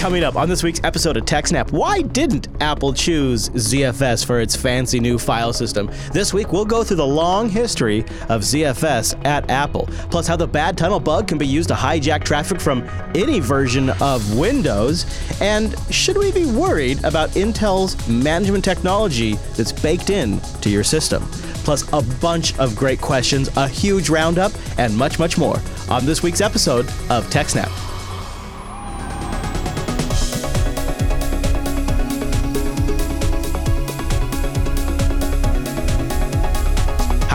[0.00, 4.56] Coming up on this week's episode of TechSnap, why didn't Apple choose ZFS for its
[4.56, 5.90] fancy new file system?
[6.10, 8.00] This week, we'll go through the long history
[8.30, 12.24] of ZFS at Apple, plus how the bad tunnel bug can be used to hijack
[12.24, 15.04] traffic from any version of Windows,
[15.42, 21.22] and should we be worried about Intel's management technology that's baked in to your system?
[21.62, 25.60] Plus, a bunch of great questions, a huge roundup, and much, much more
[25.90, 27.89] on this week's episode of TechSnap.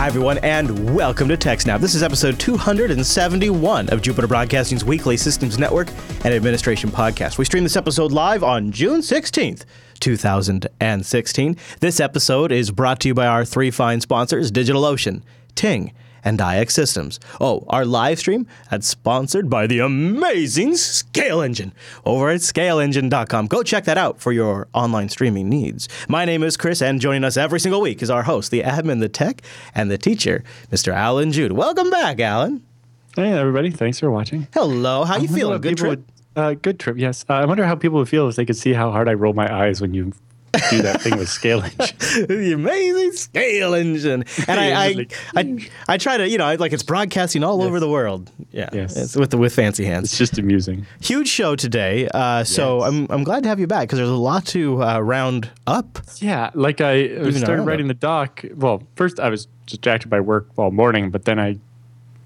[0.06, 1.80] Hi, everyone, and welcome to TechSnap.
[1.80, 5.88] This is episode 271 of Jupiter Broadcasting's weekly Systems Network
[6.24, 7.38] and Administration podcast.
[7.38, 9.64] We stream this episode live on June 16th,
[9.98, 11.56] 2016.
[11.80, 15.22] This episode is brought to you by our three fine sponsors DigitalOcean,
[15.56, 15.92] Ting,
[16.24, 17.20] and IX Systems.
[17.40, 21.72] Oh, our live stream that's sponsored by the amazing Scale Engine
[22.04, 23.46] over at scaleengine.com.
[23.46, 25.88] Go check that out for your online streaming needs.
[26.08, 29.00] My name is Chris, and joining us every single week is our host, the admin,
[29.00, 29.42] the tech,
[29.74, 30.92] and the teacher, Mr.
[30.92, 31.52] Allan Jude.
[31.52, 32.62] Welcome back, Allan.
[33.14, 33.70] Hey, everybody.
[33.70, 34.46] Thanks for watching.
[34.52, 35.04] Hello.
[35.04, 35.60] How you feeling?
[35.60, 35.90] Good trip?
[35.90, 36.04] Would,
[36.36, 37.24] uh, good trip, yes.
[37.28, 39.32] Uh, I wonder how people would feel if they could see how hard I roll
[39.32, 40.12] my eyes when you
[40.70, 41.72] do that thing with scaling.
[41.78, 44.24] the amazing scale engine.
[44.48, 47.80] And I, I, I, I, try to, you know, I, like it's broadcasting all over
[47.80, 48.30] the world.
[48.50, 49.16] Yeah, Yes.
[49.16, 50.04] with the with fancy hands.
[50.10, 50.86] It's just amusing.
[51.00, 52.08] Huge show today.
[52.14, 52.88] Uh, so Yes.
[52.88, 55.98] I'm I'm glad to have you back because there's a lot to uh, round up.
[56.16, 58.44] Yeah, like I started writing the doc.
[58.54, 61.58] Well, first I was distracted by work all morning, but then I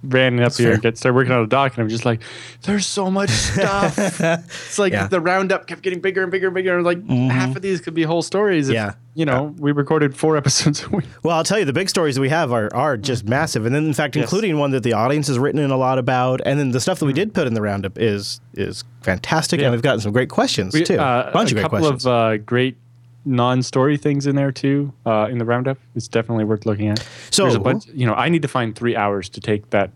[0.02, 2.22] ran up here and get started working on the doc, and I'm just like,
[2.62, 5.06] "There's so much stuff." it's like Yeah.
[5.08, 6.76] the roundup kept getting bigger and bigger and bigger.
[6.76, 8.68] And Like half of these could be whole stories.
[8.68, 8.92] If, Yeah.
[9.14, 11.04] you know, we recorded four episodes a week.
[11.22, 13.74] Well, I'll tell you, the big stories that we have are are just massive, and
[13.74, 14.24] then in fact, Yes.
[14.24, 16.98] including one that the audience has written in a lot about, and then the stuff
[17.00, 19.66] that we did put in the roundup is is fantastic, Yeah.
[19.66, 20.98] and we've gotten some great questions We- too.
[20.98, 22.06] uh, a bunch a of great couple questions.
[22.06, 22.76] of uh, great
[23.24, 25.78] non-story things in there too uh, in the roundup.
[25.94, 27.06] It's definitely worth looking at.
[27.30, 27.86] So- there's a bunch.
[27.86, 29.90] You know, I need to find three hours to take that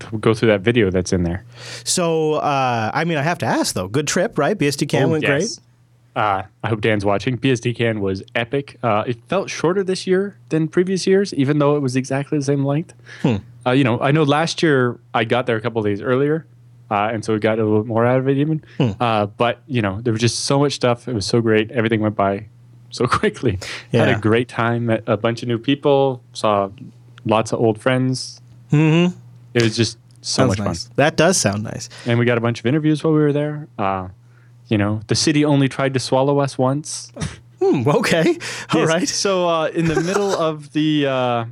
[0.00, 1.44] to go through that video that's in there.
[1.84, 4.56] so, uh, I mean, I have to ask though, good trip, right?
[4.56, 5.48] BSDCan went great.
[6.16, 7.38] Uh, I hope Dan's watching.
[7.38, 8.78] BSDCan was epic.
[8.82, 12.44] Uh, it felt shorter this year than previous years, even though it was exactly the
[12.44, 12.94] same length.
[13.22, 13.36] Hmm.
[13.64, 16.46] Uh, you know, I know last year I got there a couple days earlier,
[16.90, 18.64] uh, and so we got a little more out of it even.
[18.78, 18.90] Hmm.
[18.98, 21.06] Uh, but you know, there was just so much stuff.
[21.06, 21.70] It was so great.
[21.70, 22.46] Everything went by
[22.90, 23.58] so quickly.
[23.92, 24.86] Had a great time.
[24.86, 26.22] Met a bunch of new people.
[26.32, 26.70] Saw
[27.24, 28.40] lots of old friends.
[28.72, 29.16] Mm-hmm.
[29.54, 30.84] It was just so Sounds much nice.
[30.84, 30.92] fun.
[30.96, 31.88] That does sound nice.
[32.06, 33.66] And we got a bunch of interviews while we were there.
[33.78, 34.08] Uh,
[34.68, 37.10] you know, the city only tried to swallow us once.
[37.60, 38.38] Hmm, okay,
[38.72, 38.88] all Yes.
[38.88, 39.08] right.
[39.08, 41.44] So uh, in the middle of the uh,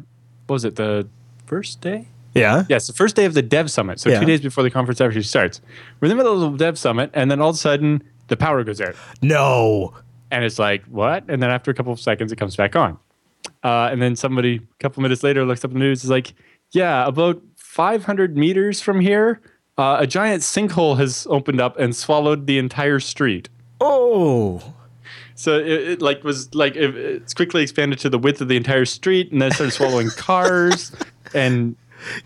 [0.46, 1.06] what was it the
[1.46, 2.08] first day?
[2.34, 2.64] Yeah.
[2.68, 3.98] Yes, the first day of the Dev Summit.
[4.00, 4.20] So Yeah.
[4.20, 5.60] two days before the conference actually starts.
[6.00, 8.36] We're in the middle of the Dev Summit, and then all of a sudden the
[8.36, 9.94] power goes out, No.
[10.30, 11.24] And it's like what?
[11.28, 12.98] And then after a couple of seconds, it comes back on.
[13.62, 16.04] Uh, and then somebody a couple minutes later looks up the news.
[16.04, 16.34] Is like,
[16.72, 19.40] yeah, about 500 meters from here,
[19.76, 23.48] uh, a giant sinkhole has opened up and swallowed the entire street.
[23.80, 24.74] Oh.
[25.34, 28.56] So it, it like was like it, it's quickly expanded to the width of the
[28.56, 30.92] entire street, and then started swallowing cars.
[31.32, 31.76] And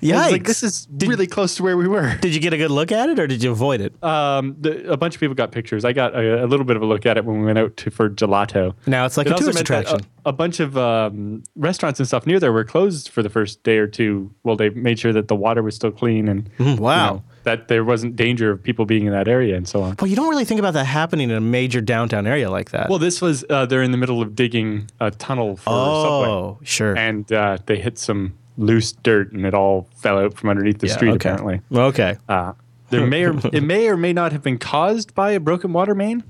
[0.00, 0.30] Yikes.
[0.30, 2.16] Like, this is really close to where we were.
[2.20, 4.02] Did you get a good look at it, or did you avoid it?
[4.02, 5.84] Um, the, a bunch of people got pictures.
[5.84, 7.76] I got a, a little bit of a look at it when we went out
[7.78, 8.74] to for gelato.
[8.86, 10.00] Now it's like It a tourist attraction.
[10.24, 13.62] A, a bunch of um, restaurants and stuff near there were closed for the first
[13.62, 14.32] day or two.
[14.42, 17.06] Well, they made sure that the water was still clean and you wow.
[17.06, 19.96] know, that there wasn't danger of people being in that area and so on.
[20.00, 22.88] Well, you don't really think about that happening in a major downtown area like that.
[22.88, 26.28] Well, this was uh, they're in the middle of digging a tunnel for subway.
[26.28, 26.96] oh, sure.
[26.96, 30.86] and uh, they hit some loose dirt and it all fell out from underneath the
[30.88, 31.30] Yeah, street okay.
[31.30, 32.16] apparently Okay.
[32.28, 32.52] uh,
[32.90, 35.94] there may or it may or may not have been caused by a broken water
[35.94, 36.22] main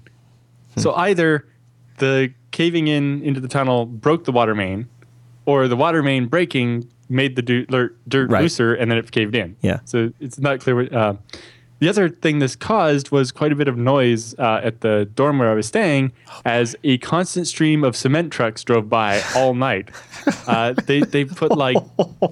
[0.76, 1.46] so either
[1.98, 4.88] the caving in into the tunnel broke the water main
[5.46, 8.42] or the water main breaking made the ler- dirt Right.
[8.42, 9.80] looser and then it caved in Yeah.
[9.84, 11.14] so it's not clear what uh,
[11.82, 15.40] the other thing this caused was quite a bit of noise uh, at the dorm
[15.40, 16.12] where I was staying
[16.44, 19.90] as a constant stream of cement trucks drove by all night.
[20.46, 21.76] Uh, they, they put like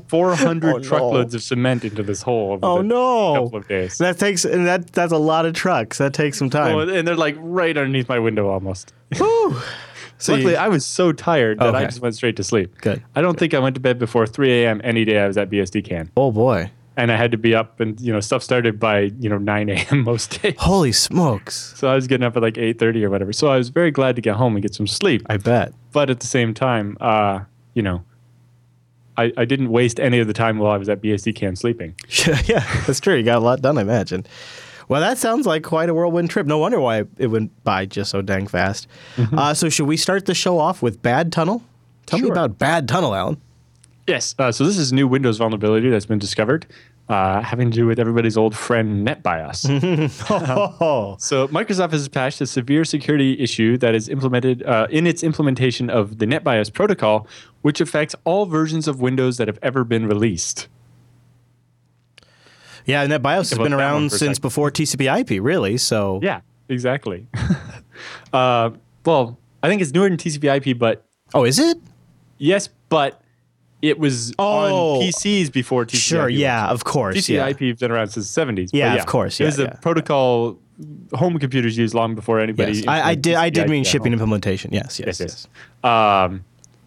[0.09, 0.79] 400 Oh, no.
[0.83, 3.35] truckloads of cement into this hole over Oh no.
[3.45, 3.99] couple of days.
[3.99, 5.99] That takes and that that's a lot of trucks.
[5.99, 6.75] That takes some time.
[6.77, 8.93] Oh, and they're like right underneath my window almost.
[9.13, 9.25] So
[10.29, 12.79] Luckily, you- I was so tired that I just went straight to sleep.
[12.81, 13.03] Good.
[13.17, 14.81] I don't think I went to bed before 3 a.m.
[14.85, 16.11] any day I was at BSD Can.
[16.17, 16.71] oh boy.
[17.01, 19.71] And I had to be up and, you know, stuff started by, you know, 9
[19.71, 20.03] a.m.
[20.05, 20.55] most days.
[20.59, 21.73] Holy smokes.
[21.77, 23.33] So I was getting up at like 8.30 or whatever.
[23.33, 25.23] So I was very glad to get home and get some sleep.
[25.27, 25.73] I bet.
[25.93, 27.41] But at the same time, uh,
[27.73, 28.05] you know,
[29.17, 31.95] I, I didn't waste any of the time while I was at BSD Can sleeping.
[32.45, 33.17] yeah, that's true.
[33.17, 34.27] You got a lot done, I imagine.
[34.89, 36.47] Well, that sounds like quite a whirlwind trip.
[36.47, 38.89] No wonder why it went by just so dang fast.
[39.33, 41.63] Uh, so, should we start the show off with Bad Tunnel?
[42.07, 43.41] Tell me about Bad Tunnel, Allan.
[44.11, 44.35] Yes.
[44.39, 46.67] Uh, so this is new Windows vulnerability that's been discovered,
[47.11, 49.67] uh, having to do with everybody's old friend NetBIOS.
[50.31, 55.25] Oh, so Microsoft has patched a severe security issue that is implemented uh, in its
[55.25, 57.27] implementation of the NetBIOS protocol,
[57.63, 60.69] which affects all versions of Windows that have ever been released.
[62.87, 64.43] yeah, and NetBIOS has been around since second.
[64.43, 65.79] before TCP/IP, really.
[65.79, 67.27] So, Yeah, exactly.
[68.33, 68.71] uh,
[69.05, 71.05] well, I think it's newer than TCP/IP, but
[71.35, 71.77] oh, is it?
[72.39, 73.21] yes, but
[73.83, 74.97] it was Oh.
[74.97, 76.01] on PCs before TCP/IP.
[76.01, 76.29] Sure.
[76.29, 77.29] Yeah, of course.
[77.29, 77.47] Yeah.
[77.49, 78.71] TCP/IP has been around since the 70s.
[78.73, 79.75] but Yeah, of course, It was yeah, a yeah.
[79.81, 80.59] protocol
[81.15, 82.73] home computers used long before anybody.
[82.73, 83.35] Yes, I, I did.
[83.35, 84.71] I did mean shipping implementation.
[84.73, 85.49] Yes, yes, Yes, yes.
[85.85, 85.91] yes.
[85.93, 86.45] Um,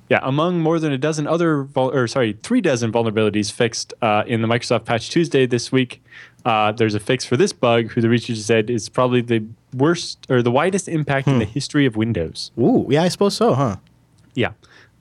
[0.09, 4.23] yeah, among more than a dozen other, vul- or sorry, three dozen vulnerabilities fixed uh,
[4.27, 6.01] in the Microsoft Patch Tuesday this week.
[6.45, 9.43] Uh, there's a fix for this bug, who the researchers said is probably the
[9.73, 11.33] worst or the widest impact Hmm.
[11.35, 12.51] in the history of Windows.
[12.59, 13.77] Ooh, yeah, I suppose so, huh?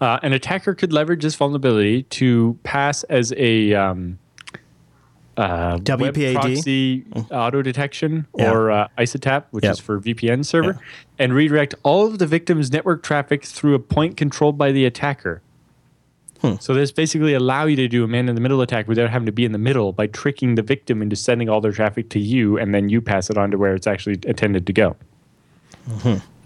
[0.03, 0.15] Yeah.
[0.15, 4.19] Uh, an attacker could leverage this vulnerability to pass as a um,
[5.37, 6.35] uh, WPAD?
[6.35, 8.53] proxy auto detection Yeah.
[8.53, 9.73] or uh, ISATAP, which Yep.
[9.73, 10.79] is for VPN server,
[11.19, 15.41] and redirect all of the victim's network traffic through a point controlled by the attacker.
[16.41, 16.55] Hmm.
[16.59, 19.53] So this basically allow you to do a man-in-the-middle attack without having to be in
[19.53, 22.89] the middle by tricking the victim into sending all their traffic to you, and then
[22.89, 24.97] you pass it on to where it's actually intended to go.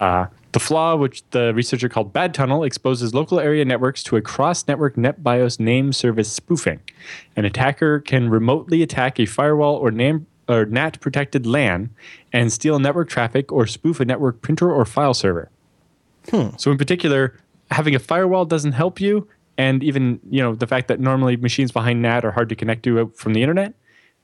[0.01, 4.23] Uh, the flaw, which the researcher called Bad Tunnel, exposes local area networks to a
[4.23, 6.81] cross-network NetBIOS name service spoofing.
[7.37, 11.91] An attacker can remotely attack a firewall or name or NAT-protected LAN
[12.33, 15.51] and steal network traffic or spoof a network printer or file server.
[16.57, 17.39] So, in particular,
[17.71, 19.29] having a firewall doesn't help you,
[19.59, 22.83] and even you know the fact that normally machines behind NAT are hard to connect
[22.85, 23.75] to from the internet.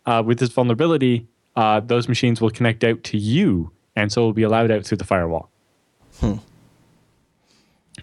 [0.07, 1.27] Uh, with this vulnerability,
[1.57, 4.99] uh, those machines will connect out to you, and so will be allowed out through
[4.99, 5.52] the firewall.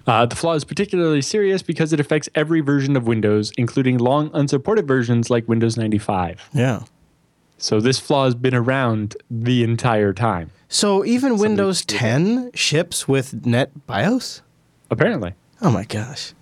[0.07, 4.31] Uh, the flaw is particularly serious because it affects every version of Windows, including long
[4.33, 6.49] unsupported versions like Windows 95.
[6.53, 6.83] Yeah.
[7.57, 12.01] So this flaw has been around the entire time, So even Windows screwed up.
[12.01, 14.41] 10 ships with Net BIOS?
[14.91, 15.33] apparently.
[15.61, 16.33] Oh my gosh.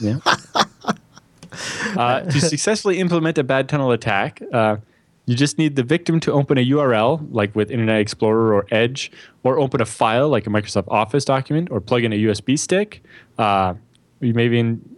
[0.00, 0.18] Yeah.
[1.96, 4.76] uh, to successfully implement a bad tunnel attack, uh,
[5.26, 9.10] you just need the victim to open a URL, like with Internet Explorer or Edge,
[9.42, 13.02] or open a file, like a Microsoft Office document, or plug in a USB stick.
[13.38, 13.74] Uh,
[14.20, 14.88] you may even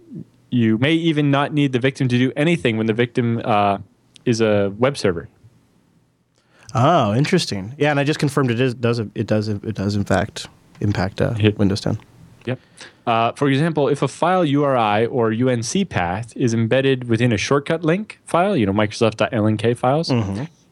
[0.50, 3.78] you may even not need the victim to do anything when the victim uh,
[4.24, 5.28] is a web server.
[6.74, 7.74] Oh, interesting.
[7.78, 10.48] Yeah, and I just confirmed it is does it does it does in fact
[10.80, 11.34] impact uh.
[11.56, 11.98] Windows 10.
[12.46, 12.60] Yep.
[13.06, 17.84] Uh, for example, if a file URI or UNC path is embedded within a shortcut
[17.84, 20.10] link file, you know, Microsoft.lnk files,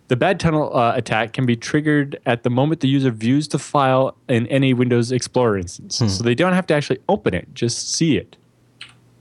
[0.09, 3.59] the bad tunnel uh, attack can be triggered at the moment the user views the
[3.59, 5.97] file in any Windows Explorer instance.
[5.97, 8.37] So they don't have to actually open it, just see it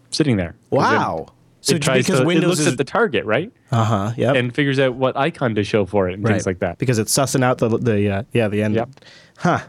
[0.10, 0.56] sitting there.
[0.72, 1.28] Wow.
[1.28, 3.52] It, So tries because to, it Windows looks is at the target, right?
[3.72, 4.36] uh-huh, yep.
[4.36, 6.32] And figures out what icon to show for it and right.
[6.32, 6.78] things like that.
[6.78, 8.76] Because it's sussing out the the uh, yeah, the end.
[8.76, 8.90] Yep.
[9.38, 9.60] Huh.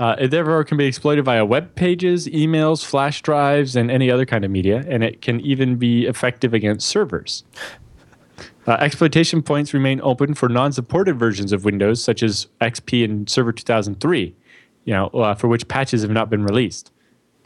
[0.00, 4.24] Uh, it therefore can be exploited via web pages, emails, flash drives, and any other
[4.24, 7.44] kind of media, and it can even be effective against servers.
[8.66, 13.52] Uh, exploitation points remain open for non-supported versions of Windows, such as XP and Server
[13.52, 14.34] 2003,
[14.86, 16.90] you know, uh, for which patches have not been released.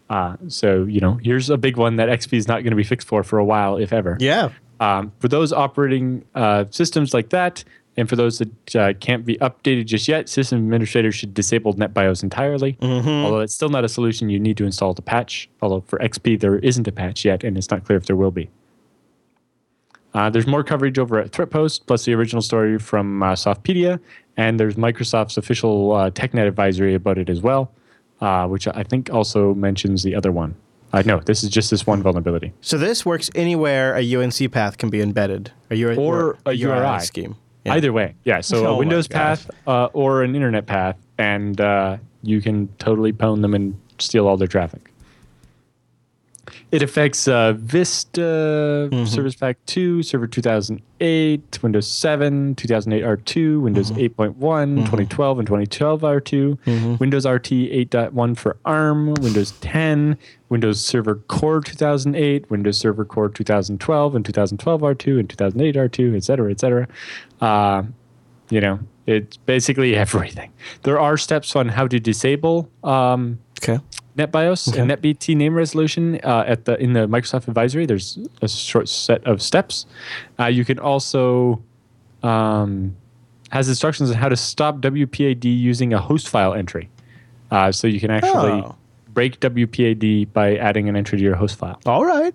[0.08, 2.84] Uh, so, you know, here's a big one that XP is not going to be
[2.84, 4.16] fixed for for a while, if ever.
[4.20, 4.50] Yeah.
[4.78, 7.64] Um, for those operating uh, systems like that,
[7.96, 12.22] and for those that uh, can't be updated just yet, system administrators should disable NetBIOS
[12.22, 12.76] entirely.
[12.82, 15.48] Although it's still not a solution, you need to install the patch.
[15.62, 18.30] Although for XP, there isn't a patch yet, and it's not clear if there will
[18.32, 18.50] be.
[20.12, 23.98] Uh, there's more coverage over at ThreatPost, plus the original story from uh, Softpedia,
[24.36, 27.72] and there's Microsoft's official uh, TechNet advisory about it as well,
[28.20, 30.54] uh, which I think also mentions the other one.
[30.92, 32.52] Uh, no, this is just this one vulnerability.
[32.60, 35.50] So this works anywhere a UNC path can be embedded.
[35.70, 37.00] A U- Or a URI URI.
[37.00, 37.34] scheme.
[37.64, 37.74] Yeah.
[37.74, 38.40] Either way, yeah.
[38.40, 43.12] So Oh a Windows path uh, or an internet path, and uh, you can totally
[43.12, 44.90] pwn them and steal all their traffic.
[46.74, 49.04] It affects uh, Vista, Mm-hmm.
[49.06, 54.20] Service Pack 2, Server 2008, Windows 7, 2008 R2, Windows Mm-hmm.
[54.22, 61.60] 8.1, 2012 and 2012 R2, Windows RT 8.1 for ARM, Windows 10, Windows Server Core
[61.60, 66.88] 2008, Windows Server Core 2012 and 2012 R2 and 2008 R2, et cetera, et cetera.
[67.40, 67.82] Uh,
[68.50, 70.50] you know, it's basically everything.
[70.82, 73.78] There are steps on how to disable um, Okay.
[74.16, 77.84] NetBIOS and NetBT name resolution uh, at the in the Microsoft advisory.
[77.86, 79.86] There's a short set of steps.
[80.38, 81.62] Uh, you can also
[82.22, 82.96] um,
[83.50, 86.88] has instructions on how to stop WPAD using a host file entry.
[87.50, 88.76] Uh, so you can actually Oh.
[89.12, 91.80] break WPAD by adding an entry to your host file.
[91.86, 92.34] All right.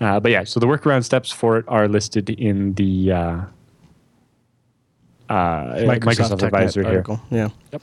[0.00, 3.40] Uh, but yeah, so the workaround steps for it are listed in the uh,
[5.28, 7.04] uh, Microsoft, TechNet Advisor here.
[7.30, 7.48] Yeah.
[7.72, 7.82] Yep.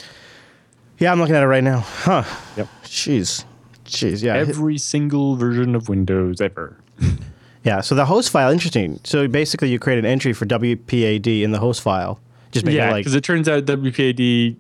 [1.00, 1.80] Yeah, I'm looking at it right now.
[1.80, 2.24] Huh.
[2.56, 2.68] Yep.
[2.84, 3.46] Jeez.
[3.86, 4.24] Jeez.
[4.24, 4.36] Yeah.
[4.36, 6.78] Every single version of Windows ever.
[7.64, 7.82] yeah.
[7.82, 9.00] So the host file, interesting.
[9.04, 12.20] So basically, you create an entry for WPAD in the host file.
[12.52, 14.56] Just make Yeah, it like because it turns out WPAD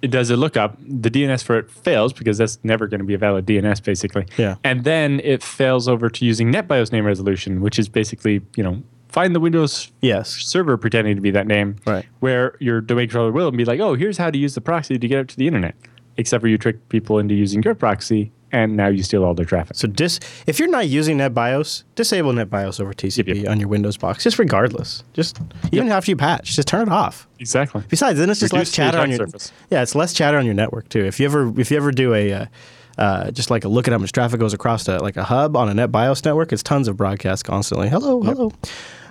[0.00, 0.76] it does a lookup.
[0.80, 4.26] The DNS for it fails because that's never going to be a valid DNS, basically.
[4.36, 4.56] Yeah.
[4.62, 8.82] And then it fails over to using NetBIOS name resolution, which is basically you know
[9.18, 10.30] find the Windows yes.
[10.30, 12.06] server pretending to be that name, Right.
[12.20, 14.96] Where your domain controller will and be like, oh, here's how to use the proxy
[14.96, 15.74] to get out to the internet.
[16.18, 19.44] Except for you trick people into using your proxy, and now you steal all their
[19.44, 19.76] traffic.
[19.76, 23.48] So dis if you're not using NetBIOS, disable NetBIOS over TCP yep.
[23.48, 25.02] on your Windows box, just regardless.
[25.14, 25.38] Just
[25.72, 27.28] even after you patch, just turn it off.
[27.40, 27.82] Exactly.
[27.88, 29.52] Besides, then it's just Reduce less chatter on your surface.
[29.70, 31.04] yeah, it's less chatter on your network too.
[31.04, 32.46] If you ever if you ever do a uh,
[32.98, 35.56] uh, just like a look at how much traffic goes across a, like a hub
[35.56, 37.88] on a NetBIOS network, it's tons of broadcasts constantly.
[37.88, 38.52] Hello, hello.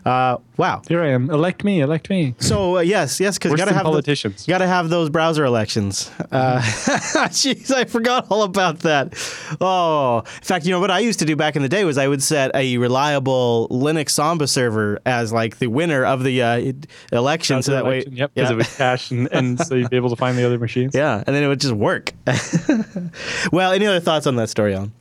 [0.08, 0.82] Uh, wow.
[0.88, 1.30] Here I am.
[1.30, 1.82] Elect me.
[1.82, 2.34] Elect me.
[2.40, 4.48] So uh, yes, yes, because you Worse gotta than have the- politicians.
[4.48, 6.10] you gotta have those browser elections.
[6.32, 9.14] Uh, Jeez, I forgot all about that.
[9.60, 11.98] Oh, in fact, you know what I used to do back in the day was
[11.98, 16.72] I would set a reliable Linux Samba server as like the winner of the uh,
[17.12, 18.54] election, so that way, Election, Yep, because yeah.
[18.54, 20.96] it would cache, and, and so you'd be able to find the other machines.
[20.96, 22.14] yeah, and then it would just work.
[23.52, 24.92] well, any other thoughts on that story, on?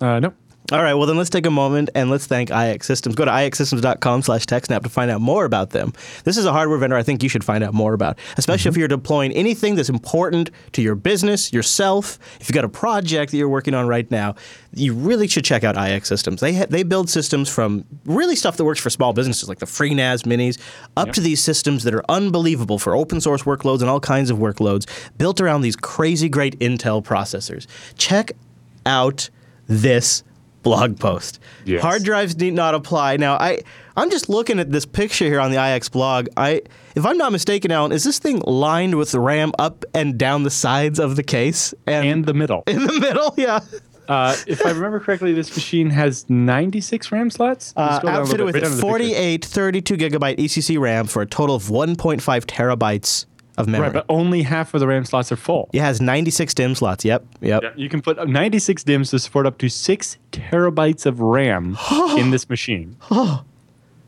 [0.00, 0.32] Uh, no.
[0.70, 3.14] All right, well then let's take a moment and let's thank IX Systems.
[3.14, 5.94] Go to ixsystems.com slash TechSnap to find out more about them.
[6.24, 8.74] This is a hardware vendor I think you should find out more about, especially if
[8.74, 8.80] mm-hmm.
[8.80, 12.18] you're deploying anything that's important to your business, yourself.
[12.38, 14.34] If you've got a project that you're working on right now,
[14.74, 16.42] you really should check out IX Systems.
[16.42, 19.66] They, ha- they build systems from really stuff that works for small businesses like the
[19.66, 20.60] FreeNAS minis
[20.98, 24.36] up to these systems that are unbelievable for open source workloads and all kinds of
[24.36, 24.84] workloads
[25.16, 27.66] built around these crazy great Intel processors.
[27.96, 28.32] Check
[28.84, 29.30] out
[29.66, 30.24] this
[30.68, 31.40] blog post.
[31.64, 31.80] Yes.
[31.80, 33.16] Hard drives need not apply.
[33.16, 33.62] Now, I
[33.96, 36.28] I'm just looking at this picture here on the IX blog.
[36.36, 36.62] I
[36.94, 40.50] if I'm not mistaken, Allan, is this thing lined with RAM up and down the
[40.50, 42.64] sides of the case And the middle.
[42.66, 43.34] in the middle?
[43.36, 43.60] Yeah.
[44.08, 47.74] Uh, if I remember correctly, this machine has 96 RAM slots.
[47.76, 48.90] Uh, Scroll down a outfitted with right under the picture.
[48.90, 53.26] 48 32 gigabyte ECC RAM for a total of 1.5 terabytes
[53.60, 53.88] of memory.
[53.88, 55.68] Right, but only half of the RAM slots are full.
[55.72, 57.04] it has 96 DIMM slots.
[57.04, 57.24] Yep.
[57.40, 57.62] Yep.
[57.62, 61.76] Yeah, you can put 96 DIMMs to support up to six terabytes of RAM
[62.18, 62.96] in this machine.
[63.10, 63.40] uh,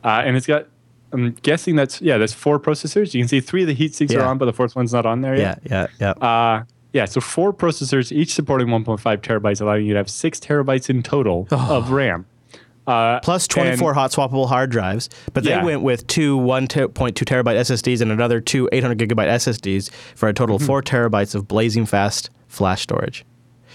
[0.04, 0.66] and it's got,
[1.12, 3.14] I'm guessing that's, yeah, that's four processors.
[3.14, 4.20] You can see three of the heat sinks Yeah.
[4.20, 5.56] are on, but the fourth one's not on there Yeah.
[5.70, 5.90] yet.
[6.00, 6.14] Yeah.
[6.20, 6.26] Yeah.
[6.26, 10.90] Uh, yeah, so four processors, each supporting 1.5 terabytes, allowing you to have six terabytes
[10.90, 12.26] in total of RAM.
[12.90, 15.08] Uh, plus 24 and- hot swappable hard drives.
[15.32, 15.64] But they Yeah.
[15.64, 20.56] went with two 1.2 terabyte SSDs and another two 800 gigabyte SSDs for a total
[20.56, 23.24] of four terabytes of blazing fast flash storage.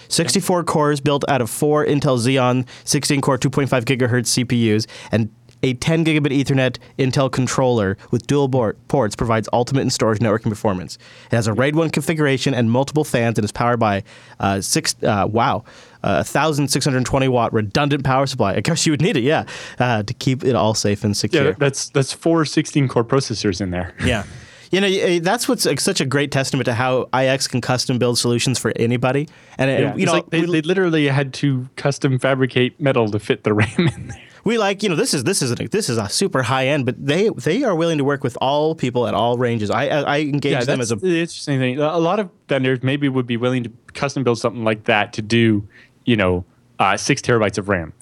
[0.08, 5.30] 64 cores built out of four Intel Xeon 16 core 2.5 gigahertz CPUs and
[5.62, 10.50] a 10 gigabit Ethernet Intel controller with dual board ports provides ultimate in storage networking
[10.50, 10.98] performance.
[11.32, 14.04] It has a RAID 1 configuration and multiple fans and is powered by
[14.38, 15.64] uh, six uh, wow,
[16.02, 18.54] uh, 1620 watt redundant power supply.
[18.54, 19.44] I guess you would need it, yeah,
[19.78, 21.46] uh, to keep it all safe and secure.
[21.46, 23.94] yeah, that's that's four 16 core processors in there.
[24.04, 24.24] Yeah.
[24.72, 28.18] You know, that's what's like, such a great testament to how IX can custom build
[28.18, 29.28] solutions for anybody.
[29.58, 33.18] And, and, you it's know, like they, they literally had to custom fabricate metal to
[33.20, 34.22] fit the RAM in there.
[34.42, 36.84] we like you know this is this is a, this is a super high end,
[36.84, 39.70] but they they are willing to work with all people at all ranges.
[39.70, 41.78] I I, I engage Yeah, them as a the interesting thing.
[41.78, 45.22] A lot of vendors maybe would be willing to custom build something like that to
[45.22, 45.66] do,
[46.06, 46.44] you know,
[46.78, 47.92] uh, six terabytes of RAM.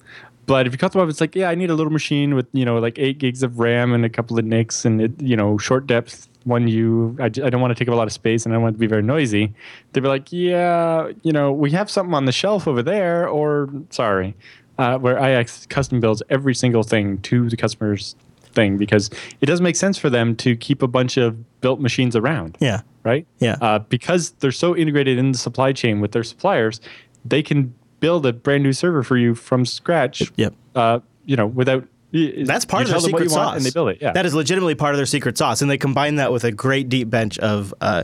[0.45, 2.47] But if you cut them up, it's like, yeah, I need a little machine with
[2.53, 5.35] you know like eight gigs of RAM and a couple of NICs and it, you
[5.35, 7.17] know short depth one U.
[7.19, 8.73] I, I don't want to take up a lot of space and I don't want
[8.73, 9.53] it to be very noisy.
[9.91, 13.69] They'd be like, yeah, you know, we have something on the shelf over there, or
[13.89, 14.35] sorry,
[14.77, 19.09] uh, where IX custom builds every single thing to the customer's thing because
[19.41, 22.79] it doesn't make sense for them to keep a bunch of built machines around yeah
[23.05, 23.25] right?
[23.39, 23.55] Yeah.
[23.61, 26.81] Uh, because they're so integrated in the supply chain with their suppliers,
[27.23, 30.31] they can build a brand new server for you from scratch.
[30.35, 30.53] Yep.
[30.75, 31.87] Uh, you know, without.
[32.13, 33.57] That's part of their tell them what secret sauce.
[33.57, 33.97] and they build it.
[33.99, 34.13] Yeah.
[34.13, 36.87] That is legitimately part of their secret sauce, and they combine that with a great
[36.87, 38.03] deep bench of uh,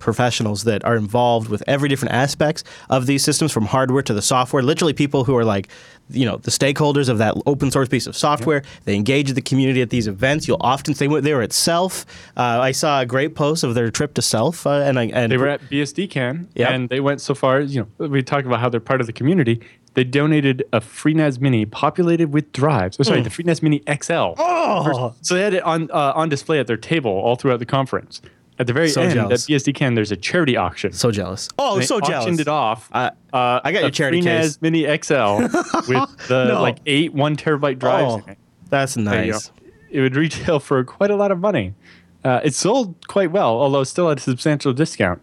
[0.00, 4.22] professionals that are involved with every different aspects of these systems, from hardware to the
[4.22, 4.62] software.
[4.62, 5.68] Literally, people who are like,
[6.08, 8.62] you know, the stakeholders of that open source piece of software.
[8.84, 10.48] They engage the community at these events.
[10.48, 12.04] You'll often say they were at SELF.
[12.36, 15.30] Uh, I saw a great post of their trip to SELF, uh, and I and
[15.30, 16.70] they were at BSD Can, Yep.
[16.70, 17.60] and they went so far.
[17.60, 19.60] You know, we talk about how they're part of the community.
[19.94, 22.96] they donated a FreeNAS Mini populated with drives.
[23.00, 24.34] Oh, sorry, the FreeNAS Mini XL.
[24.38, 27.66] Oh, So they had it on uh, on display at their table all throughout the
[27.66, 28.20] conference.
[28.60, 29.44] At the very So end, jealous.
[29.44, 30.92] at BSDCan, there's a charity auction.
[30.92, 31.48] so jealous.
[31.58, 32.24] Oh, They so jealous.
[32.24, 32.88] auctioned it off.
[32.92, 34.58] I- uh, I got your a charity FreeNAS case.
[34.60, 35.40] Mini XL
[35.88, 36.60] with the No.
[36.62, 38.34] like eight one terabyte drives Oh,
[38.68, 39.50] that's nice.
[39.90, 41.74] It would retail for quite a lot of money.
[42.22, 45.20] Uh, it sold quite well, although still at a substantial discount.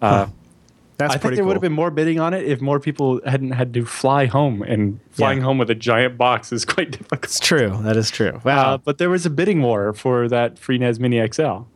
[0.00, 0.26] Uh,
[0.98, 1.48] That's I think there cool.
[1.48, 4.62] would have been more bidding on it if more people hadn't had to fly home,
[4.62, 5.44] and flying Yeah.
[5.44, 7.24] home with a giant box is quite difficult.
[7.24, 7.78] It's true.
[7.82, 8.40] That is true.
[8.44, 8.74] Wow.
[8.74, 11.66] Uh, but there was a bidding war for that FreeNAS Mini XL.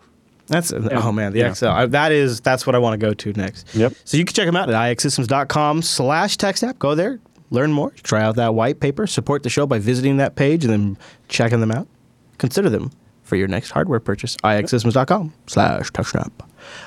[0.50, 1.52] That's oh man, the yeah.
[1.52, 1.66] XL.
[1.68, 3.72] I, that is that's what I want to go to next.
[3.74, 3.94] Yep.
[4.04, 6.78] So you can check them out at ixsystems.com slash TechSnap.
[6.80, 10.34] Go there, learn more, try out that white paper, support the show by visiting that
[10.34, 11.86] page and then checking them out.
[12.38, 12.90] Consider them
[13.22, 14.36] for your next hardware purchase.
[14.38, 16.32] ixsystems.com slash TechSnap.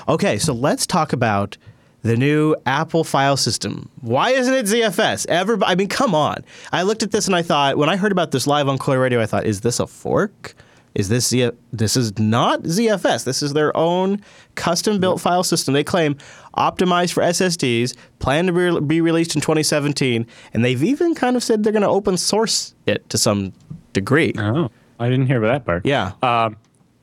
[0.10, 1.58] Okay, so let's talk about
[2.02, 3.90] the new Apple file system.
[4.02, 5.26] Why isn't it ZFS?
[5.28, 6.44] Everybody, I mean, come on.
[6.74, 9.02] I looked at this and I thought, when I heard about this live on Coder
[9.02, 10.54] Radio, I thought, is this a fork?
[10.96, 13.24] Is this Z- this is not ZFS?
[13.24, 14.22] This is their own
[14.56, 15.74] custom built file system.
[15.74, 16.16] They claim
[16.58, 21.44] optimized for SSDs, planned to be, be released in 2017, and they've even kind of
[21.44, 23.54] said they're going to open source it to some
[23.94, 24.34] degree.
[24.38, 24.70] Oh,
[25.00, 25.86] I didn't hear about that part.
[25.86, 26.14] Yeah.
[26.22, 26.58] Um,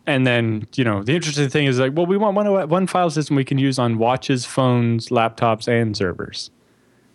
[0.07, 3.11] and then you know the interesting thing is like, well, we want one one file
[3.11, 6.51] system we can use on watches, phones, laptops, and servers.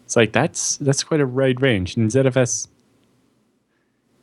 [0.06, 1.98] It's like that's that's quite a wide range.
[1.98, 2.68] And ZFS,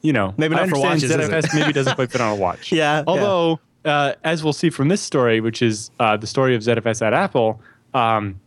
[0.02, 1.10] you know, Maybe not for watches?
[1.10, 2.70] ZFS maybe doesn't quite fit on a watch.
[2.72, 3.04] Yeah, yeah.
[3.06, 7.00] Although, uh, as we'll see from this story, which is uh, the story of ZFS
[7.04, 7.60] at Apple,
[7.94, 8.40] um,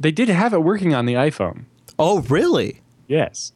[0.00, 1.64] they did have it working on the iPhone.
[1.98, 2.80] oh, really?
[3.06, 3.52] Yes.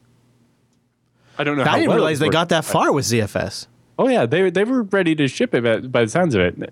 [1.37, 1.63] I don't know.
[1.63, 3.67] how I didn't well realize they got that far with ZFS.
[3.97, 6.71] Oh yeah, they they were ready to ship it by, by the sounds of it.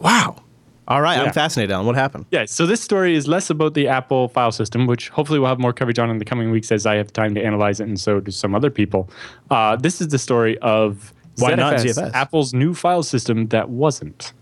[0.00, 0.43] Wow.
[0.86, 2.26] All right, I'm fascinated on what happened.
[2.30, 5.58] Yeah, so this story is less about the Apple file system, which hopefully we'll have
[5.58, 7.98] more coverage on in the coming weeks as I have time to analyze it, and
[7.98, 9.08] so do some other people.
[9.50, 12.12] Uh, this is the story of Why ZFS, not ZFS?
[12.12, 14.32] Apple's new file system that wasn't.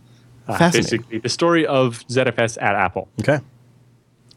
[0.48, 0.98] Uh, Fascinating.
[0.98, 3.08] basically, the story of ZFS at Apple.
[3.20, 3.38] Okay.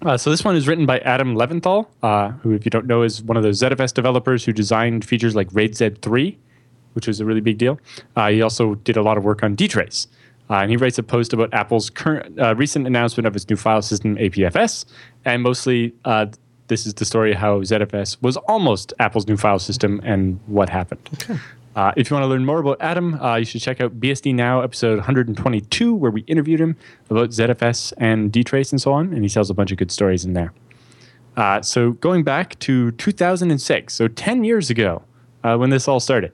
[0.04, 3.02] Uh, so this one is written by Adam Leventhal, uh, who, if you don't know,
[3.02, 6.36] is one of those ZFS developers who designed features like RAID Z3,
[6.94, 7.80] which was a really big deal.
[8.16, 10.06] Uh, he also did a lot of work on dtrace.
[10.50, 13.56] Uh, and he writes a post about Apple's current uh, recent announcement of its new
[13.56, 14.86] file system, APFS.
[15.26, 16.28] And mostly, uh,
[16.68, 20.70] this is the story of how ZFS was almost Apple's new file system and what
[20.70, 21.40] happened.
[21.76, 24.34] Uh, if you want to learn more about Adam, uh, you should check out BSD
[24.34, 26.78] Now, episode 122, where we interviewed him
[27.10, 29.14] about ZFS and dtrace and so on.
[29.14, 30.54] And he tells a bunch of good stories in there.
[31.36, 35.04] Uh, so going back to 2006, so 10 years ago,
[35.44, 36.32] uh, when this all started,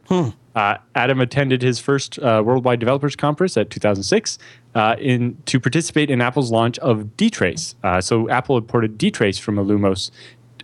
[0.56, 4.38] uh, Adam attended his first uh, Worldwide Developers Conference at 2006
[4.76, 7.76] uh, in to participate in Apple's launch of dtrace.
[7.84, 10.12] Uh, so Apple had ported dtrace from Illumos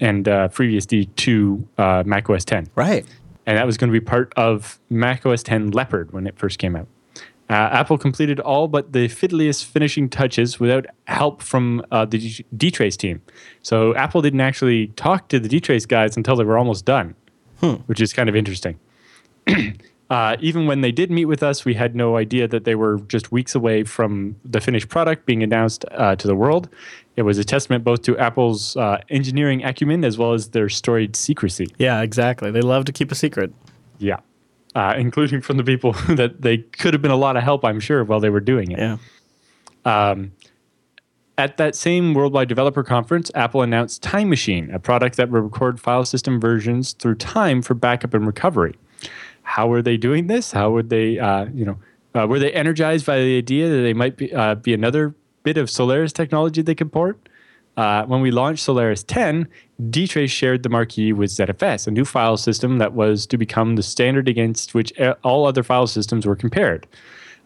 [0.02, 3.06] and uh, FreeBSD to uh, macOS 10 Right.
[3.46, 6.76] and that was going to be part of macOS 10 Leopard when it first came
[6.76, 6.88] out.
[7.50, 12.20] Uh, Apple completed all but the fiddliest finishing touches without help from uh, the
[12.58, 13.22] dtrace team.
[13.64, 17.16] So Apple didn't actually talk to the dtrace guys until they were almost done,
[17.86, 18.78] which is kind of interesting.
[20.10, 22.98] Uh, even when they did meet with us, we had no idea that they were
[23.08, 26.70] just weeks away from the finished product being announced uh, to the world.
[27.18, 31.16] It was a testament both to Apple's uh, engineering acumen as well as their storied
[31.18, 31.68] secrecy.
[31.78, 32.52] Yeah, exactly.
[32.52, 33.52] They love to keep a secret.
[33.98, 34.20] Yeah.
[34.76, 37.82] Uh, including from the people that they could have been a lot of help, I'm
[37.82, 38.80] sure, while they were doing it.
[38.80, 40.16] Yeah.
[41.40, 45.80] At that same Worldwide Developer Conference, Apple announced Time Machine, a product that would record
[45.80, 48.74] file system versions through time for backup and recovery.
[49.48, 50.52] How were they doing this?
[50.52, 51.78] How would they, uh, you know,
[52.14, 55.58] uh, were they energized by the idea that they might be, uh, be another bit
[55.58, 57.18] of Solaris technology they could port?
[57.78, 59.48] Uh, when we launched Solaris 10,
[59.90, 63.84] dtrace shared the marquee with ZFS, a new file system that was to become the
[63.84, 64.92] standard against which
[65.24, 66.86] all other file systems were compared.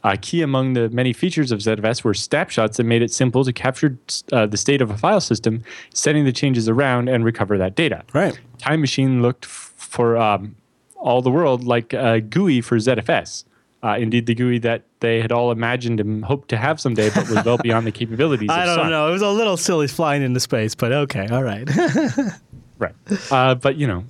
[0.03, 3.53] Uh, key among the many features of ZFS were snapshots that made it simple to
[3.53, 3.95] capture
[4.31, 5.61] uh, the state of a file system,
[5.93, 8.03] sending the changes around and recover that data.
[8.11, 8.39] Right.
[8.57, 10.55] Time Machine looked f- for um,
[11.01, 13.43] all the world like a GUI for ZFS.
[13.83, 17.27] Uh, indeed, the GUI that they had all imagined and hoped to have someday, but
[17.27, 18.49] was well beyond the capabilities.
[18.49, 18.91] I of don't Sun.
[18.91, 19.09] know.
[19.09, 21.27] It was a little silly flying into space, but okay.
[21.27, 21.67] All right.
[22.79, 22.95] Right.
[23.31, 24.03] Uh, but you know,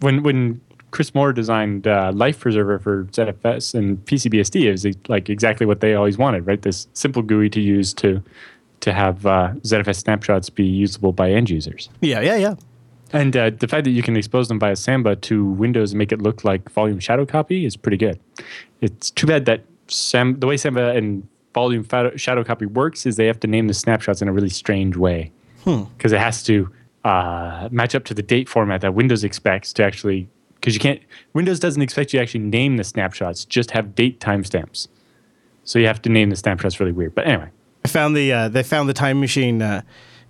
[0.00, 5.30] when when Kris Moore designed uh, Life Preserver for ZFS and PCBSD, it was like
[5.30, 6.60] exactly what they always wanted, right?
[6.60, 8.20] This simple GUI to use to
[8.80, 11.88] to have uh, ZFS snapshots be usable by end users.
[12.00, 12.54] yeah, yeah, yeah.
[13.12, 16.12] And uh, the fact that you can expose them via Samba to Windows and make
[16.12, 18.20] it look like volume shadow copy is pretty good.
[18.80, 23.26] It's too bad that Sam, the way Samba and volume shadow copy works is they
[23.26, 25.32] have to name the snapshots in a really strange way
[25.96, 26.70] because it has to
[27.04, 31.00] uh, match up to the date format that Windows expects to actually, because you can't,
[31.32, 34.88] Windows doesn't expect you to actually name the snapshots, just have date timestamps.
[35.64, 37.14] So you have to name the snapshots really weird.
[37.14, 37.50] But anyway,
[37.84, 39.60] I found the uh, they found the time machine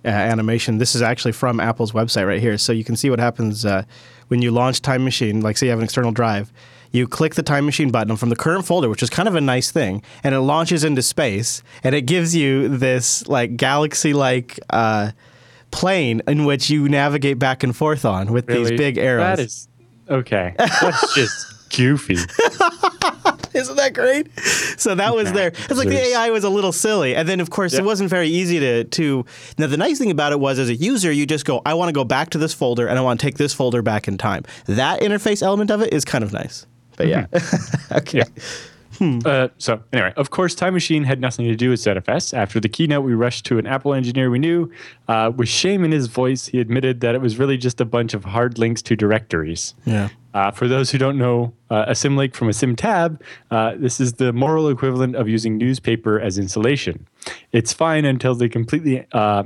[0.05, 0.77] uh, animation.
[0.77, 3.83] This is actually from Apple's website right here, so you can see what happens uh,
[4.27, 5.41] when you launch Time Machine.
[5.41, 6.51] Like, say you have an external drive,
[6.91, 9.41] you click the Time Machine button from the current folder, which is kind of a
[9.41, 14.59] nice thing, and it launches into space, and it gives you this like galaxy-like.
[14.69, 15.11] Uh,
[15.71, 19.37] plane in which you navigate back and forth on with really, these big arrows.
[19.37, 19.67] That is
[20.09, 20.55] okay.
[20.57, 22.15] That's just goofy.
[23.59, 24.27] Isn't that great?
[24.77, 25.49] So that was there.
[25.49, 27.79] It's like the AI was a little silly, and then of course yeah.
[27.79, 29.25] it wasn't very easy to to.
[29.57, 31.89] Now the nice thing about it was, as a user, you just go, I want
[31.89, 34.17] to go back to this folder, and I want to take this folder back in
[34.17, 34.43] time.
[34.65, 36.65] That interface element of it is kind of nice.
[36.97, 37.93] But yeah, mm-hmm.
[37.97, 38.19] okay.
[38.19, 38.43] Yeah.
[38.99, 39.19] Hmm.
[39.23, 42.33] Uh, so anyway, of course, Time Machine had nothing to do with ZFS.
[42.33, 44.69] After the keynote, we rushed to an Apple engineer we knew.
[45.07, 48.13] Uh, with shame in his voice, he admitted that it was really just a bunch
[48.13, 49.73] of hard links to directories.
[49.85, 50.09] Yeah.
[50.33, 54.13] Uh, for those who don't know, uh, a symlink from a symtab, uh, this is
[54.13, 57.07] the moral equivalent of using newspaper as insulation.
[57.53, 59.43] It's fine until the completely uh,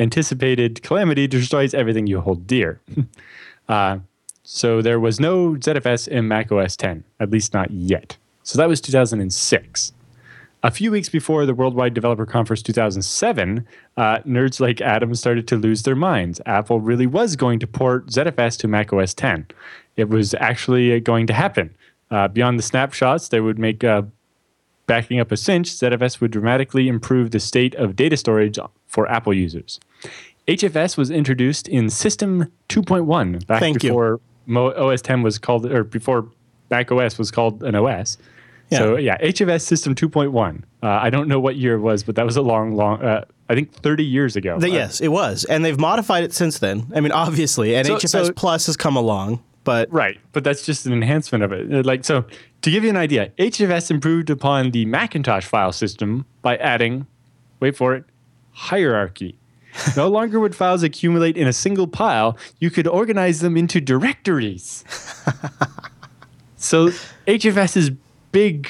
[0.00, 2.80] anticipated calamity destroys everything you hold dear.
[4.42, 8.16] so there was no ZFS in Mac OS 10, at least not yet.
[8.44, 9.92] So that was 2006.
[10.62, 15.56] A few weeks before the Worldwide Developer Conference 2007, uh, nerds like Adam started to
[15.56, 16.40] lose their minds.
[16.46, 19.46] Apple really was going to port ZFS to Mac OS 10.
[19.96, 21.74] It was actually uh, going to happen.
[22.10, 24.02] Uh, beyond the snapshots, they would make uh,
[24.86, 25.68] backing up a cinch.
[25.68, 29.80] ZFS would dramatically improve the state of data storage for Apple users.
[30.48, 35.84] HFS was introduced in System 2.1 back Thank before Mo- OS 10 was called, or
[35.84, 36.28] before
[36.70, 38.18] Mac OS was called an OS.
[38.74, 38.78] Yeah.
[38.78, 40.62] So yeah, HFS System 2.1.
[40.82, 43.02] Uh, I don't know what year it was, but that was a long, long.
[43.02, 44.58] Uh, I think 30 years ago.
[44.58, 46.90] The, yes, it was, and they've modified it since then.
[46.94, 50.64] I mean, obviously, and so, HFS so, Plus has come along, but right, but that's
[50.64, 51.72] just an enhancement of it.
[51.72, 52.24] Uh, like so,
[52.62, 57.06] to give you an idea, HFS improved upon the Macintosh file system by adding,
[57.60, 58.04] wait for it,
[58.52, 59.38] hierarchy.
[59.96, 64.84] no longer would files accumulate in a single pile; you could organize them into directories.
[66.56, 66.88] so
[67.26, 67.90] HFS's
[68.34, 68.68] big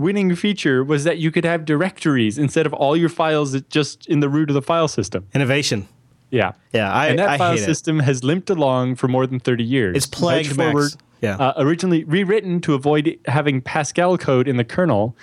[0.00, 4.18] winning feature was that you could have directories instead of all your files just in
[4.18, 5.28] the root of the file system.
[5.32, 5.86] Innovation.
[6.30, 6.52] Yeah.
[6.72, 6.92] Yeah.
[6.92, 8.04] I, and that I file system it.
[8.04, 9.96] has limped along for more than 30 years.
[9.96, 10.92] It's plagued forward.
[11.20, 11.36] Yeah.
[11.36, 15.16] Uh, originally rewritten to avoid having Pascal code in the kernel,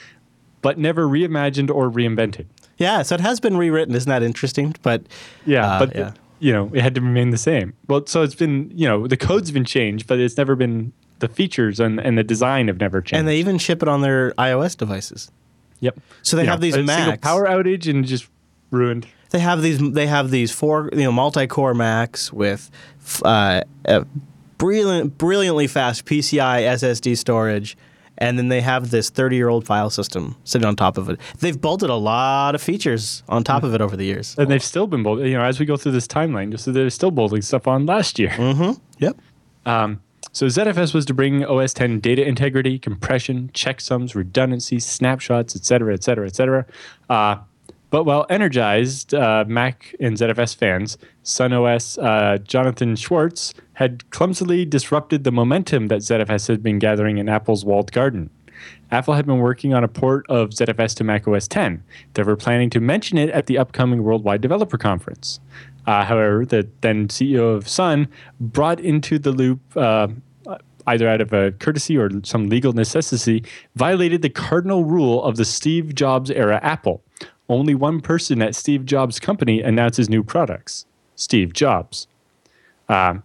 [0.62, 2.46] but never reimagined or reinvented.
[2.78, 3.02] Yeah.
[3.02, 3.96] So it has been rewritten.
[3.96, 4.76] Isn't that interesting?
[4.82, 5.04] But
[5.46, 5.68] yeah.
[5.68, 6.14] Uh, but yeah.
[6.40, 7.74] you know, it had to remain the same.
[7.88, 11.28] Well, so it's been, you know, the code's been changed, but it's never been the
[11.28, 13.20] features and, and the design have never changed.
[13.20, 15.32] And they even ship it on their iOS devices.
[15.80, 16.00] Yep.
[16.22, 17.22] So they have these a Macs.
[17.22, 18.28] power outage and just
[18.72, 19.08] ruined.
[19.30, 19.80] They have these.
[19.92, 22.72] They have these four, you know, multi-core Macs with
[23.24, 23.62] uh,
[24.58, 27.78] brilliant, brilliantly fast PCI SSD storage,
[28.18, 31.20] and then they have this 30-year-old file system sitting on top of it.
[31.40, 34.64] They've bolted a lot of features on top of it over the years, and they've
[34.64, 35.28] still been bolting.
[35.28, 37.86] You know, as we go through this timeline, just so they're still bolting stuff on
[37.86, 38.30] last year.
[38.30, 38.82] Mm-hmm.
[39.00, 39.18] Yep.
[39.66, 40.02] Um,
[40.38, 46.28] so ZFS was to bring OS 10 data integrity, compression, checksums, redundancy, snapshots, etc., etc.,
[46.28, 46.66] etc.
[47.90, 54.64] But while energized, uh, Mac and ZFS fans, Sun CEO uh, Jonathan Schwartz had clumsily
[54.64, 58.30] disrupted the momentum that ZFS had been gathering in Apple's walled garden.
[58.92, 61.84] Apple had been working on a port of ZFS to Mac OS 10.
[62.14, 65.40] They were planning to mention it at the upcoming Worldwide Developer Conference.
[65.88, 68.10] Uh, however, the then CEO of Sun
[68.42, 70.10] brought into the loop, uh,
[70.88, 73.44] either out of a courtesy or some legal necessity,
[73.76, 77.04] violated the cardinal rule of the Steve Jobs era Apple.
[77.50, 82.08] Only one person at Steve Jobs' company announces new products Steve Jobs.
[82.90, 83.24] Um,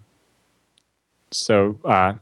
[1.31, 2.15] so uh,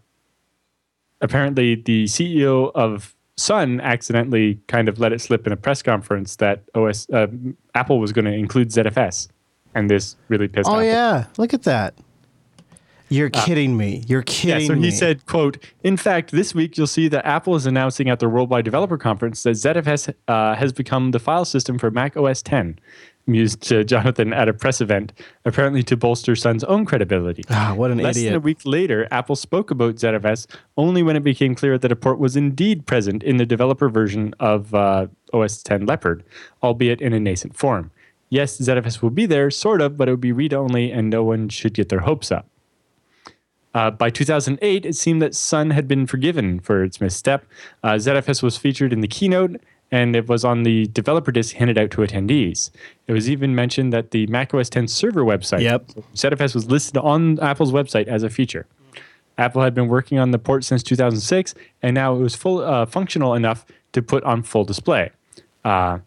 [1.21, 6.37] apparently, the CEO of Sun accidentally kind of let it slip in a press conference
[6.37, 7.27] that OS uh,
[7.75, 9.29] Apple was going to include ZFS
[9.75, 10.79] and this really pissed oh, off.
[10.79, 11.95] Oh yeah, look at that.
[13.11, 14.05] You're uh, kidding uh, me.
[14.07, 14.87] You're kidding yeah, so me.
[14.87, 18.29] he said, quote, in fact, this week you'll see that Apple is announcing at the
[18.29, 22.79] Worldwide Developer Conference that ZFS uh, has become the file system for Mac OS 10,
[23.27, 25.13] mused to Jonathan at a press event,
[25.45, 27.43] apparently to bolster Sun's own credibility.
[27.51, 28.31] Ah, what an Less idiot.
[28.31, 30.47] than a week later, Apple spoke about ZFS
[30.77, 34.33] only when it became clear that a port was indeed present in the developer version
[34.39, 36.23] of uh, OS 10 Leopard,
[36.63, 37.91] albeit in a nascent form
[38.31, 41.23] yes, ZFS will be there, sort of, but it would be read only and no
[41.23, 42.47] one should get their hopes up.
[43.73, 47.45] Uh, by 2008, it seemed that Sun had been forgiven for its misstep.
[47.83, 49.61] Uh, ZFS was featured in the keynote,
[49.93, 52.71] and it was on the developer disk handed out to attendees.
[53.07, 55.87] It was even mentioned that the macOS 10 server website, Yep.
[56.15, 58.67] ZFS, was listed on Apple's website as a feature.
[59.39, 62.87] Apple had been working on the port since 2006, and now it was full uh,
[62.87, 65.11] functional enough to put on full display.
[65.65, 65.99] Uh,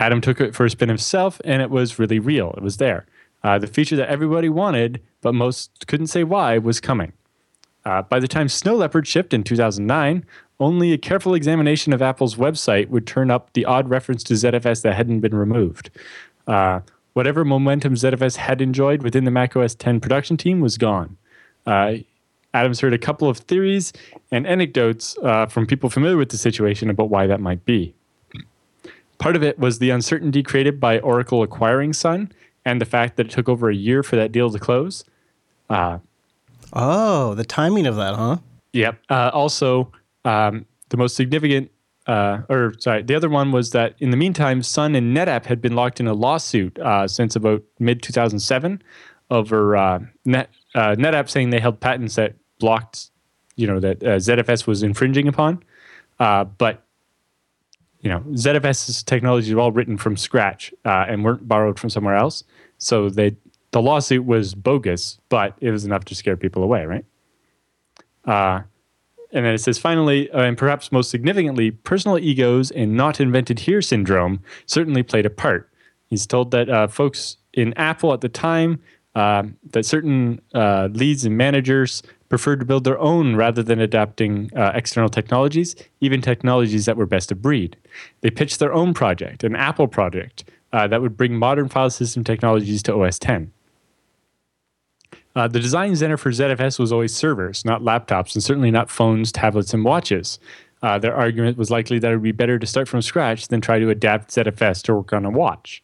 [0.00, 2.52] Adam took it for a spin himself, and it was really real.
[2.56, 3.06] It was there.
[3.42, 7.12] Uh, the feature that everybody wanted, but most couldn't say why, was coming.
[7.84, 10.24] Uh, by the time Snow Leopard shipped in 2009,
[10.60, 14.82] only a careful examination of Apple's website would turn up the odd reference to ZFS
[14.82, 15.90] that hadn't been removed.
[16.46, 16.80] Uh,
[17.12, 21.16] whatever momentum ZFS had enjoyed within the macOS 10 production team was gone.
[21.66, 21.94] Uh,
[22.54, 23.92] Adams heard a couple of theories
[24.32, 27.94] and anecdotes uh, from people familiar with the situation about why that might be.
[29.18, 32.32] Part of it was the uncertainty created by Oracle acquiring Sun
[32.64, 35.04] and the fact that it took over a year for that deal to close.
[35.70, 35.98] Uh,
[36.72, 38.38] Oh, the timing of that, huh?
[38.72, 38.98] Yep.
[39.08, 39.90] Uh, also,
[40.24, 41.70] um, the most significant,
[42.06, 45.60] uh, or sorry, the other one was that in the meantime, Sun and NetApp had
[45.60, 48.82] been locked in a lawsuit uh, since about mid 2007
[49.30, 53.10] over uh, Net, uh, NetApp saying they held patents that blocked,
[53.56, 55.62] you know, that uh, ZFS was infringing upon.
[56.18, 56.84] Uh, but
[58.00, 62.14] you know, ZFS's technologies were all written from scratch uh, and weren't borrowed from somewhere
[62.14, 62.44] else.
[62.78, 63.36] So they
[63.70, 67.04] the lawsuit was bogus, but it was enough to scare people away, right?
[68.24, 68.62] Uh,
[69.30, 73.60] and then it says finally, uh, and perhaps most significantly, personal egos and not invented
[73.60, 75.70] here syndrome certainly played a part.
[76.06, 78.80] He's told that uh, folks in Apple at the time,
[79.14, 84.50] uh, that certain uh, leads and managers preferred to build their own rather than adapting
[84.54, 87.76] uh, external technologies, even technologies that were best of breed.
[88.20, 92.24] They pitched their own project, an Apple project, uh, that would bring modern file system
[92.24, 93.52] technologies to OS 10.
[95.34, 99.30] Uh, the design center for ZFS was always servers, not laptops, and certainly not phones,
[99.30, 100.38] tablets, and watches.
[100.82, 103.60] Uh, their argument was likely that it would be better to start from scratch than
[103.60, 105.82] try to adapt ZFS to work on a watch.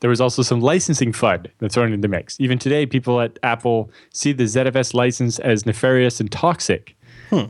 [0.00, 2.38] There was also some licensing FUD that's thrown in the mix.
[2.40, 6.96] Even today, people at Apple see the ZFS license as nefarious and toxic.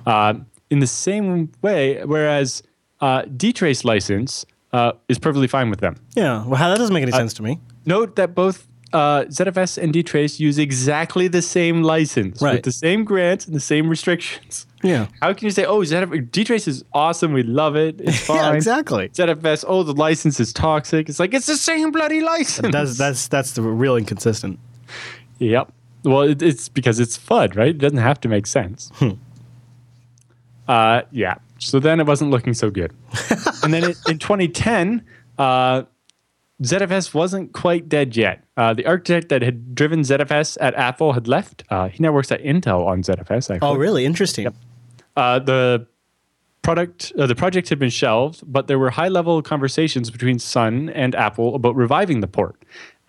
[0.06, 0.34] Uh,
[0.70, 2.62] in the same way, whereas
[3.00, 5.96] uh, dtrace license uh, is perfectly fine with them.
[6.14, 6.44] Yeah.
[6.44, 7.58] Well, how that doesn't make any sense to me.
[7.86, 12.54] Note that both uh, ZFS and dtrace use exactly the same license Right.
[12.54, 14.66] with the same grants and the same restrictions.
[14.82, 15.08] Yeah.
[15.20, 17.32] How can you say, "Oh, ZF- dtrace is awesome.
[17.32, 18.00] We love it.
[18.00, 19.08] It's fine." Yeah, exactly.
[19.10, 21.08] ZFS, oh, the license is toxic.
[21.08, 22.72] It's like it's the same bloody license.
[22.72, 24.58] That's that's that's the real inconsistent.
[25.38, 25.72] Yep.
[26.04, 27.68] Well, it, it's because it's FUD, right?
[27.68, 28.90] It doesn't have to make sense.
[28.94, 29.10] Hmm.
[30.68, 31.34] Uh, yeah.
[31.58, 32.92] So then it wasn't looking so good.
[33.62, 35.02] and then it, in 2010,
[35.38, 35.82] uh,
[36.62, 38.42] ZFS wasn't quite dead yet.
[38.56, 41.62] Uh, the architect that had driven ZFS at Apple had left.
[41.70, 43.54] Uh, he now works at Intel on ZFS.
[43.54, 44.04] Actually, Oh, really?
[44.04, 44.48] Interesting.
[45.16, 45.86] uh, the
[46.62, 50.88] product uh, the project had been shelved, but there were high level conversations between Sun
[50.90, 52.56] and Apple about reviving the port.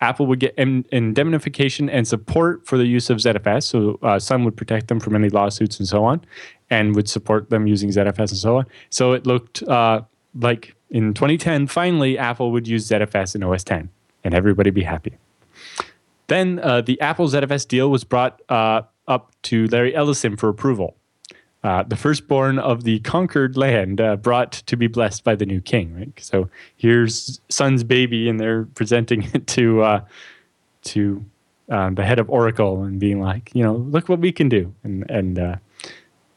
[0.00, 4.44] Apple would get in- indemnification and support for the use of ZFS, so uh, Sun
[4.44, 6.22] would protect them from any lawsuits and so on,
[6.70, 8.66] and would support them using ZFS and so on.
[8.88, 10.02] So it looked uh,
[10.34, 13.88] like in 2010, finally Apple would use ZFS in OS 10,
[14.24, 15.16] and everybody be happy.
[16.26, 20.96] Then uh, the Apple ZFS deal was brought uh, up to Larry Ellison for approval.
[21.62, 25.60] Uh, the firstborn of the conquered land uh, brought to be blessed by the new
[25.60, 25.94] king.
[25.94, 26.12] Right.
[26.18, 30.04] So here's Sun's baby, and they're presenting it to uh,
[30.84, 31.24] to
[31.68, 34.74] um, the head of Oracle and being like, you know, look what we can do.
[34.84, 35.56] And and uh,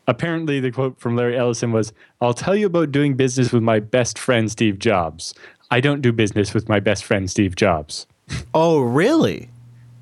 [0.07, 3.79] apparently, the quote from Larry Ellison was, "I'll tell you about doing business with my
[3.79, 5.33] best friend Steve Jobs.
[5.71, 8.07] I don't do business with my best friend Steve Jobs."
[8.53, 9.49] Oh, really?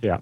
[0.01, 0.19] Yeah.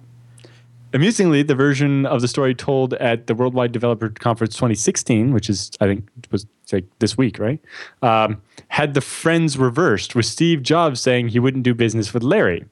[0.94, 5.70] Amusingly, the version of the story told at the Worldwide Developer Conference 2016, which is,
[5.80, 7.60] I think, was like this week, right?
[8.02, 12.66] Um, had the friends reversed, with Steve Jobs saying he wouldn't do business with Larry.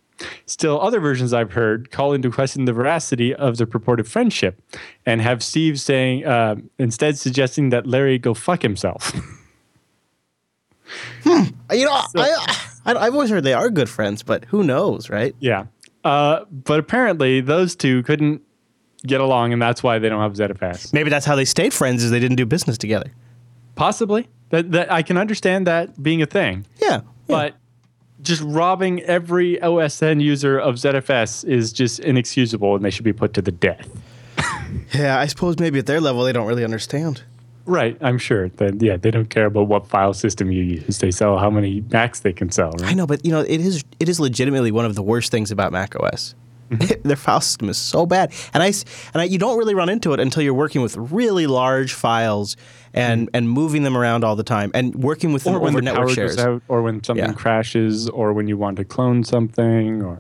[0.45, 4.62] Still, other versions I've heard call into question the veracity of the purported friendship
[5.06, 9.13] and have Steve saying, uh, instead suggesting that Larry go fuck himself.
[11.25, 15.36] You know, I, I I've always heard they are good friends, but who knows, right?
[15.39, 15.65] yeah.
[16.03, 18.41] Uh, but apparently, those two couldn't
[19.06, 20.93] get along, and that's why they don't have ZFS.
[20.93, 23.12] Maybe that's how they stayed friends, is they didn't do business together.
[23.75, 24.30] Possibly.
[24.49, 26.65] That, that I can understand that being a thing.
[26.82, 26.88] Yeah.
[26.89, 27.01] yeah.
[27.27, 27.56] But
[28.21, 33.34] just robbing every OSN user of ZFS is just inexcusable and they should be put
[33.34, 33.89] to the death.
[34.93, 37.23] yeah, I suppose maybe at their level they don't really understand.
[37.65, 38.47] Right, I'm sure.
[38.47, 40.99] That yeah, they don't care about what file system you use.
[40.99, 42.91] They sell how many Macs they can sell, Right?
[42.91, 45.51] I know, but you know, it is it is legitimately one of the worst things
[45.51, 45.73] about
[47.03, 48.67] their file system is so bad, and I
[49.13, 52.58] and I, you don't really run into it until you're working with really large files
[52.93, 55.80] and and moving them around all the time and working with them or when over
[55.80, 56.36] the network power shares.
[56.36, 57.34] goes out, or when something Yeah.
[57.34, 60.19] crashes, or when you want to clone something, or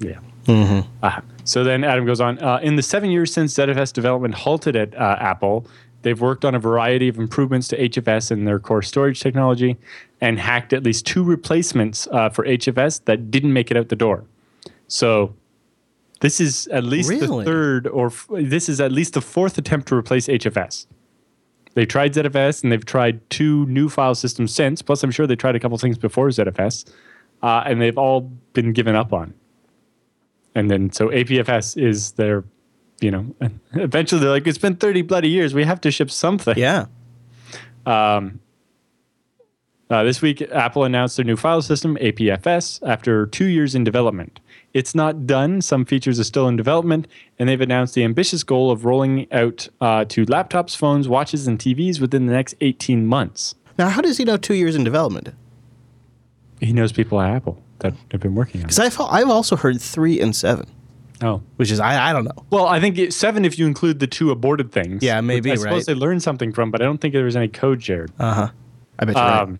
[0.00, 0.18] yeah.
[0.46, 0.88] Mm-hmm.
[1.02, 2.38] Uh, so then Adam goes on.
[2.38, 5.66] Uh, in the seven years since ZFS development halted at uh, Apple,
[6.02, 9.76] they've worked on a variety of improvements to HFS and their core storage technology,
[10.20, 13.96] and hacked at least two replacements uh, for HFS that didn't make it out the
[13.96, 14.24] door.
[14.88, 15.34] So
[16.22, 17.44] this is at least Really?
[17.44, 20.86] the third, or f- this is at least the fourth attempt to replace HFS.
[21.74, 24.82] They tried ZFS and they've tried two new file systems since.
[24.82, 26.90] Plus, I'm sure they tried a couple things before ZFS,
[27.42, 28.22] uh, and they've all
[28.54, 29.34] been given up on.
[30.54, 32.44] And then so APFS is their,
[33.00, 33.34] you know,
[33.72, 35.54] eventually they're like, it's been 30 bloody years.
[35.54, 36.58] We have to ship something.
[36.58, 36.86] yeah,
[37.86, 38.30] Uh,
[40.04, 44.40] this week, Apple announced their new file system, APFS, after two years in development.
[44.74, 45.60] It's not done.
[45.60, 47.06] Some features are still in development,
[47.38, 51.58] and they've announced the ambitious goal of rolling out uh, to laptops, phones, watches, and
[51.58, 53.54] TVs within the next 18 months.
[53.78, 55.34] Now, how does he know two years in development?
[56.60, 58.74] He knows people at Apple that have been working on it.
[58.74, 60.66] Because I've I've also heard three and seven,
[61.20, 61.42] Oh.
[61.56, 62.44] which is I I don't know.
[62.50, 65.02] Well, I think it, seven if you include the two aborted things.
[65.02, 65.86] Yeah, maybe, I suppose right.
[65.86, 68.12] they learned something from, but I don't think there was any code shared.
[68.18, 68.48] Uh huh.
[68.98, 69.58] I bet you're right.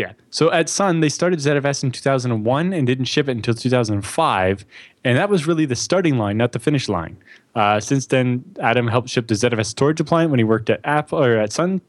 [0.00, 0.12] Yeah.
[0.30, 4.64] So at Sun, they started ZFS in 2001 and didn't ship it until 2005.
[5.04, 7.18] And that was really the starting line, not the finish line.
[7.54, 11.22] Uh, since then, Adam helped ship the ZFS storage appliance when he worked at Apple
[11.22, 11.82] or at Sun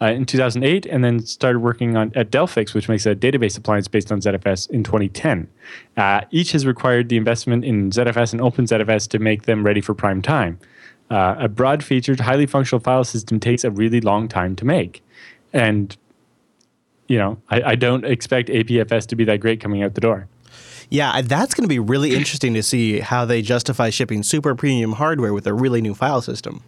[0.00, 3.86] uh, in 2008, and then started working on at Delphix, which makes a database appliance
[3.86, 5.46] based on ZFS in 2010.
[5.98, 9.92] Uh, each has required the investment in ZFS and OpenZFS to make them ready for
[9.92, 10.58] prime time.
[11.10, 15.02] Uh, a broad featured, highly functional file system takes a really long time to make.
[15.52, 15.94] And
[17.08, 20.28] you know, I, I don't expect APFS to be that great coming out the door.
[20.90, 24.92] Yeah, that's going to be really interesting to see how they justify shipping super premium
[24.92, 26.62] hardware with a really new file system.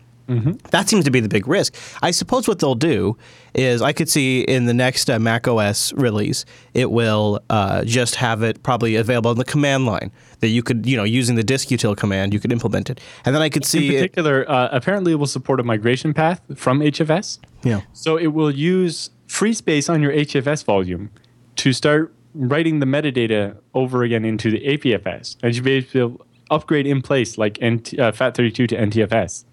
[0.70, 1.74] That seems to be the big risk.
[2.03, 3.16] I suppose what they'll do
[3.53, 8.14] is I could see in the next uh, Mac OS release, it will uh, just
[8.14, 11.42] have it probably available in the command line that you could, you know, using the
[11.42, 13.00] diskutil command, you could implement it.
[13.24, 13.98] And then I could In see it.
[13.98, 17.40] particular, uh, apparently it will support a migration path from HFS.
[17.64, 17.81] Yeah.
[17.92, 21.09] So it will use free space on your HFS volume
[21.55, 25.37] to start writing the metadata over again into the APFS.
[25.43, 29.45] And be able to upgrade in place like NT, uh, FAT32 to NTFS.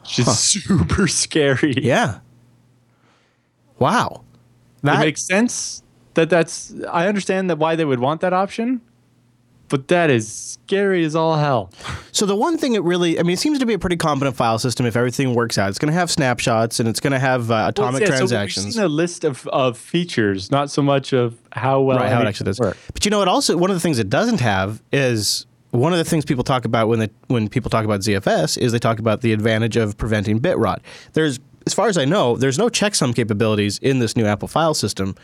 [0.00, 1.74] Which is super scary.
[1.76, 2.20] Yeah.
[3.78, 4.24] Wow.
[4.78, 5.82] It That, makes sense
[6.14, 8.80] that that's, I understand that why they would want that option,
[9.70, 11.70] but that is scary as all hell.
[12.12, 14.36] So the one thing it really, I mean, it seems to be a pretty competent
[14.36, 15.70] file system if everything works out.
[15.70, 18.18] It's going to have snapshots and it's going to have uh, atomic Well, yeah, so
[18.18, 18.66] transactions.
[18.66, 22.20] we've seen a list of, of features, not so much of how well right, how
[22.20, 22.58] it actually does.
[22.60, 22.78] works.
[22.92, 25.98] But you know, it also one of the things it doesn't have is one of
[25.98, 28.98] the things people talk about when they, when people talk about ZFS is they talk
[28.98, 30.82] about the advantage of preventing bit rot.
[31.12, 34.74] There's, as far as I know, there's no checksum capabilities in this new Apple file
[34.74, 35.14] system.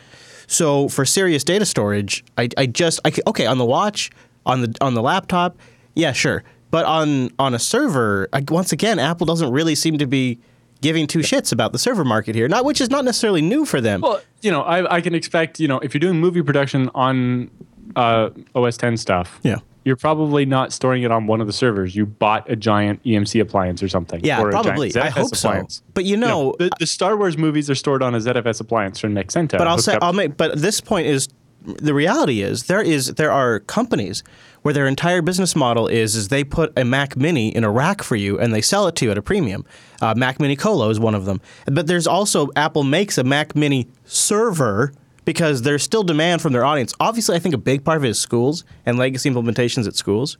[0.47, 4.09] So for serious data storage, I, I just I, okay on the watch
[4.47, 5.57] on the on the laptop,
[5.93, 6.43] yeah, sure.
[6.71, 10.39] But on on a server, once again, Apple doesn't really seem to be
[10.81, 12.47] giving two shits about the server market here.
[12.47, 14.01] Not which is not necessarily new for them.
[14.01, 17.49] Well, you know, I, I can expect, you know, if you're doing movie production on
[17.95, 19.57] uh, OS 10 stuff, Yeah.
[19.85, 21.95] you're probably not storing it on one of the servers.
[21.95, 24.23] You bought a giant EMC appliance or something.
[24.23, 24.95] Yeah, or probably.
[24.95, 25.65] I hope so.
[25.95, 28.61] But you You know, know, the, the Star Wars movies are stored on a ZFS
[28.61, 29.57] appliance from Nexenta.
[29.57, 30.37] But I'll say up- I'll make.
[30.37, 31.27] But this point is
[31.67, 34.23] the reality is there is there are companies
[34.61, 38.01] where their entire business model is is they put a Mac Mini in a rack
[38.01, 39.65] for you and they sell it to you at a premium.
[40.01, 41.41] Uh, Mac Mini Colo is one of them.
[41.65, 44.93] But there's also Apple makes a Mac Mini server
[45.25, 46.93] because there's still demand from their audience.
[46.99, 50.37] Obviously, I think a big part of it is schools and legacy implementations at schools.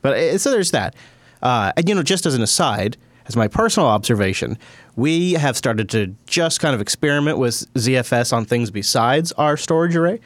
[0.00, 0.94] But uh, so there's that.
[1.42, 2.96] Uh, and you know, just as an aside,
[3.26, 4.58] as my personal observation,
[4.96, 9.96] we have started to just kind of experiment with ZFS on things besides our storage
[9.96, 10.20] array.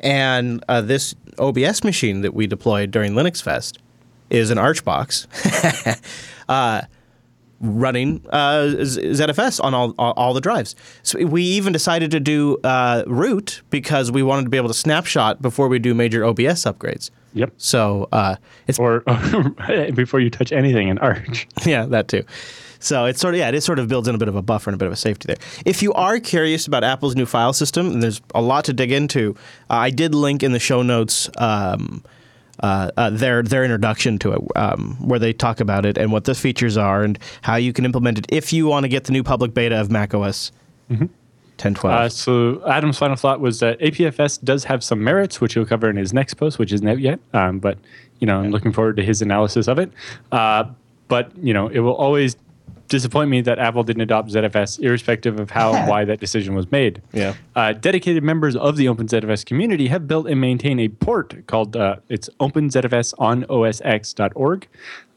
[0.00, 3.78] And uh, this OBS machine that we deployed during Linux Fest
[4.30, 5.26] is an Archbox
[6.48, 6.82] uh,
[7.60, 10.76] running uh, ZFS on all, all all the drives.
[11.02, 14.74] So we even decided to do uh, root because we wanted to be able to
[14.74, 17.10] snapshot before we do major OBS upgrades.
[17.34, 17.52] Yep.
[17.56, 19.00] So uh, it's Or
[19.94, 21.46] before you touch anything in Arch.
[21.64, 22.24] yeah, that too.
[22.80, 24.70] So it's sort of yeah, it sort of builds in a bit of a buffer
[24.70, 25.36] and a bit of a safety there.
[25.64, 28.92] If you are curious about Apple's new file system, and there's a lot to dig
[28.92, 29.34] into,
[29.70, 32.04] uh, I did link in the show notes um,
[32.60, 36.24] uh, uh, their their introduction to it, um, where they talk about it and what
[36.24, 39.12] the features are and how you can implement it if you want to get the
[39.12, 40.52] new public beta of macOS
[41.58, 41.94] 10, 12.
[41.94, 45.90] Uh, so Adam's final thought was that APFS does have some merits, which he'll cover
[45.90, 47.18] in his next post, which isn't out yet.
[47.32, 47.78] Um, but
[48.20, 49.90] you know, I'm looking forward to his analysis of it.
[50.32, 50.64] Uh,
[51.08, 52.36] but you know, it will always
[52.88, 56.70] disappoint me that Apple didn't adopt ZFS, irrespective of how and why that decision was
[56.72, 57.02] made.
[57.12, 57.34] Yeah.
[57.54, 61.96] Uh, dedicated members of the OpenZFS community have built and maintained a port called uh,
[62.08, 64.68] it's OpenZFS on OSX.org.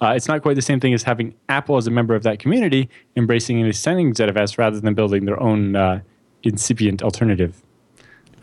[0.02, 2.40] Uh, it's not quite the same thing as having Apple as a member of that
[2.40, 6.02] community embracing and extending ZFS rather than building their own uh,
[6.44, 7.62] incipient alternative.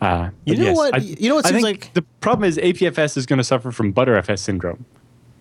[0.01, 0.93] Uh, you know yes, what?
[0.95, 3.93] I, you know what seems like the problem is APFS is going to suffer from
[3.93, 4.85] ButterFS syndrome.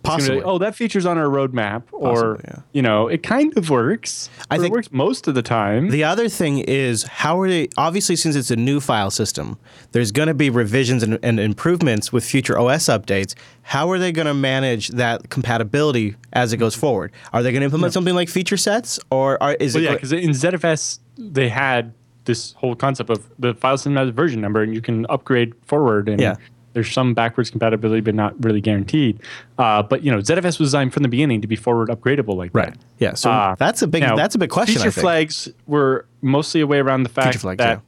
[0.02, 0.36] Possibly.
[0.36, 2.60] Like, oh, that feature's on our roadmap, or Possibly, yeah.
[2.72, 4.30] you know, it kind of works.
[4.50, 5.90] I think it works most of the time.
[5.90, 7.68] The other thing is how are they?
[7.76, 9.58] Obviously, since it's a new file system,
[9.92, 13.34] there's going to be revisions and, and, improvements with future OS updates.
[13.62, 17.12] How are they going to manage that compatibility as it goes forward?
[17.32, 17.94] Are they going to implement yeah.
[17.94, 19.86] something like feature sets, or are, is well, it?
[19.86, 21.92] Yeah, because in ZFS they had
[22.24, 25.54] this whole concept of the file system has a version number, and you can upgrade
[25.64, 26.20] forward and.
[26.20, 26.36] Yeah
[26.78, 29.20] there's some backwards compatibility, but not really guaranteed.
[29.58, 32.52] Uh, but you know, ZFS was designed from the beginning to be forward upgradable like
[32.52, 32.58] that.
[32.58, 32.74] right.
[32.74, 32.80] that.
[33.00, 33.14] Yeah.
[33.14, 34.76] So uh, that's a big now, that's a big question.
[34.76, 37.82] Feature flags were mostly a way around the fact flags, that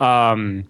[0.00, 0.30] yeah.
[0.32, 0.64] um,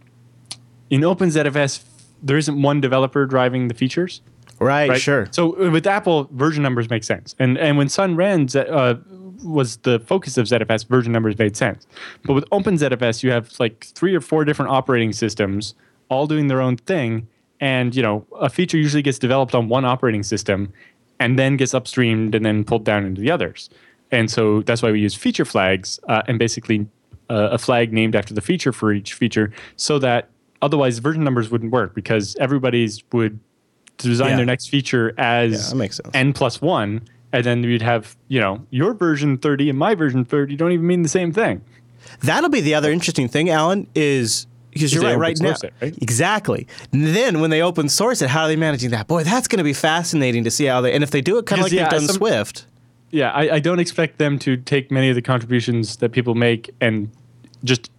[0.91, 1.83] in OpenZFS
[2.23, 4.21] there isn't one developer driving the features.
[4.61, 5.27] Right, right, Sure.
[5.31, 8.97] So uh, with Apple, version numbers make sense, and and when Sunren uh,
[9.43, 11.87] was the focus of ZFS, version numbers made sense.
[12.25, 15.75] But with OpenZFS, you have like three or four different operating systems
[16.13, 17.27] all doing their own thing
[17.63, 20.71] and you know a feature usually gets developed on one operating system
[21.19, 23.71] and then gets upstreamed and then pulled down into the others.
[24.11, 26.87] And so that's why we use feature flags uh, and basically
[27.31, 30.29] uh, a flag named after the feature for each feature so that
[30.61, 33.39] otherwise version numbers wouldn't work because everybody's would
[33.99, 34.37] design yeah.
[34.37, 37.01] their next feature as yeah, n plus one
[37.33, 40.87] and then you'd have you know your version 30 and my version 30 don't even
[40.87, 41.63] mean the same thing.
[42.21, 45.55] That'll be the other interesting thing Allan is because you're right right now.
[45.63, 45.97] it, right?
[46.01, 46.67] exactly.
[46.93, 49.07] And then when they open source it how are they managing that?
[49.07, 51.47] Boy that's going to be fascinating to see how they and if they do it
[51.47, 52.67] kind of like yeah, they've done some, swift.
[53.11, 56.71] Yeah I, I, don't expect them to take many of the contributions that people make
[56.81, 57.11] and
[57.63, 57.91] just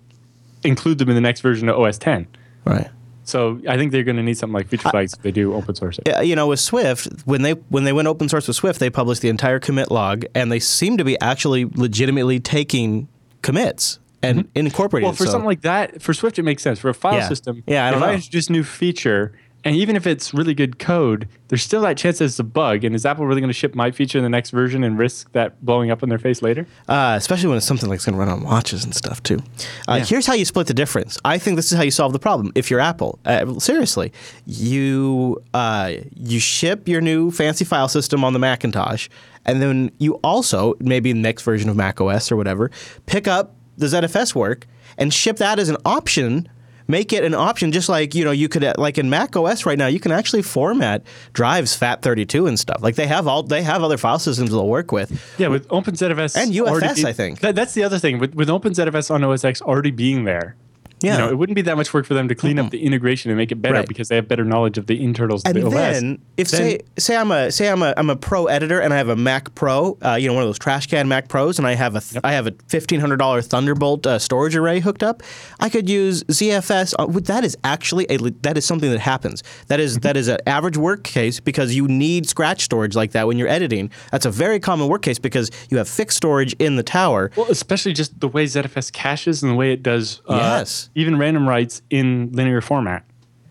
[0.63, 2.27] include them in the next version of os 10
[2.65, 2.89] right.
[3.25, 5.75] So I think they're going to need something like feature flags if they do open
[5.75, 6.25] source it.
[6.25, 9.21] You know, with Swift, when they when they went open source with Swift, they published
[9.21, 13.07] the entire commit log, and they seem to be actually legitimately taking
[13.41, 14.57] commits and mm-hmm.
[14.57, 15.13] incorporate well, it.
[15.13, 15.31] Well, for so.
[15.31, 16.79] something like that, for Swift, it makes sense.
[16.79, 17.27] For a file yeah.
[17.27, 18.05] system, yeah, I if know.
[18.05, 19.33] I introduce new feature,
[19.65, 22.83] and even if it's really good code, there's still that chance that it's a bug.
[22.83, 25.31] And is Apple really going to ship my feature in the next version and risk
[25.31, 26.67] that blowing up in their face later?
[26.89, 29.39] Uh, especially when it's something like it's going to run on watches and stuff too.
[29.87, 30.03] Uh, yeah.
[30.03, 31.17] Here's how you split the difference.
[31.23, 32.51] I think this is how you solve the problem.
[32.55, 34.11] If you're Apple, uh, seriously,
[34.45, 39.07] you uh, you ship your new fancy file system on the Macintosh,
[39.45, 42.69] and then you also maybe the next version of Mac OS or whatever
[43.05, 44.67] pick up the ZFS work
[44.97, 46.49] and ship that as an option
[46.87, 49.65] make it an option just like you know you could uh, like in mac os
[49.65, 51.01] right now you can actually format
[51.33, 52.81] drives fat32 and stuff.
[52.81, 55.33] Like they have all they have other file systems they'll work with.
[55.37, 57.39] Yeah with openzfs and ufs already, i think.
[57.39, 58.19] That, that's the other thing.
[58.19, 60.55] With, with openzfs on os x already being there
[61.03, 61.13] yeah.
[61.13, 62.65] You know, it wouldn't be that much work for them to clean mm-hmm.
[62.65, 63.87] up the integration and make it better right.
[63.87, 66.19] because they have better knowledge of the internals and of the then, OS.
[66.37, 68.97] if then, say say I'm a say I'm a I'm a pro editor and I
[68.97, 71.67] have a Mac Pro, uh, you know, one of those trash can Mac Pros, and
[71.67, 72.25] I have a th- yep.
[72.25, 75.21] I have a fifteen hundred dollar Thunderbolt uh, storage array hooked up,
[75.59, 76.93] I could use ZFS.
[76.97, 79.43] Uh, that is actually a that is something that happens.
[79.67, 80.01] That is, mm-hmm.
[80.01, 83.47] that is an average work case because you need scratch storage like that when you're
[83.47, 83.91] editing.
[84.11, 87.31] That's a very common work case because you have fixed storage in the tower.
[87.35, 90.21] Well, especially just the way ZFS caches and the way it does.
[90.27, 90.89] Uh, yes.
[90.95, 93.05] Even random writes in linear format.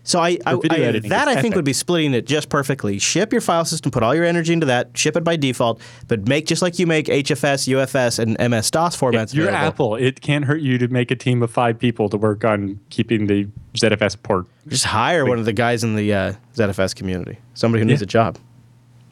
[0.05, 2.99] So I, I, I that I think would be splitting it just perfectly.
[2.99, 6.27] Ship your file system, put all your energy into that, ship it by default, but
[6.27, 9.31] make just like you make HFS, UFS, and MS DOS formats.
[9.31, 9.95] If you're available.
[9.95, 9.97] Apple.
[9.97, 13.29] It can't hurt you to make a team of five people to work on keeping
[13.29, 14.47] the ZFS port.
[14.67, 18.01] Just hire like, one of the guys in the uh, ZFS community, somebody who needs
[18.01, 18.05] yeah.
[18.05, 18.39] a job.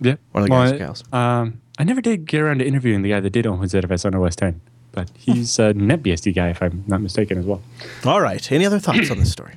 [0.00, 1.04] Yeah, one of the well, guys gals.
[1.12, 4.14] Um, I never did get around to interviewing the guy that did own ZFS on
[4.14, 4.60] OS 10
[4.92, 7.62] but he's a NetBSD guy, if I'm not mistaken, as well.
[8.04, 8.50] All right.
[8.52, 9.54] Any other thoughts on this story?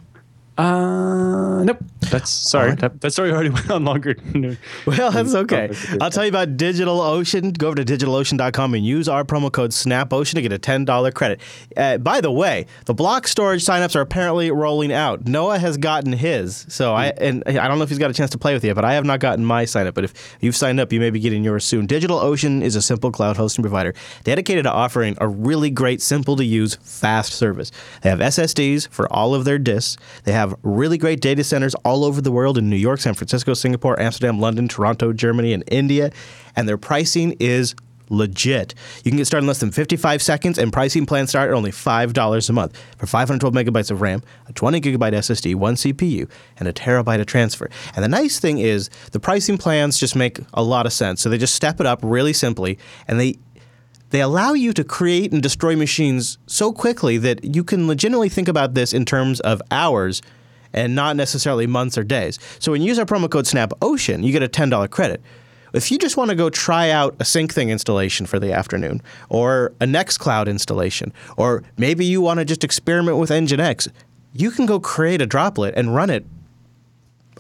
[0.58, 1.80] Uh, nope.
[2.12, 2.76] That's sorry.
[2.76, 4.16] That, that, story already went on longer.
[4.86, 5.72] well, that's okay.
[6.00, 7.58] I'll tell you about DigitalOcean.
[7.58, 11.40] Go over to digitalocean.com and use our promo code SNAPOcean to get a $10 credit.
[11.76, 15.26] Uh, by the way, the block storage signups are apparently rolling out.
[15.28, 16.68] Noah has gotten his.
[16.70, 18.76] So I and I don't know if he's got a chance to play with you,
[18.76, 19.96] but I have not gotten my sign up.
[19.96, 21.88] But if you've signed up, you may be getting yours soon.
[21.88, 26.46] DigitalOcean is a simple cloud hosting provider dedicated to offering a really great, simple to
[26.46, 27.72] use, fast service.
[28.02, 30.02] They have SSDs for all of their disks.
[30.26, 33.14] They have have really great data centers all over the world in New York, San
[33.14, 36.12] Francisco, Singapore, Amsterdam, London, Toronto, Germany, and India.
[36.56, 37.76] And their pricing is
[38.10, 38.76] legit.
[39.04, 41.72] You can get started in less than 55 seconds, and pricing plans start at only
[41.72, 46.68] $5 a month for 512 megabytes of RAM, a 20 gigabyte SSD, one CPU, and
[46.68, 47.70] a terabyte of transfer.
[47.96, 51.22] And the nice thing is, the pricing plans just make a lot of sense.
[51.22, 52.78] So they just step it up really simply,
[53.08, 53.40] and they
[54.14, 58.48] they allow you to create and destroy machines so quickly that you can legitimately think
[58.48, 60.22] about this in terms of hours
[60.72, 62.38] and not necessarily months or days.
[62.60, 65.20] So when you use our promo code SNAPOcean, you get a $10 credit.
[65.74, 69.74] If you just want to go try out a SyncThing installation for the afternoon, or
[69.82, 73.88] a Nextcloud installation, or maybe you want to just experiment with Nginx,
[74.34, 76.24] you can go create a droplet and run it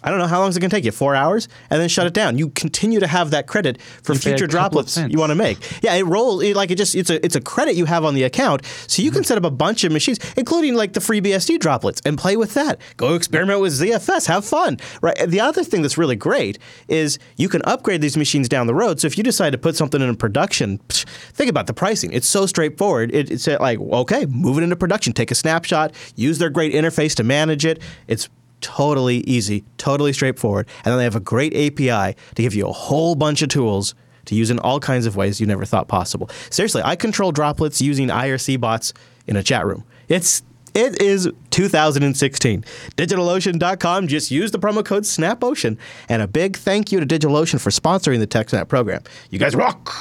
[0.03, 1.87] I don't know how long is it going to take you, four hours, and then
[1.89, 2.37] shut it down.
[2.37, 5.57] You continue to have that credit for You future droplets you want to make.
[5.81, 8.13] Yeah, it rolls it, like it just it's a it's a credit you have on
[8.13, 9.19] the account, so you Mm-hmm.
[9.19, 12.35] can set up a bunch of machines, including like the free BSD droplets, and play
[12.35, 12.79] with that.
[12.97, 14.79] Go experiment with ZFS, have fun.
[15.01, 15.15] Right.
[15.27, 18.99] The other thing that's really great is you can upgrade these machines down the road.
[18.99, 22.11] So if you decide to put something in production, psh, think about the pricing.
[22.11, 23.13] It's so straightforward.
[23.13, 26.73] It, it's uh, like okay, move it into production, take a snapshot, use their great
[26.73, 27.79] interface to manage it.
[28.07, 28.29] It's
[28.63, 30.67] totally easy, totally straightforward.
[30.83, 33.93] And then they have a great API to give you a whole bunch of tools
[34.25, 36.29] to use in all kinds of ways you never thought possible.
[36.49, 38.93] Seriously, I control droplets using IRC bots
[39.27, 39.83] in a chat room.
[40.07, 40.41] It's
[40.73, 42.65] it is 2016.
[42.97, 44.07] DigitalOcean.com.
[44.07, 45.77] Just use the promo code SNAPOcean.
[46.09, 49.03] And a big thank you to DigitalOcean for sponsoring the TechSnap program.
[49.29, 49.93] You guys rock!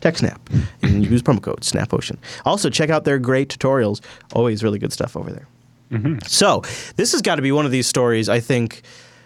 [0.00, 0.38] TechSnap.
[0.82, 2.16] And use promo code SNAPOcean.
[2.46, 4.00] Also, check out their great tutorials.
[4.32, 5.46] Always really good stuff over there.
[6.26, 6.62] So
[6.96, 8.28] this has got to be one of these stories.
[8.28, 8.82] I think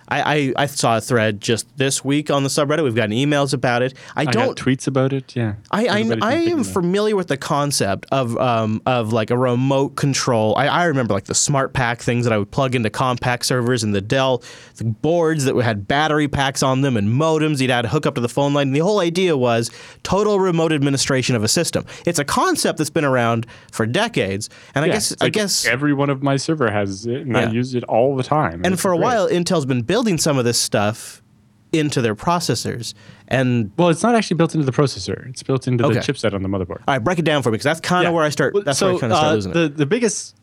[0.09, 2.85] I, I, I saw a thread just this week on the subreddit.
[2.85, 3.95] We've gotten emails about it.
[4.15, 4.57] I I don't.
[4.57, 5.35] got tweets about it.
[5.35, 5.55] Yeah.
[5.71, 10.55] I, I, I am familiar with the concept of um, of like a remote control.
[10.57, 13.83] I, I remember like the smart pack things that I would plug into Compaq servers
[13.83, 14.43] and the Dell
[14.77, 18.21] the boards that had battery packs on them and modems you'd to hook up to
[18.21, 18.69] the phone line.
[18.69, 19.71] And the whole idea was
[20.05, 21.85] total remote administration of a system.
[22.05, 25.67] It's a concept that's been around for decades, and I Yeah, guess it's I guess
[25.67, 27.49] every one of my server has it, and Yeah.
[27.49, 28.63] I use it all the time.
[28.65, 29.05] and It's for a great.
[29.05, 31.23] while Intel's been building some of this stuff
[31.73, 32.95] into their processors
[33.29, 35.29] and Well, it's not actually built into the processor.
[35.29, 35.95] It's built into Okay.
[35.95, 36.79] the chipset on the motherboard.
[36.87, 38.17] all right, break it down for me because that's kind of Yeah.
[38.17, 38.55] where I start.
[38.65, 39.55] That's so, where I kind of start uh, losing it.
[39.55, 40.37] the, The biggest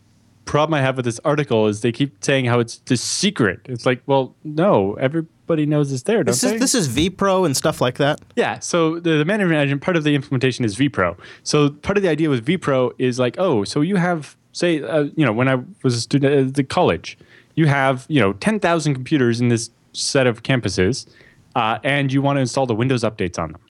[0.46, 3.62] problem I have with this article is they keep saying how it's the secret.
[3.66, 6.56] It's like, well, no, everybody knows it's there, don't This they?
[6.56, 8.20] is this is vPro and stuff like that.
[8.36, 8.60] Yeah.
[8.60, 11.18] So the, the management engine, part of the implementation is vPro.
[11.44, 15.06] So part of the idea with vPro is like, oh, so you have, say, uh,
[15.16, 17.18] you know, when I was a student at the college,
[17.56, 21.08] you have, you know, 10,000 computers in this set of campuses,
[21.56, 23.62] uh, and you want to install the Windows updates on them.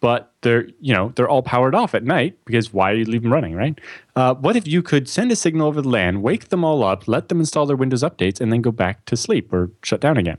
[0.00, 3.22] But they're, you know, they're all powered off at night because why do you leave
[3.22, 3.80] them running, right?
[4.14, 7.08] Uh, what if you could send a signal over the LAN, wake them all up,
[7.08, 10.18] let them install their Windows updates, and then go back to sleep or shut down
[10.18, 10.38] again?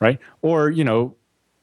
[0.00, 0.18] right?
[0.42, 1.14] Or you know,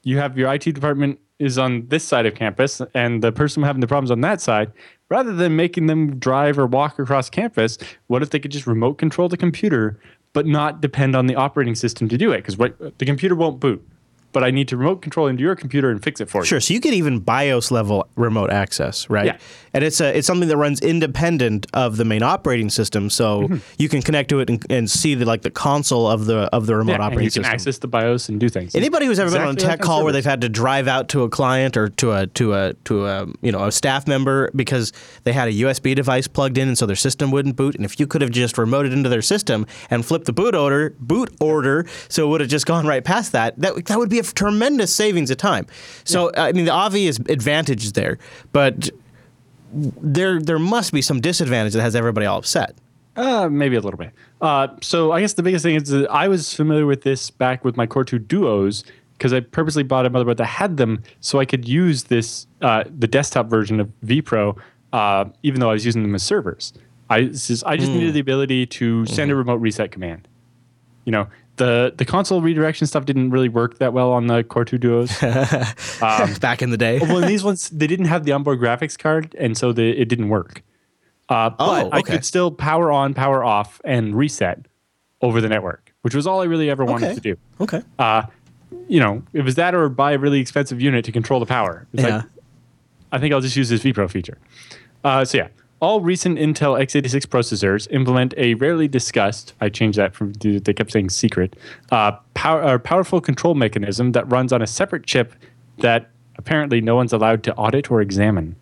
[0.02, 3.80] you have your IT department is on this side of campus, and the person having
[3.80, 4.72] the problems on that side.
[5.10, 8.94] Rather than making them drive or walk across campus, what if they could just remote
[8.94, 9.98] control the computer,
[10.32, 12.44] but not depend on the operating system to do it?
[12.44, 13.86] Because the computer won't boot,
[14.32, 16.44] but I need to remote control into your computer and fix it for you.
[16.46, 16.60] Sure.
[16.60, 19.26] So you get even BIOS level remote access, right?
[19.26, 19.38] Yeah.
[19.72, 23.48] And it's a it's something that runs independent of the main operating system, so
[23.78, 26.66] you can connect to it and, and see the like the console of the of
[26.66, 26.88] the remote Mm-hmm.
[26.88, 27.52] Yeah, and operating you can system.
[27.52, 28.74] access the BIOS and do things.
[28.74, 31.08] Anybody who's ever been on a tech like call where they've had to drive out
[31.10, 34.50] to a client or to a to a to a you know a staff member
[34.56, 34.92] because
[35.24, 38.00] they had a USB device plugged in and so their system wouldn't boot, and if
[38.00, 41.84] you could have just remoted into their system and flipped the boot order boot order,
[42.08, 43.58] so it would have just gone right past that.
[43.58, 45.66] That that would be a tremendous savings of time.
[46.04, 48.18] So I mean the obvious advantage is there,
[48.52, 48.90] but
[49.72, 52.74] there there must be some disadvantage that has everybody all upset.
[53.16, 54.12] Uh, maybe a little bit.
[54.40, 57.64] Uh, so I guess the biggest thing is that I was familiar with this back
[57.64, 61.40] with my Core 2 Duos because I purposely bought a motherboard that had them so
[61.40, 64.56] I could use this uh, the desktop version of vPro
[64.92, 66.72] uh, even though I was using them as servers.
[67.10, 70.28] I this is- I just needed the ability to send a remote reset command.
[71.04, 71.26] You know,
[71.58, 75.10] the the console redirection stuff didn't really work that well on the Core 2 Duos.
[76.40, 76.98] Back in the day.
[77.00, 80.08] well, in these ones they didn't have the onboard graphics card, and so the, it
[80.08, 80.62] didn't work.
[81.28, 84.66] Uh, but Oh, I could still power on, power off, and reset
[85.20, 87.14] over the network, which was all I really ever wanted Okay.
[87.16, 87.36] to do.
[87.60, 87.82] okay.
[87.98, 88.22] Uh,
[88.88, 91.86] you know, it was that or buy a really expensive unit to control the power.
[91.92, 92.16] It's Yeah.
[92.18, 92.24] like,
[93.12, 94.38] I think I'll just use this vPro feature.
[95.04, 95.48] Uh, so yeah,
[95.80, 99.54] all recent Intel x86 processors implement a rarely discussed.
[99.60, 101.56] I changed that from they kept saying secret.
[101.90, 105.34] Uh, power, uh, powerful control mechanism that runs on a separate chip
[105.78, 108.56] that apparently no one's allowed to audit or examine.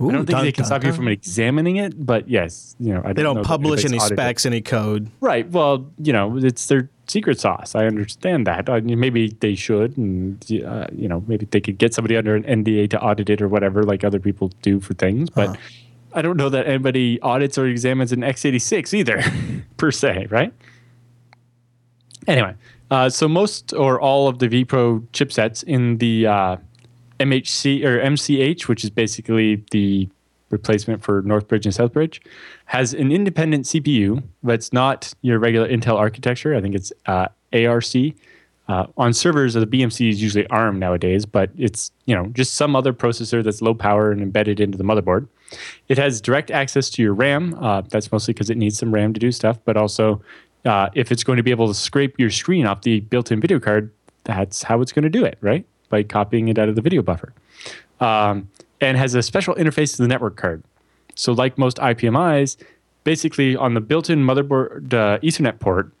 [0.00, 3.12] I don't think they can stop you from examining it, but yes, you know, I
[3.12, 5.08] They don't that publish any specs, any code.
[5.20, 5.48] Right.
[5.48, 7.76] Well, you know, it's their secret sauce.
[7.76, 8.68] I understand that.
[8.68, 12.34] I mean, maybe they should, and uh, you know, maybe they could get somebody under
[12.34, 15.30] an NDA to audit it or whatever, like other people do for things.
[15.30, 15.56] But Huh.
[16.14, 19.22] I don't know that anybody audits or examines an x86 either,
[19.76, 20.52] per se, right?
[22.26, 22.54] Anyway,
[22.90, 26.56] uh, so most or all of the vPro chipsets in the uh,
[27.20, 30.08] MHC or MCH, which is basically the
[30.50, 32.20] replacement for Northbridge and Southbridge,
[32.66, 36.54] has an independent CPU, but it's not your regular Intel architecture.
[36.54, 37.94] I think it's uh, ARC.
[38.66, 42.74] Uh, on servers, the BMC is usually ARM nowadays, but it's you know just some
[42.74, 45.28] other processor that's low power and embedded into the motherboard.
[45.88, 47.54] It has direct access to your RAM.
[47.60, 50.22] Uh, that's mostly because it needs some RAM to do stuff, but also
[50.64, 53.60] uh, if it's going to be able to scrape your screen off the built-in video
[53.60, 53.90] card,
[54.24, 55.66] that's how it's going to do it, right?
[55.90, 57.32] By copying it out of the video buffer,
[58.00, 58.48] um,
[58.80, 60.62] and has a special interface to the network card.
[61.14, 62.56] So, like most IPMIs,
[63.04, 65.92] basically on the built-in motherboard uh, Ethernet port,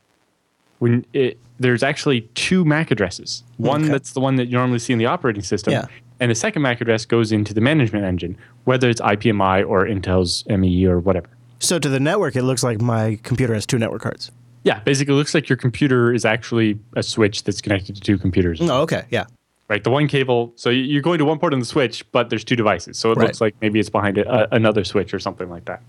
[0.78, 3.42] when it, there's actually two MAC addresses.
[3.56, 3.92] One Okay.
[3.92, 5.86] that's the one that you normally see in the operating system, Yeah.
[6.20, 10.44] and the second MAC address goes into the management engine, whether it's IPMI or Intel's
[10.48, 11.28] ME or whatever.
[11.60, 14.30] So to the network, it looks like my computer has two network cards.
[14.64, 18.18] Yeah, basically, it looks like your computer is actually a switch that's connected to two
[18.18, 18.60] computers.
[18.62, 19.04] Oh, okay.
[19.10, 19.24] Yeah.
[19.68, 20.52] Right, the one cable.
[20.56, 22.98] So you- you're going to one port on the switch, but there's two devices.
[22.98, 23.26] So it Right.
[23.26, 25.80] looks like maybe it's behind a, a, another switch or something like that.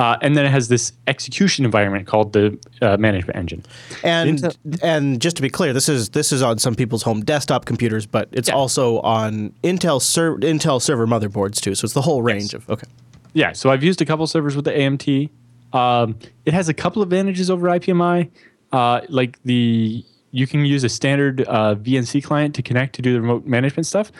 [0.00, 3.62] Uh, and then it has this execution environment called the uh, management engine.
[4.02, 7.20] And Intel- and just to be clear, this is this is on some people's home
[7.22, 8.54] desktop computers, but it's Yeah.
[8.54, 11.74] also on Intel ser- Intel server motherboards too.
[11.74, 12.86] So it's the whole range of okay.
[13.34, 15.28] Yeah, so I've used a couple servers with the AMT.
[15.74, 18.30] Um, it has a couple advantages over IPMI.
[18.72, 23.12] Uh, like the you can use a standard uh, VNC client to connect to do
[23.12, 24.10] the remote management stuff,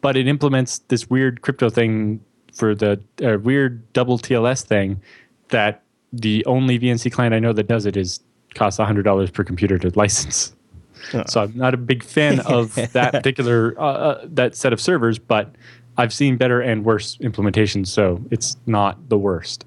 [0.00, 2.20] but it implements this weird crypto thing
[2.54, 5.02] for the uh, weird double TLS thing
[5.48, 5.82] that
[6.12, 8.20] the only VNC client I know that does it is
[8.54, 10.54] costs hundred dollars per computer to license.
[11.28, 15.18] So I'm not a big fan of that particular uh, uh, that set of servers,
[15.18, 15.54] but
[15.98, 19.64] I've seen better and worse implementations, so it's not the worst.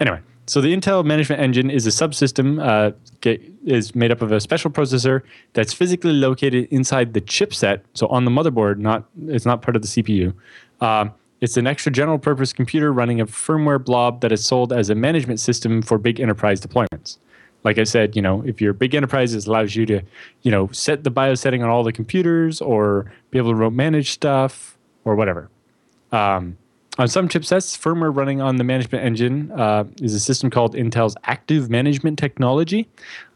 [0.00, 4.32] Anyway, so the Intel Management Engine is a subsystem uh, get, is made up of
[4.32, 5.22] a special processor
[5.52, 8.78] that's physically located inside the chipset, so on the motherboard.
[8.78, 10.34] Not it's not part of the CPU.
[10.80, 14.90] Um, it's an extra general purpose computer running a firmware blob that is sold as
[14.90, 17.18] a management system for big enterprise deployments
[17.64, 20.02] like I said, you know, if you're big enterprise, it allows you to,
[20.42, 23.74] you know, set the BIOS setting on all the computers or be able to remote
[23.74, 25.50] manage stuff or whatever.
[26.12, 26.56] Um,
[27.00, 31.16] on some chipsets, firmware running on the management engine uh, is a system called Intel's
[31.24, 32.86] Active Management Technology.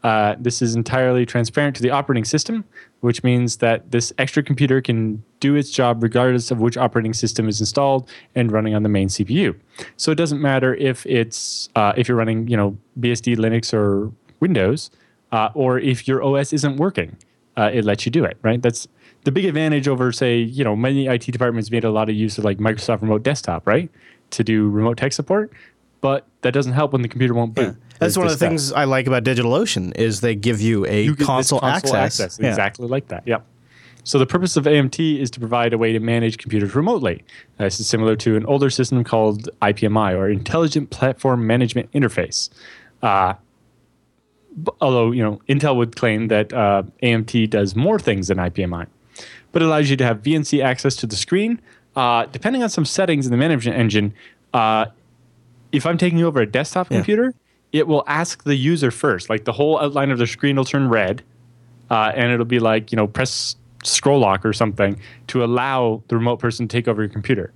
[0.03, 2.63] Uh, this is entirely transparent to the operating system,
[2.99, 7.49] which means that this extra computer can do its job regardless of which operating system
[7.49, 9.59] is installed and running on the main CPU.
[9.97, 14.11] So it doesn't matter if it's uh, if you're running, you know, BSD, Linux, or
[14.41, 14.91] Windows,
[15.31, 17.17] uh, or if your OS isn't working,
[17.57, 18.37] uh, it lets you do it.
[18.43, 18.61] Right?
[18.61, 18.87] That's
[19.25, 22.37] the big advantage over, say, you know, many IT departments made a lot of use
[22.37, 23.89] of like Microsoft Remote Desktop, right,
[24.29, 25.51] to do remote tech support.
[25.99, 27.75] But that doesn't help when the computer won't boot.
[27.99, 28.49] That's one of the stuff.
[28.49, 32.37] things I like about DigitalOcean is they give you a You get this console, access.
[32.39, 32.49] Yeah.
[32.49, 33.23] exactly like that.
[33.25, 33.45] Yep.
[34.03, 37.23] So the purpose of AMT is to provide a way to manage computers remotely.
[37.57, 42.49] This is similar to an older system called IPMI or Intelligent Platform Management Interface.
[43.01, 43.33] Uh,
[44.79, 48.85] although you know Intel would claim that uh, AMT does more things than IPMI,
[49.55, 51.61] but it allows you to have VNC access to the screen.
[51.95, 54.13] Uh, depending on some settings in the management engine,
[54.53, 54.87] uh,
[55.71, 57.33] if I'm taking over a desktop computer,
[57.71, 59.29] it will ask the user first.
[59.29, 61.23] Like the whole outline of the screen will turn red,
[61.89, 66.17] uh, and it'll be like you know press scroll lock or something to allow the
[66.17, 67.53] remote person to take over your computer.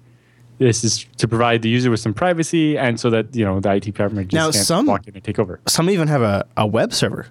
[0.57, 3.73] This is to provide the user with some privacy, and so that you know the
[3.73, 5.59] IT department just Now, can't some- walk in and take over.
[5.67, 7.27] Some even have a, a web server,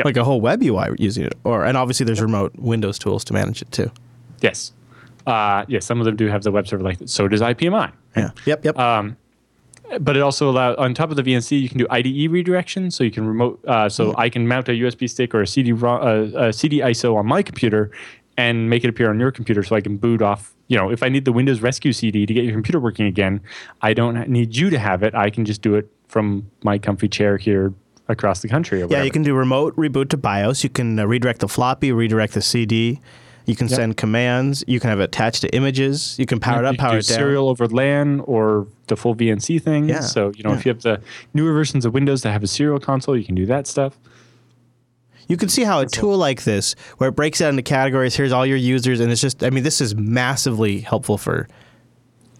[0.00, 0.04] Yep.
[0.06, 3.32] like a whole web UI using it, or and obviously there's remote Windows tools to
[3.32, 3.90] manage it too.
[4.40, 4.72] Yes,
[5.26, 7.10] uh, yes, some of them do have the web server like that.
[7.10, 7.92] So does IPMI.
[8.16, 8.30] Yeah.
[8.46, 8.64] Yep.
[8.64, 8.78] Yep.
[8.78, 9.16] Um,
[10.00, 13.04] but it also allows on top of the VNC you can do IDE redirection, so
[13.04, 13.60] you can remote.
[13.66, 17.16] Uh, so I can mount a USB stick or a CD uh, a CD ISO
[17.16, 17.90] on my computer
[18.36, 20.54] and make it appear on your computer, so I can boot off.
[20.68, 23.40] You know, if I need the Windows Rescue CD to get your computer working again,
[23.82, 25.14] I don't need you to have it.
[25.14, 27.74] I can just do it from my comfy chair here
[28.10, 28.82] across the country.
[28.82, 30.62] Or yeah, you can do remote reboot to BIOS.
[30.64, 33.00] You can uh, redirect the floppy, redirect the CD.
[33.46, 34.62] You can send commands.
[34.68, 36.16] You can have it attached to images.
[36.18, 37.18] You can power it up, power it down.
[37.18, 39.88] serial over LAN or the full VNC thing.
[39.88, 40.58] Yeah, So you know, yeah.
[40.58, 41.00] if you have the
[41.34, 43.98] newer versions of Windows that have a serial console, you can do that stuff.
[45.26, 48.32] You can see how a tool like this, where it breaks out into categories, here's
[48.32, 51.48] all your users, and it's just, I mean, this is massively helpful for,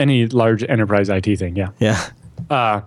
[0.00, 1.68] Any large enterprise IT thing, yeah.
[1.78, 2.82] yeah.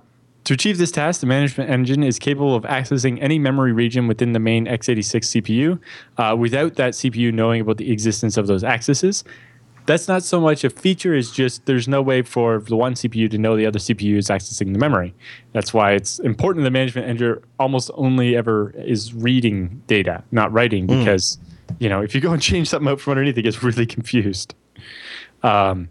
[0.46, 4.34] To achieve this task, the management engine is capable of accessing any memory region within
[4.34, 5.80] the main x86 CPU
[6.18, 9.24] uh, without that CPU knowing about the existence of those accesses.
[9.86, 13.30] That's not so much a feature, it's just there's no way for the one CPU
[13.32, 15.14] to know the other CPU is accessing the memory.
[15.52, 20.88] That's why it's important the management engine almost only ever is reading data, not writing,
[20.88, 21.38] because
[21.80, 24.56] you know if you go and change something out from underneath, it gets really confused.
[25.42, 25.90] Um,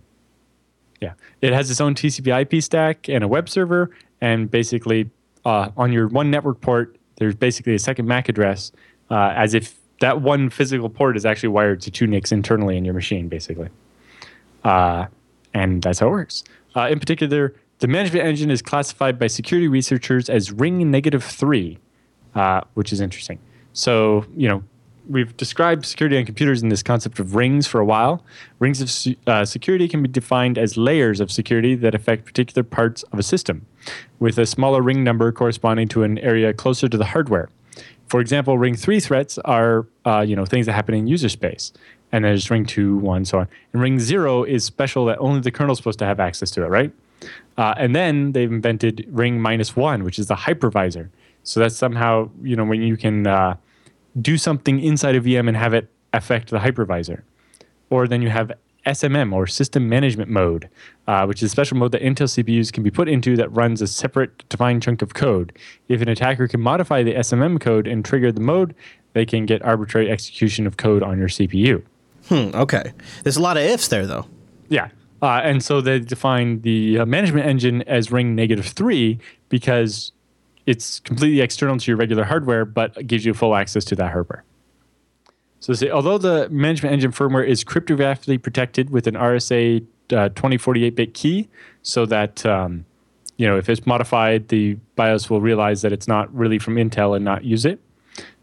[1.02, 3.90] yeah, it has its own TCP/IP stack and a web server,
[4.22, 5.10] and basically
[5.44, 8.72] uh, on your one network port, there's basically a second MAC address,
[9.10, 12.84] uh, as if that one physical port is actually wired to two NICs internally in
[12.84, 13.68] your machine, basically.
[14.64, 15.06] Uh,
[15.52, 16.44] and that's how it works.
[16.74, 21.78] Uh, in particular, the management engine is classified by security researchers as ring negative three,
[22.36, 23.40] uh, which is interesting.
[23.72, 24.62] So, you know,
[25.08, 28.24] we've described security on computers in this concept of rings for a while.
[28.58, 33.02] Rings of uh, security can be defined as layers of security that affect particular parts
[33.04, 33.66] of a system,
[34.18, 37.48] with a smaller ring number corresponding to an area closer to the hardware.
[38.08, 41.72] For example, ring three threats are uh, you know things that happen in user space,
[42.12, 43.48] and there's ring two, one, so on.
[43.72, 46.62] And ring zero is special that only the kernel is supposed to have access to
[46.64, 46.92] it, right?
[47.56, 51.08] Uh, and then they've invented ring minus one, which is the hypervisor.
[51.44, 53.56] So that's somehow you know when you can uh,
[54.20, 57.22] do something inside a VM and have it affect the hypervisor.
[57.90, 58.52] Or then you have
[58.86, 60.68] SMM or System Management Mode,
[61.06, 63.80] uh, which is a special mode that Intel CPUs can be put into that runs
[63.80, 65.56] a separate defined chunk of code.
[65.88, 68.74] If an attacker can modify the SMM code and trigger the mode,
[69.12, 71.82] they can get arbitrary execution of code on your CPU.
[72.28, 72.92] Hmm, okay.
[73.22, 74.26] There's a lot of ifs there, though.
[74.68, 74.88] Yeah.
[75.20, 80.10] Uh, and so they define the uh, management engine as ring negative three because
[80.66, 84.44] it's completely external to your regular hardware, but gives you full access to that hardware.
[85.60, 91.14] So, say, although the management engine firmware is cryptographically protected with an RSA uh, 2048-bit
[91.14, 91.48] key,
[91.82, 92.84] so that um,
[93.36, 97.14] you know if it's modified, the BIOS will realize that it's not really from Intel
[97.14, 97.80] and not use it.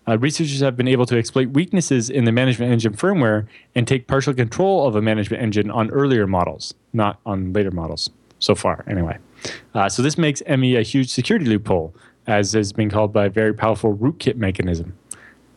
[0.08, 3.46] Uh, researchers have been able to exploit weaknesses in the management engine firmware
[3.76, 8.10] and take partial control of a management engine on earlier models, not on later models
[8.40, 9.18] so far, anyway.
[9.76, 11.94] Uh, so this makes ME a huge security loophole,
[12.30, 14.96] as has been called by a very powerful rootkit mechanism.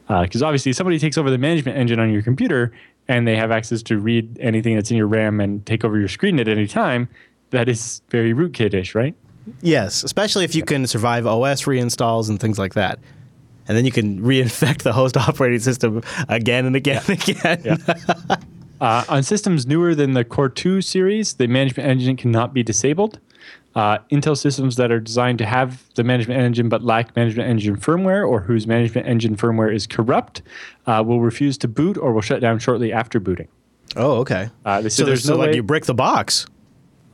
[0.09, 2.73] Because obviously, somebody takes over the management engine on your computer
[3.09, 6.09] and they have access to read anything that's in your RAM and take over your
[6.09, 7.09] screen at any time,
[7.51, 9.15] that is very rootkit-ish, right?
[9.61, 12.99] Yes, especially if you can survive OS reinstalls and things like that.
[13.69, 17.79] And then you can reinfect the host operating system again and again and again.
[18.83, 23.21] Uh, on systems newer than the Core 2 series, the management engine cannot be disabled.
[23.75, 27.77] Uh, Intel systems that are designed to have the management engine but lack management engine
[27.77, 30.43] firmware or whose management engine firmware is corrupt
[30.87, 33.49] uh, will refuse to boot or will shut down shortly after booting.
[33.97, 34.51] Oh, okay.
[34.67, 36.47] Uh, so there's so no like way- you break the box.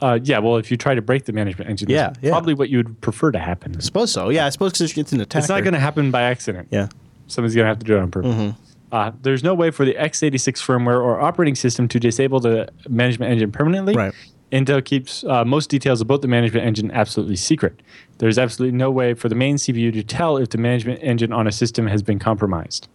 [0.00, 2.30] Uh, yeah, well, if you try to break the management engine, Yeah, that's yeah.
[2.30, 3.74] probably what you would prefer to happen.
[3.76, 4.28] I suppose so.
[4.28, 5.40] Yeah, I suppose because it's an attack.
[5.40, 6.68] It's not going to happen by accident.
[6.70, 6.88] Yeah.
[7.26, 8.54] Somebody's going to have to do it on purpose.
[8.92, 13.32] Uh, there's no way for the x86 firmware or operating system to disable the management
[13.32, 13.94] engine permanently.
[13.94, 14.14] Right.
[14.52, 17.80] Intel keeps uh, most details about the management engine absolutely secret.
[18.18, 21.46] There's absolutely no way for the main CPU to tell if the management engine on
[21.46, 22.88] a system has been compromised.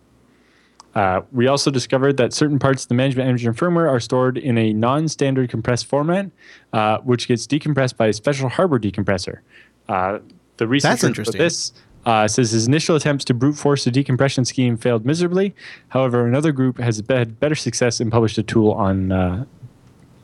[0.96, 4.58] Uh, we also discovered that certain parts of the management engine firmware are stored in
[4.58, 6.30] a non-standard compressed format,
[6.72, 9.40] uh, which gets decompressed by a special hardware decompressor.
[9.88, 10.20] Uh,
[10.58, 11.74] the researcher for this
[12.06, 15.56] uh, says his initial attempts to brute force the decompression scheme failed miserably.
[15.90, 19.46] However, another group has had better success and published a tool on uh,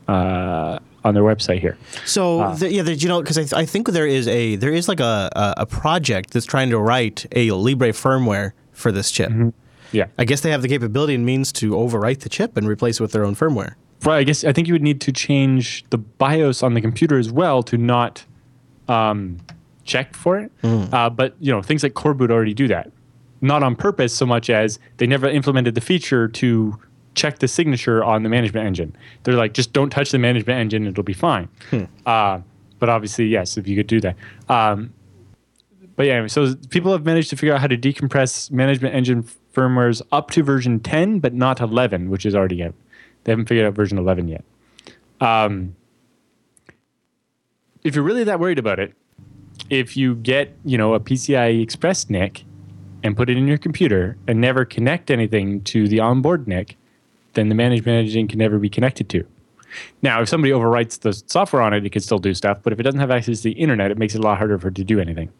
[0.06, 1.76] uh, on their website here.
[2.04, 4.72] So the, yeah, the, you know, because I, th- I think there is a there
[4.72, 9.10] is like a, a a project that's trying to write a Libre firmware for this
[9.10, 9.30] chip.
[9.92, 10.06] Yeah.
[10.18, 13.02] I guess they have the capability and means to overwrite the chip and replace it
[13.02, 13.74] with their own firmware.
[14.04, 14.18] Right.
[14.18, 17.30] I guess I think you would need to change the BIOS on the computer as
[17.30, 18.24] well to not
[18.88, 19.38] um,
[19.84, 20.52] check for it.
[20.62, 22.90] Uh, but you know, things like coreboot already do that,
[23.40, 26.78] not on purpose so much as they never implemented the feature to
[27.14, 28.96] check the signature on the management engine.
[29.24, 31.48] They're like, just don't touch the management engine; it'll be fine.
[32.06, 32.40] Uh,
[32.78, 34.16] but obviously, yes, if you could do that.
[34.48, 34.92] Um,
[35.96, 40.00] but yeah, so people have managed to figure out how to decompress management engine firmwares
[40.12, 42.74] up to version 10, but not 11, which is already out.
[43.24, 44.44] They haven't figured out version 11 yet.
[45.20, 45.76] Um,
[47.84, 48.94] if you're really that worried about it,
[49.68, 52.44] if you get you know a PCI Express NIC
[53.02, 56.76] and put it in your computer and never connect anything to the onboard NIC,
[57.34, 59.24] then the management engine can never be connected to.
[60.02, 62.58] Now, if somebody overwrites the software on it, it can still do stuff.
[62.62, 64.58] But if it doesn't have access to the internet, it makes it a lot harder
[64.58, 65.30] for it to do anything.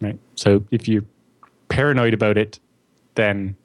[0.00, 0.18] Right.
[0.34, 1.04] So if you're
[1.68, 2.60] paranoid about it,
[3.14, 3.56] then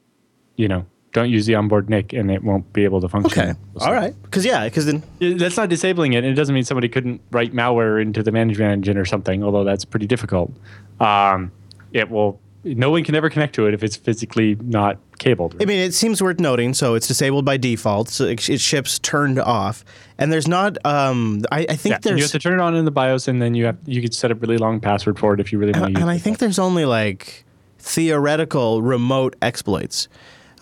[0.56, 3.42] you know don't use the onboard NIC, and it won't be able to function.
[3.50, 3.54] Okay.
[3.82, 4.16] All right.
[4.24, 6.20] Because yeah, because then That's not disabling it.
[6.20, 9.64] and It doesn't mean somebody couldn't write malware into the management engine or something, although
[9.66, 10.52] that's pretty difficult.
[11.00, 11.52] Um,
[11.92, 12.40] it will.
[12.64, 15.56] No one can ever connect to it if it's physically not cabled.
[15.62, 16.74] I mean, it seems worth noting.
[16.76, 18.10] So it's disabled by default.
[18.10, 19.84] So it, it ships turned off,
[20.20, 20.78] and there's not.
[20.86, 23.28] Um, I, I think Yeah, you have there's, to turn it on in the BIOS,
[23.28, 25.58] and then you have you could set a really long password for it if you
[25.58, 27.46] really want to and, and I think there's only like
[27.80, 30.08] theoretical remote exploits.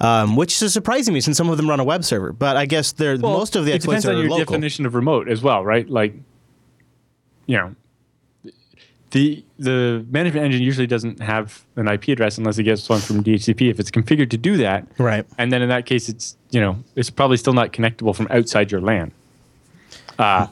[0.01, 2.65] Um, which is surprising me since some of them run a web server, but I
[2.65, 4.53] guess they're Well, most of the it exploits depends are on your local.
[4.53, 5.89] definition of remote as well, right?
[5.89, 6.13] Like,
[7.47, 7.75] you know,
[9.11, 13.23] the the management engine usually doesn't have an IP address unless it gets one from
[13.23, 13.69] DHCP.
[13.69, 15.25] If it's configured to do that, Right.
[15.37, 18.71] And then in that case, it's you know it's probably still not connectable from outside
[18.71, 19.11] your LAN.
[20.17, 20.47] Uh,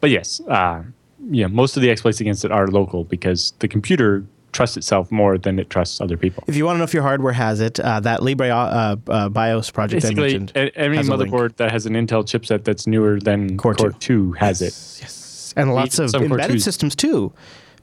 [0.00, 0.82] but yes, uh,
[1.30, 5.38] yeah, most of the exploits against it are local because the computer trusts itself more
[5.38, 6.44] than it trusts other people.
[6.46, 9.28] If you want to know if your hardware has it, uh, that Libre uh, uh,
[9.30, 10.52] BIOS project I Basically, mentioned.
[10.56, 11.32] a- every has a link.
[11.32, 14.30] motherboard that has an Intel chipset that's newer than Core Core, two.
[14.30, 14.74] 2 has it.
[15.00, 15.54] Yes.
[15.56, 17.32] And lots of embedded systems too.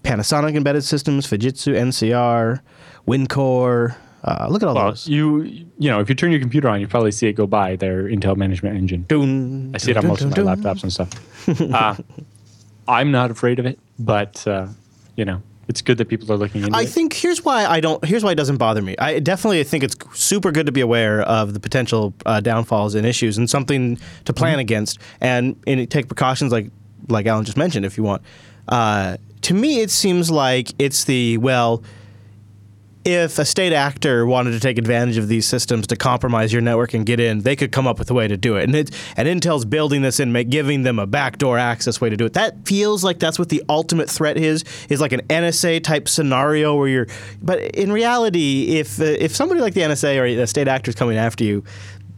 [0.03, 2.61] Panasonic embedded systems, Fujitsu, NCR,
[3.05, 3.95] Wincor.
[4.23, 5.07] Uh, look at all Well, those.
[5.07, 5.43] you
[5.77, 8.03] you know, if you turn your computer on, you probably see it go by their
[8.03, 9.05] Intel management engine.
[9.73, 11.09] I see it on most of my laptops and stuff.
[11.73, 11.95] Uh,
[12.87, 14.67] I'm not afraid of it, but uh,
[15.15, 16.89] you know, it's good that people are looking into I it.
[16.89, 18.03] think here's why I don't.
[18.03, 18.95] Here's why it doesn't bother me.
[18.99, 23.05] I definitely think it's super good to be aware of the potential uh, downfalls and
[23.05, 24.59] issues, and something to plan Mm-hmm.
[24.59, 26.71] against, and, and take precautions like
[27.07, 28.21] like Allan just mentioned, if you want.
[28.67, 29.15] Uh,
[29.49, 31.83] to me, it seems like it's the well.
[33.03, 36.93] If a state actor wanted to take advantage of these systems to compromise your network
[36.93, 38.65] and get in, they could come up with a way to do it.
[38.65, 42.25] And it, and Intel's building this in, giving them a backdoor access way to do
[42.25, 42.33] it.
[42.33, 44.63] That feels like that's what the ultimate threat is.
[44.89, 47.07] Is like an NSA type scenario where you're.
[47.41, 50.95] But in reality, if uh, if somebody like the NSA or a state actor is
[50.95, 51.63] coming after you,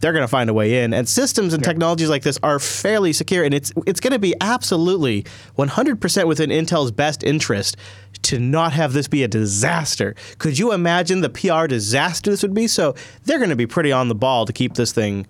[0.01, 0.93] they're going to find a way in.
[0.93, 4.33] And systems and technologies like this are fairly secure, and it's it's going to be
[4.41, 5.25] absolutely
[5.57, 7.77] 100% within Intel's best interest
[8.23, 10.15] to not have this be a disaster.
[10.39, 12.67] Could you imagine the PR disaster this would be?
[12.67, 12.95] So
[13.25, 15.25] they're going to be pretty on the ball to keep this thing.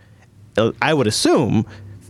[0.58, 1.66] uh, I would assume.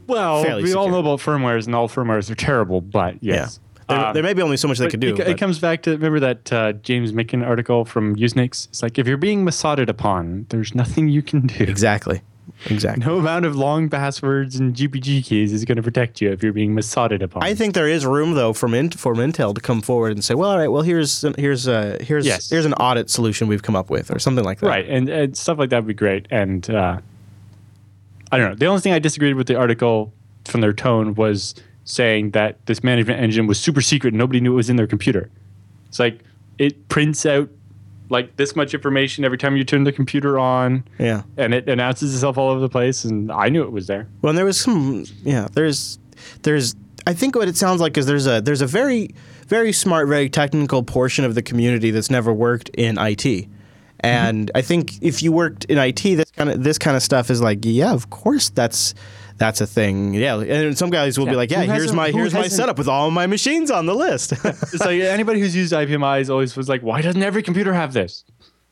[0.07, 2.82] well, we all know about firmwares, and all firmwares are terrible.
[2.82, 5.16] But yes, There, Um, there may be only so much they could do.
[5.16, 8.68] It, it comes back to remember that uh, James Mickens article from Usenix.
[8.70, 11.64] It's like if you're being Mossaded upon, there's nothing you can do.
[11.64, 12.22] exactly.
[12.70, 13.03] Exactly.
[13.05, 16.53] No amount of long passwords and GPG keys is going to protect you if you're
[16.53, 17.43] being Mossaded upon.
[17.43, 20.36] I think there is room though from Int- from Intel to come forward and say,
[20.36, 22.49] well, all right, well here's here's uh, here's Yes.
[22.49, 24.68] here's an audit solution we've come up with or something like that.
[24.68, 26.28] Right, and, and stuff like that would be great.
[26.30, 26.99] And uh,
[28.32, 28.55] I don't know.
[28.55, 30.14] The only thing I disagreed with the article
[30.45, 34.53] from their tone was saying that this management engine was super secret and nobody knew
[34.53, 35.30] it was in their computer.
[35.89, 36.20] It's like
[36.59, 37.49] it prints out
[38.12, 41.24] like this much information every time you turn the computer on, Yeah.
[41.38, 43.03] and it announces itself all over the place.
[43.05, 44.07] And I knew it was there.
[44.22, 45.47] Well, and there was some, yeah.
[45.53, 45.97] There's,
[46.43, 46.76] there's.
[47.07, 49.09] I think what it sounds like is there's a there's a very
[49.47, 53.51] very smart, very technical portion of the community that's never worked in IT, mm-hmm.
[54.01, 57.32] and I think if you worked in IT, this kind of this kind of stuff
[57.32, 58.93] is like, yeah, of course that's.
[59.42, 60.39] That's a thing, yeah.
[60.39, 63.26] And some guys will be like, "Yeah, here's my here's my setup with all my
[63.26, 67.24] machines on the list." It's like anybody who's used IPMIs always was like, why doesn't
[67.24, 68.24] every computer have this?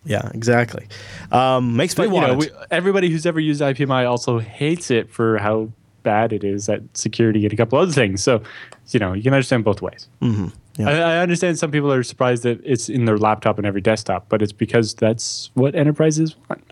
[0.06, 0.88] yeah, exactly.
[1.32, 5.10] Um, makes me But want know, we, everybody who's ever used IPMI also hates it
[5.10, 5.72] for how
[6.04, 8.24] bad it is at security and a couple other things.
[8.24, 8.42] So,
[8.90, 10.08] you know, you can understand both ways.
[10.22, 10.48] Mm-hmm.
[10.78, 10.90] Yeah.
[10.90, 14.30] I, I understand some people are surprised that it's in their laptop and every desktop,
[14.30, 16.64] but it's because that's what enterprises want,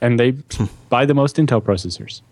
[0.00, 0.32] and they
[0.90, 2.22] buy the most Intel processors.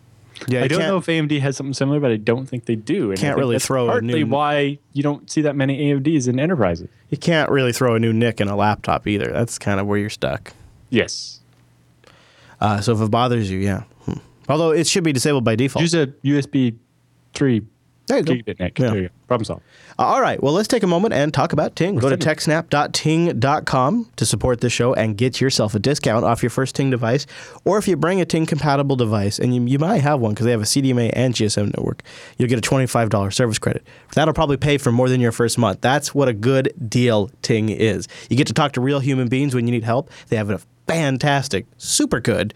[0.48, 2.76] Yeah, I you don't know if AMD has something similar, but I don't think they
[2.76, 3.10] do.
[3.10, 5.78] And I Can't really that's throw a partly new- why you don't see that many
[5.92, 6.88] AMDs in enterprises.
[7.10, 9.30] You can't really throw a new NIC in a laptop either.
[9.32, 10.52] That's kind of where you're stuck.
[10.90, 11.40] Yes,
[12.60, 13.82] Uh, so if it bothers you, yeah.
[14.06, 14.18] Hmm.
[14.48, 15.82] Although it should be disabled by default.
[15.82, 16.76] use a USB
[17.34, 17.62] three
[18.06, 18.32] there you go.
[18.34, 18.78] gigabit NIC.
[18.78, 18.90] Yeah.
[18.90, 19.14] There you go.
[19.26, 19.62] Problem solved.
[19.98, 20.40] Uh, all right.
[20.42, 21.96] Well, let's take a moment and talk about Ting.
[21.96, 26.50] Go to Let's techsnap.ting.com to support the show and get yourself a discount off your
[26.50, 27.26] first Ting device.
[27.64, 30.44] Or if you bring a Ting compatible device, and you, you might have one because
[30.44, 32.02] they have a CDMA and GSM network,
[32.38, 33.86] you'll get a $25 service credit.
[34.14, 35.80] That'll probably pay for more than your first month.
[35.80, 38.06] That's what a good deal Ting is.
[38.30, 40.10] You get to talk to real human beings when you need help.
[40.28, 42.54] They have a fantastic, super good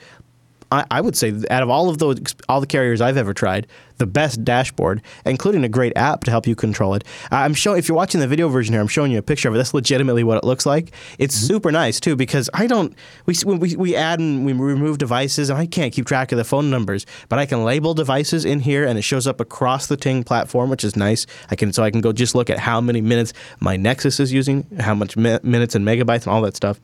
[0.72, 2.18] I, I would say out of all of those
[2.48, 3.66] all the carriers I've ever tried,
[3.98, 7.04] the best dashboard, including a great app to help you control it.
[7.30, 9.54] I'm showing if you're watching the video version here, I'm showing you a picture of
[9.54, 9.58] it.
[9.58, 10.92] That's legitimately what it looks like.
[11.18, 11.46] It's mm-hmm.
[11.46, 12.94] super nice too because I don't
[13.26, 16.44] we we we add and we remove devices and I can't keep track of the
[16.44, 19.96] phone numbers, but I can label devices in here and it shows up across the
[19.96, 21.26] Ting platform, which is nice.
[21.50, 24.32] I can so I can go just look at how many minutes my Nexus is
[24.32, 26.80] using, how much mi- minutes and megabytes and all that stuff.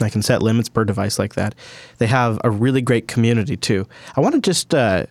[0.00, 1.54] I can set limits per device like that.
[1.98, 3.86] They have a really great community too.
[4.16, 5.06] I want to just, uh,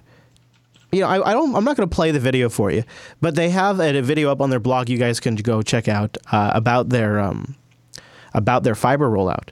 [0.91, 1.55] you know, I, I don't.
[1.55, 2.83] I'm not going to play the video for you,
[3.19, 4.89] but they have a, a, video up on their blog.
[4.89, 7.55] You guys can go check out uh, about their um,
[8.33, 9.49] about their fiber rollout.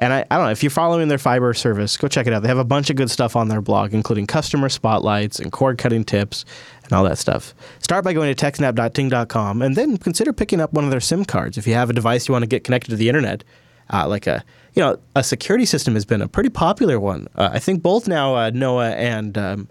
[0.00, 2.42] And I, I don't know if you're following their fiber service, go check it out.
[2.42, 5.76] They have a bunch of good stuff on their blog, including customer spotlights and cord
[5.76, 6.46] cutting tips
[6.84, 7.54] and all that stuff.
[7.80, 11.58] Start by going to techsnap.ting.com and then consider picking up one of their SIM cards
[11.58, 13.44] if you have a device you want to get connected to the internet
[13.92, 17.28] uh, like a you know a security system has been a pretty popular one.
[17.34, 19.68] Uh, I think both now uh, Noah and um,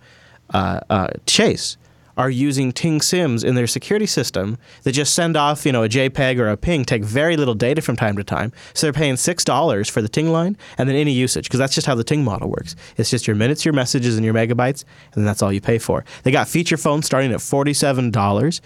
[0.54, 1.78] uh, uh, Chase
[2.18, 5.90] are using Ting Sims in their security system that just send off you know a
[5.90, 8.52] JPEG or a ping, take very little data from time to time.
[8.74, 11.74] So they're paying six dollars for the Ting line and then any usage because that's
[11.74, 12.76] just how the Ting model works.
[12.98, 16.04] It's just your minutes, your messages, and your megabytes, and that's all you pay for.
[16.24, 18.62] They got feature phones starting at forty seven dollars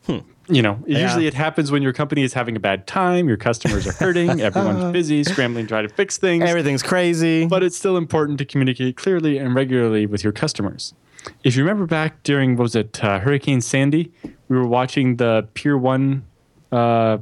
[0.06, 0.18] Hmm.
[0.48, 1.00] You know, yeah.
[1.00, 4.40] usually it happens when your company is having a bad time, your customers are hurting,
[4.40, 6.44] everyone's busy, scrambling, to try to fix things.
[6.44, 7.46] Everything's crazy.
[7.46, 10.94] But it's still important to communicate clearly and regularly with your customers.
[11.42, 14.12] If you remember back during, what was it, uh, Hurricane Sandy,
[14.48, 16.24] we were watching the Pier 1
[16.70, 17.18] uh,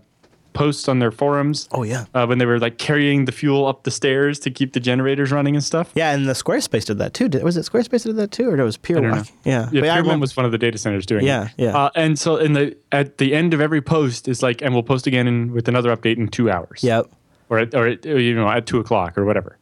[0.54, 1.68] posts on their forums.
[1.72, 4.72] Oh yeah, uh, when they were like carrying the fuel up the stairs to keep
[4.72, 5.92] the generators running and stuff.
[5.94, 7.28] Yeah, and the Squarespace did that too.
[7.28, 9.26] Did, was it Squarespace that did that too, or it was Pier One?
[9.44, 9.82] Yeah, yeah.
[9.82, 11.50] Pier One was one of the data centers doing yeah, it.
[11.58, 11.76] Yeah, yeah.
[11.76, 14.82] Uh, and so in the at the end of every post is like, and we'll
[14.82, 16.82] post again in, with another update in two hours.
[16.82, 17.10] Yep.
[17.50, 19.58] Or at, or at, you know at two o'clock or whatever.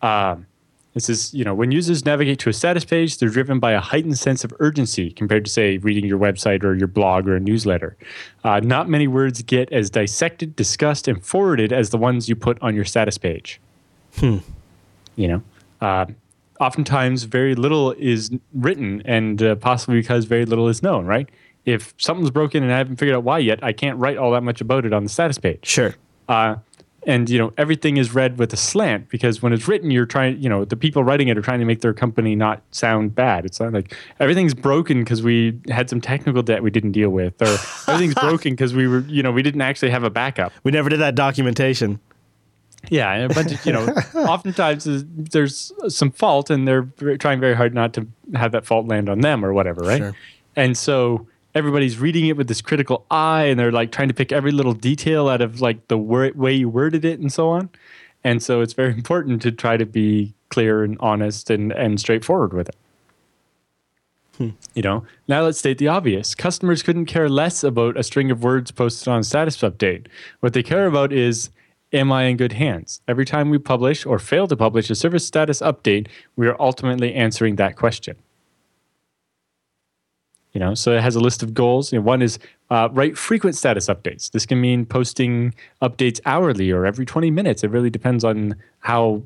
[0.00, 0.46] Um,
[0.96, 3.80] this is, you know, when users navigate to a status page, they're driven by a
[3.80, 7.40] heightened sense of urgency compared to, say, reading your website or your blog or a
[7.40, 7.98] newsletter.
[8.44, 12.56] Uh, not many words get as dissected, discussed, and forwarded as the ones you put
[12.62, 13.60] on your status page.
[14.14, 14.38] Hmm.
[15.16, 15.42] You know,
[15.82, 16.06] uh,
[16.60, 21.28] oftentimes very little is written, and uh, possibly because very little is known, right?
[21.66, 24.44] If something's broken and I haven't figured out why yet, I can't write all that
[24.44, 25.66] much about it on the status page.
[25.66, 25.94] Sure.
[26.26, 26.56] Uh,
[27.06, 30.38] and you know everything is read with a slant because when it's written you're trying
[30.42, 33.46] you know the people writing it are trying to make their company not sound bad.
[33.46, 37.40] It's not like everything's broken because we had some technical debt we didn't deal with
[37.40, 37.46] or
[37.88, 40.52] everything's broken because we were you know we didn't actually have a backup.
[40.64, 42.00] We never did that documentation.
[42.90, 46.82] Yeah and a bunch of you know oftentimes there's some fault and they're
[47.18, 49.98] trying very hard not to have that fault land on them or whatever right?
[49.98, 50.16] Sure.
[50.56, 51.26] and so
[51.56, 54.74] everybody's reading it with this critical eye and they're like trying to pick every little
[54.74, 57.70] detail out of like the wor- way you worded it and so on.
[58.22, 62.52] And so it's very important to try to be clear and honest and, and straightforward
[62.52, 62.76] with it.
[64.36, 64.50] Hmm.
[64.74, 66.34] You know, now let's state the obvious.
[66.34, 70.08] Customers couldn't care less about a string of words posted on a status update.
[70.40, 71.48] What they care about is
[71.92, 73.00] Am I in good hands?
[73.06, 77.14] Every time we publish or fail to publish a service status update, we are ultimately
[77.14, 78.16] answering that question.
[80.56, 81.92] You know, so it has a list of goals.
[81.92, 82.38] You know, one is
[82.70, 84.30] uh, write frequent status updates.
[84.30, 87.62] This can mean posting updates hourly or every 20 minutes.
[87.62, 89.20] It really depends on how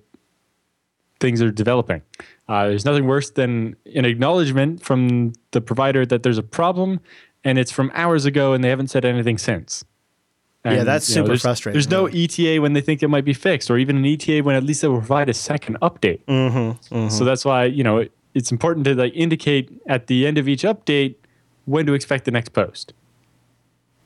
[1.20, 2.02] things are developing.
[2.48, 6.98] Uh, there's nothing worse than an acknowledgement from the provider that there's a problem
[7.44, 9.84] and it's from hours ago and they haven't said anything since.
[10.64, 11.74] And, yeah, that's super know, there's, frustrating.
[11.74, 14.56] There's no ETA when they think it might be fixed, or even an ETA when
[14.56, 16.24] at least they will provide a second update.
[16.24, 17.08] Mm-hmm, mm-hmm.
[17.08, 20.48] So that's why you know it, it's important to like indicate at the end of
[20.48, 21.14] each update
[21.70, 22.92] when to expect the next post.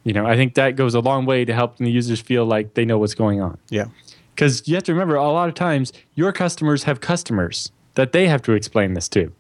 [0.05, 2.75] You know, I think that goes a long way to helping the users feel like
[2.75, 3.59] they know what's going on.
[3.71, 3.87] Yeah.
[4.35, 8.27] Because you have to remember, a lot of times your customers have customers that they
[8.27, 9.33] have to explain this to,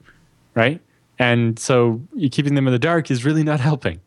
[0.54, 0.80] right?
[1.18, 4.00] and so you keeping them in the dark is really not helping.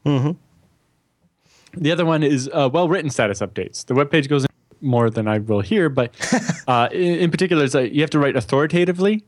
[1.73, 3.85] The other one is uh, well-written status updates.
[3.85, 4.49] The web page goes in
[4.81, 6.13] more than I will here, but
[6.67, 9.23] uh, in, in particular, it's like you have to write authoritatively.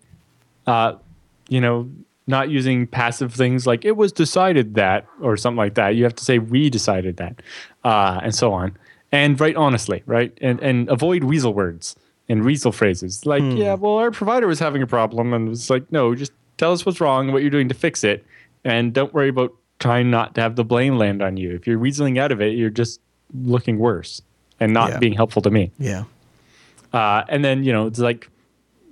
[0.65, 0.93] Uh,
[1.47, 1.89] you know,
[2.29, 5.95] not using passive things like "it was decided that" or something like that.
[5.95, 7.41] You have to say "we decided that,"
[7.83, 8.77] uh, and so on,
[9.11, 10.31] and write honestly, right?
[10.41, 11.95] And and avoid weasel words
[12.29, 15.91] and weasel phrases like "yeah, well, our provider was having a problem," and it's like,
[15.91, 18.23] no, just tell us what's wrong, what you're doing to fix it,
[18.63, 21.55] and don't worry about trying not to have the blame land on you.
[21.55, 22.99] If you're weaseling out of it, you're just
[23.43, 24.21] looking worse
[24.59, 24.97] and not Yeah.
[24.99, 25.71] being helpful to me.
[25.79, 26.03] Yeah.
[26.93, 28.29] Uh, and then you know it's like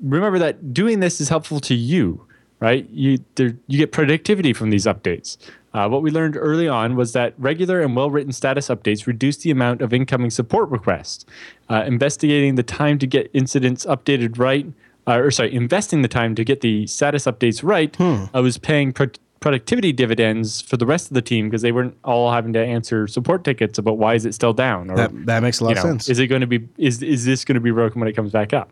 [0.01, 2.25] remember that doing this is helpful to you,
[2.59, 2.89] right?
[2.89, 5.37] You there, you get productivity from these updates.
[5.73, 9.51] Uh, what we learned early on was that regular and well-written status updates reduce the
[9.51, 11.25] amount of incoming support requests.
[11.69, 14.65] Uh, investigating the time to get incidents updated right,
[15.05, 18.91] uh, or sorry, investing the time to get the status updates right, uh, was paying
[18.91, 19.07] pro-
[19.39, 23.05] productivity dividends for the rest of the team because they weren't all having to answer
[23.07, 25.77] support tickets about why is it still down or That, that makes a lot of
[25.77, 26.09] know, sense.
[26.09, 28.31] Is it going to be is is this going to be broken when it comes
[28.31, 28.71] back up?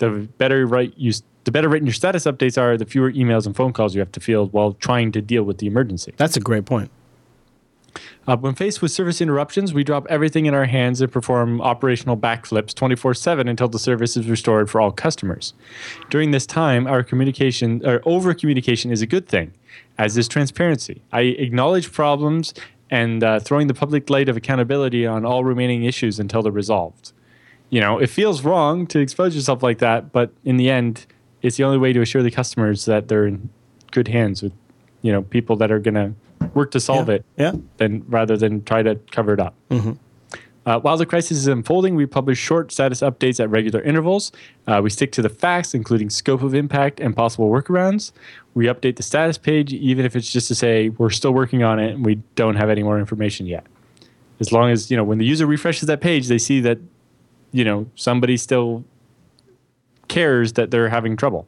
[0.00, 1.12] The better right you
[1.44, 4.12] the better written your status updates are, the fewer emails and phone calls you have
[4.12, 6.12] to field while trying to deal with the emergency.
[6.16, 6.90] That's a great point.
[8.26, 12.16] Uh, when faced with service interruptions, we drop everything in our hands and perform operational
[12.16, 15.54] backflips 24 7 until the service is restored for all customers.
[16.08, 19.52] During this time, our communication or over communication is a good thing,
[19.98, 21.02] as is transparency.
[21.12, 22.54] I acknowledge problems
[22.90, 27.12] and uh, throwing the public light of accountability on all remaining issues until they're resolved.
[27.70, 31.06] You know, it feels wrong to expose yourself like that, but in the end,
[31.42, 33.48] it's the only way to assure the customers that they're in
[33.92, 34.52] good hands with,
[35.02, 36.12] you know, people that are going to
[36.54, 37.14] work to solve Yeah.
[37.14, 37.52] it Yeah.
[37.76, 39.54] than rather than try to cover it up.
[40.66, 44.30] Uh, while the crisis is unfolding, we publish short status updates at regular intervals.
[44.66, 48.12] Uh, we stick to the facts, including scope of impact and possible workarounds.
[48.54, 51.78] We update the status page, even if it's just to say we're still working on
[51.78, 53.64] it and we don't have any more information yet.
[54.38, 56.78] As long as you know when the user refreshes that page, they see that
[57.52, 58.84] you know somebody still
[60.08, 61.46] cares that they're having trouble.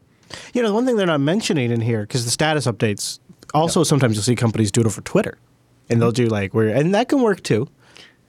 [0.55, 3.19] You know, the one thing they're not mentioning in here, because the status updates,
[3.55, 5.37] also sometimes you'll see companies do it for Twitter.
[5.91, 7.69] And they'll do like, where, and that can work too.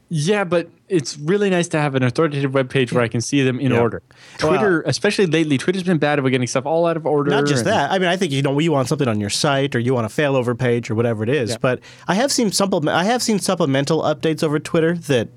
[0.10, 3.42] Yeah, but it's really nice to have an authoritative web page where I can see
[3.42, 3.80] them in Yeah.
[3.80, 4.02] order.
[4.42, 7.32] Well- Twitter, especially lately, Twitter's been bad about getting stuff all out of order.
[7.32, 7.92] Not just that.
[7.92, 10.06] I mean, I think you know you want something on your site or you want
[10.06, 11.52] a failover page or whatever it is.
[11.52, 11.58] Yeah.
[11.62, 12.98] But I have seen supplement.
[12.98, 15.30] I have seen supplemental updates over Twitter that,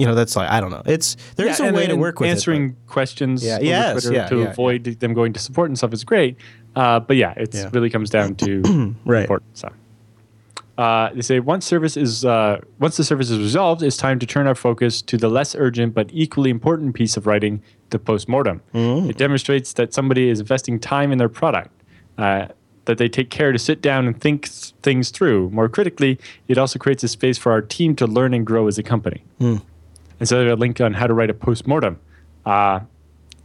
[0.00, 0.82] you know, that's like I don't know.
[0.86, 4.26] It's there's Yeah, a way to work with it, answering questions Yeah, yes, Twitter yeah,
[4.28, 6.36] to yeah, avoid them going to support and stuff is great.
[6.74, 7.68] Uh, but yeah, it Yeah.
[7.72, 9.22] really comes down to Right.
[9.22, 9.42] support.
[9.54, 9.68] So.
[10.78, 14.26] Uh, they say once service is uh, once the service is resolved, it's time to
[14.26, 18.62] turn our focus to the less urgent but equally important piece of writing, the postmortem.
[18.72, 19.10] Mm.
[19.10, 21.70] It demonstrates that somebody is investing time in their product,
[22.16, 22.46] uh,
[22.86, 24.48] that they take care to sit down and think
[24.82, 25.50] things through.
[25.50, 28.78] More critically, it also creates a space for our team to learn and grow as
[28.78, 29.22] a company.
[30.20, 31.98] And so there's a link on how to write a postmortem.
[32.46, 32.80] Uh,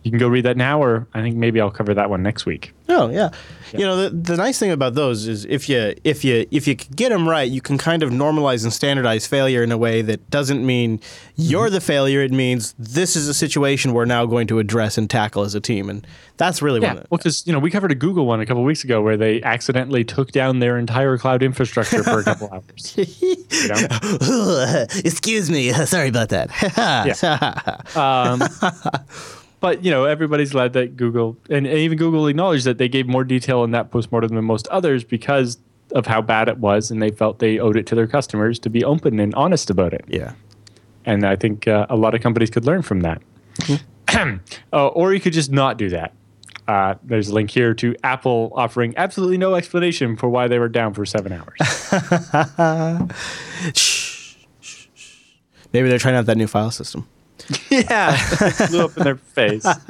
[0.06, 2.45] you can go read that now, or I think maybe I'll cover that one next
[2.45, 2.74] week.
[2.88, 3.32] Oh yeah.
[3.74, 6.76] You know the, the nice thing about those is if you if you if you
[6.76, 10.30] get them right, you can kind of normalize and standardize failure in a way that
[10.30, 11.01] doesn't mean
[11.36, 12.22] you're the failure.
[12.22, 15.60] It means this is a situation we're now going to address and tackle as a
[15.60, 16.06] team, and
[16.38, 18.84] that's really Yeah, well, because you know we covered a Google one a couple weeks
[18.84, 22.93] ago where they accidentally took down their entire cloud infrastructure for a couple hours.
[22.95, 24.86] You know?
[25.03, 26.51] Excuse me, sorry about that.
[27.97, 28.43] Um,
[29.66, 33.07] But you know everybody's glad that Google and, and even Google acknowledged that they gave
[33.07, 35.57] more detail in that postmortem than most others because
[35.91, 38.70] of how bad it was, and they felt they owed it to their customers to
[38.70, 40.05] be open and honest about it.
[40.07, 40.34] yeah.
[41.03, 43.24] And I think uh, a lot of companies could learn from that.
[44.72, 46.13] uh, or you could just not do that.
[46.68, 50.70] Uh, there's a link here to Apple offering absolutely no explanation for why they were
[50.70, 51.57] down for seven hours.
[55.74, 57.07] Maybe they're trying out that new file system.
[57.69, 58.17] yeah,
[58.69, 59.65] blew up in their face.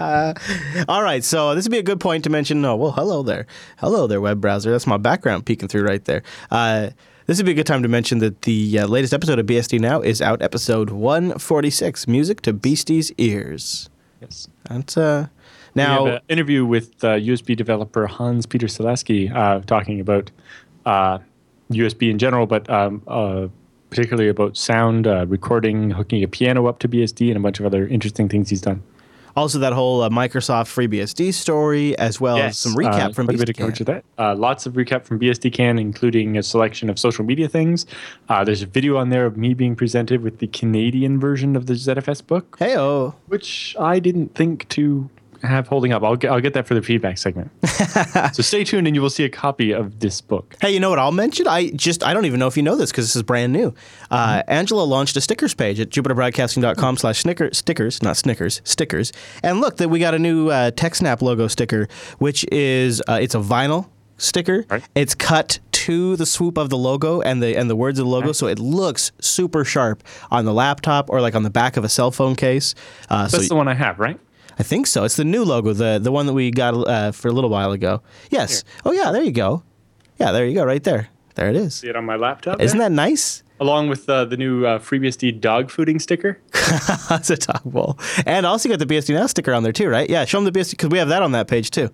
[0.87, 2.63] All right, so this would be a good point to mention.
[2.65, 3.47] Oh, well, hello there.
[3.77, 4.71] Hello there, web browser.
[4.71, 6.23] That's my background peeking through right there.
[6.51, 6.89] Uh,
[7.27, 9.79] this would be a good time to mention that the uh, latest episode of BSD
[9.79, 13.89] Now is out, episode 146 Music to Beastie's Ears.
[14.21, 14.47] Yes.
[14.69, 15.27] That's, uh,
[15.73, 20.31] we now, have an interview with uh, USB developer Hans Petter Selasky uh, talking about
[20.85, 21.19] uh,
[21.71, 23.47] USB in general, but um, uh,
[23.95, 27.65] particularly about sound, uh, recording, hooking a piano up to BSD, and a bunch of
[27.65, 28.83] other interesting things he's done.
[29.37, 33.35] also that whole uh, Microsoft FreeBSD story, as well as some recap uh, from quite
[33.35, 34.03] a bit of coverage of that.
[34.17, 37.85] Uh, lots of recap from BSDCan, including a selection of social media things.
[38.27, 41.67] Uh, there's a video on there of me being presented with the Canadian version of
[41.67, 43.15] the ZFS book, Hey, oh.
[43.27, 45.09] which I didn't think to
[45.45, 46.03] have holding up.
[46.03, 47.51] I'll get, I'll get that for the feedback segment.
[48.33, 50.55] so stay tuned, and you will see a copy of this book.
[50.61, 51.47] Hey, you know what I'll mention?
[51.47, 53.73] I just I don't even know if you know this because this is brand new.
[54.11, 59.11] Uh, Angela launched a stickers page at jupiterbroadcasting.com slash stickers, not snickers, stickers.
[59.43, 61.87] And look, that we got a new uh, TechSnap logo sticker,
[62.19, 64.65] which is uh, it's a vinyl sticker.
[64.69, 64.83] Right.
[64.95, 68.11] It's cut to the swoop of the logo and the and the words of the
[68.11, 71.83] logo, so it looks super sharp on the laptop or like on the back of
[71.83, 72.73] a cell phone case.
[73.09, 74.19] Uh, so That's the one I have, right?
[74.57, 75.03] I think so.
[75.03, 77.71] It's the new logo, the the one that we got uh, for a little while
[77.71, 78.01] ago.
[78.29, 78.63] Yes.
[78.85, 79.63] Oh yeah, there you go.
[80.17, 81.09] Yeah, there you go, right there.
[81.35, 81.75] There it is.
[81.75, 82.61] See it on my laptop.
[82.61, 82.89] Isn't there?
[82.89, 83.43] that nice?
[83.59, 86.39] Along with uh, the new uh, FreeBSD dog fooding sticker.
[87.09, 87.97] That's a top bowl.
[88.25, 90.09] And also got the BSD Now sticker on there too, right?
[90.09, 91.89] Yeah, show them the BSD because we have that on that page too.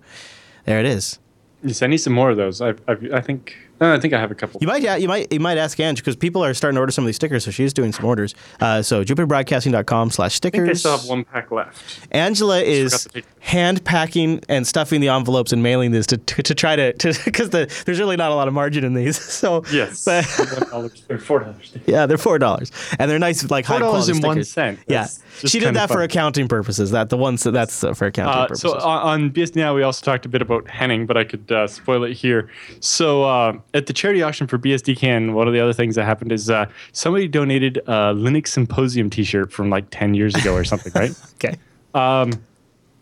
[0.64, 1.18] There it is.
[1.64, 2.60] Yes, I need some more of those.
[2.60, 4.60] I, I, I think uh, I think I have a couple.
[4.60, 6.92] You might, yeah, you might, you might ask Ange because people are starting to order
[6.92, 8.34] some of these stickers, so she's doing some orders.
[8.60, 12.06] Uh, so JupiterBroadcasting.com/slash I think I still have one pack left.
[12.12, 13.08] Angela is
[13.40, 16.92] hand packing and stuffing the envelopes and mailing this to to, to try to
[17.24, 19.18] because the, there's really not a lot of margin in these.
[19.42, 20.24] So Yes, but-
[20.60, 21.72] One dollar or four dollars.
[21.86, 24.52] yeah, they're four dollars and they're nice like high Four dollars quality and one stickers.
[24.52, 24.78] cent.
[24.86, 26.90] Yeah, That's just she did that for accounting purposes.
[26.92, 28.62] That the ones that that's uh, for accounting Uh, purposes.
[28.70, 31.50] so on, on BSD Now, we also talked a bit about Henning, but I could
[31.50, 32.48] uh, spoil it here.
[32.80, 36.32] So uh, at the charity auction for BSDCan, one of the other things that happened
[36.32, 40.92] is uh, somebody donated a Linux Symposium T-shirt from like ten years ago or something,
[40.94, 41.10] right?
[41.34, 41.56] okay.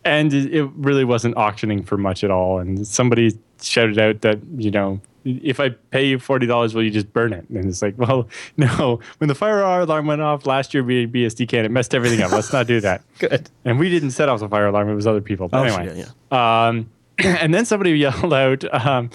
[0.05, 2.59] and it really wasn't auctioning for much at all.
[2.59, 5.01] And somebody shouted out that you know.
[5.23, 7.47] If I pay you forty dollars, will you just burn it?
[7.51, 8.27] And it's like, well,
[8.57, 9.01] no.
[9.19, 12.33] When the fire alarm went off last year, via BSDCan it messed everything up.
[12.33, 13.03] Let's not do that.
[13.19, 13.51] Good.
[13.67, 15.49] And we didn't set off the fire alarm; it was other people.
[15.49, 16.89] But Oh, anyway, yeah, Um,
[17.19, 19.11] and then somebody yelled out, um,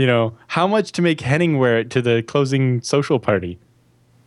[0.00, 3.58] you know, how much to make Henning wear it to the closing social party?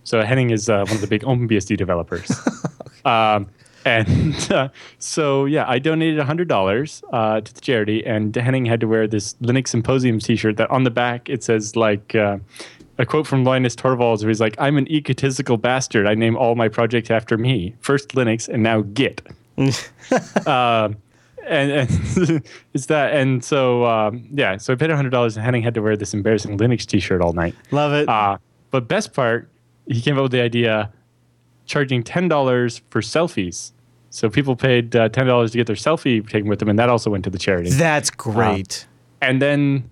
[0.03, 2.31] So Henning is uh, one of the big OpenBSD developers.
[3.05, 3.47] um,
[3.85, 8.87] and uh, so, yeah, I donated $100 uh, to the charity, and Henning had to
[8.87, 12.39] wear this Linux Symposium t shirt that on the back it says, like, uh,
[12.97, 16.05] a quote from Linus Torvalds where he's like, I'm an egotistical bastard.
[16.05, 17.73] I name all my projects after me.
[17.79, 19.21] First Linux and now Git
[20.45, 20.95] um,
[21.47, 22.43] and, and
[22.73, 23.13] it's that.
[23.13, 26.13] And so, um, yeah, so I paid hundred dollars, and Henning had to wear this
[26.13, 27.55] embarrassing Linux T-shirt all night.
[27.71, 28.07] Love it.
[28.09, 28.37] Uh,
[28.71, 29.49] but best part,
[29.87, 30.91] he came up with the idea
[31.65, 33.71] charging ten dollars for selfies.
[34.11, 36.89] So people paid uh, ten dollars to get their selfie taken with them, and that
[36.89, 37.69] also went to the charity.
[37.69, 38.87] That's great.
[39.21, 39.89] And then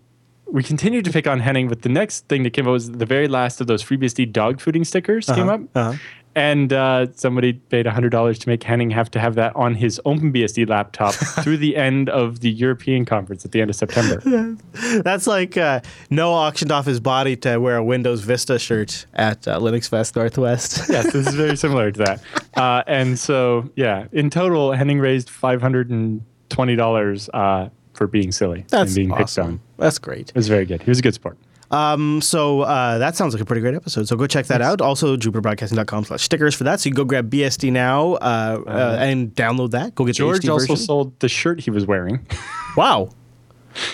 [0.49, 3.05] we continued to pick on Henning, but the next thing that came up was the
[3.05, 5.61] very last of those FreeBSD dog fooding stickers came up.
[5.75, 5.97] uh-huh.
[6.37, 10.69] And uh, somebody paid $100 to make Henning have to have that on his OpenBSD
[10.69, 14.55] laptop through the end of the European conference at the end of September.
[15.01, 15.79] That's like uh,
[16.11, 20.83] Noah auctioned off his body to wear a Windows Vista shirt at uh, LinuxFest Northwest.
[20.89, 22.21] yes, this is very similar to that.
[22.55, 28.95] Uh, and so, yeah, in total, Henning raised $520 uh, for being silly That's and
[28.95, 29.59] being picked on.
[29.77, 30.29] That's great.
[30.29, 30.83] It was very good.
[30.83, 31.39] He was a good sport.
[31.69, 34.07] Um, so uh, that sounds like a pretty great episode.
[34.07, 34.81] So go check that out.
[34.81, 36.79] Also, jupiterbroadcasting.com slash stickers for that.
[36.79, 39.95] So you can go grab BSD now uh, uh, and download that.
[39.95, 40.77] Go get George the HD also version.
[40.77, 42.25] sold the shirt he was wearing.
[42.77, 43.09] wow.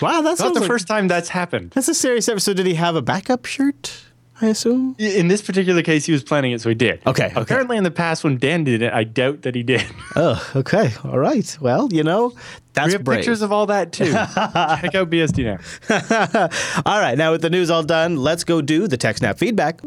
[0.02, 1.72] Wow, that's Not the first time that's happened.
[1.72, 2.56] That's a serious episode.
[2.58, 4.03] Did he have a backup shirt?
[4.44, 4.96] I assume.
[5.00, 7.02] In this particular case, he was planning it, so he did.
[7.08, 7.34] Okay, okay.
[7.42, 9.84] Apparently, in the past, when Dan did it, I doubt that he did.
[10.16, 10.92] Oh, okay.
[11.06, 11.58] All right.
[11.60, 12.34] Well, you know,
[12.74, 13.20] that's we have brave.
[13.20, 14.06] pictures of all that too.
[14.12, 16.50] Check out BSD now.
[16.86, 17.18] all right.
[17.18, 19.82] Now with the news all done, let's go do the TechSnap feedback.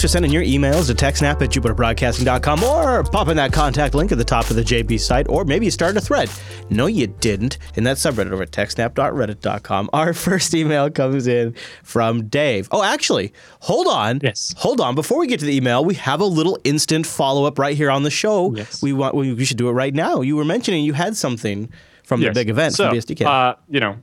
[0.00, 4.16] Thanks for sending your emails to techsnap at jupiterbroadcasting.com or popping that contact link at
[4.16, 6.30] the top of the JB site, or maybe you started a thread.
[6.70, 7.58] No, you didn't.
[7.74, 9.90] In that subreddit over at techsnap.reddit.com.
[9.92, 12.66] Our first email comes in from Dave.
[12.72, 14.20] Oh, actually, hold on.
[14.22, 14.54] Yes.
[14.56, 14.94] Hold on.
[14.94, 17.90] Before we get to the email, we have a little instant follow up right here
[17.90, 18.56] on the show.
[18.56, 18.80] Yes.
[18.80, 20.22] We want we, should do it right now.
[20.22, 21.68] You were mentioning you had something
[22.04, 22.30] from Yes.
[22.30, 23.26] the big event so, from BSDCan.
[23.26, 23.96] Uh, you know,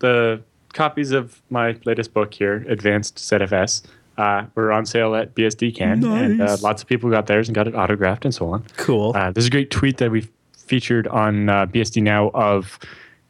[0.00, 0.42] the
[0.74, 3.80] copies of my latest book here, Advanced ZFS,
[4.18, 7.54] uh, we were on sale at BSDCan, and uh, lots of people got theirs and
[7.54, 8.64] got it autographed and so on.
[8.76, 9.12] cool.
[9.16, 12.78] Uh, there's a great tweet that we featured on uh, BSD Now of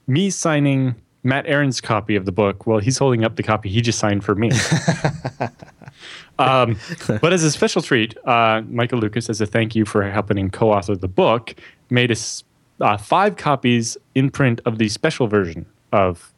[0.07, 0.95] me signing
[1.25, 2.67] Matt Ahrens' copy of the book.
[2.67, 4.51] Well, he's holding up the copy he just signed for me.
[6.39, 6.77] um,
[7.21, 10.51] but as a special treat, uh, Michael Lucas, as a thank you for helping him
[10.51, 11.55] co-author the book,
[11.91, 12.43] made us
[12.81, 16.33] uh, five copies in print of the special version of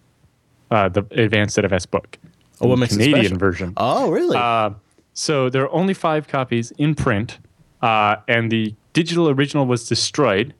[0.71, 2.19] uh, the Advanced ZFS book.
[2.61, 3.39] Oh, what makes it Canadian special?
[3.39, 3.73] version.
[3.77, 4.37] oh, really?
[4.37, 4.71] Uh,
[5.13, 7.39] so there are only five copies in print,
[7.83, 10.55] uh, and the digital original was destroyed,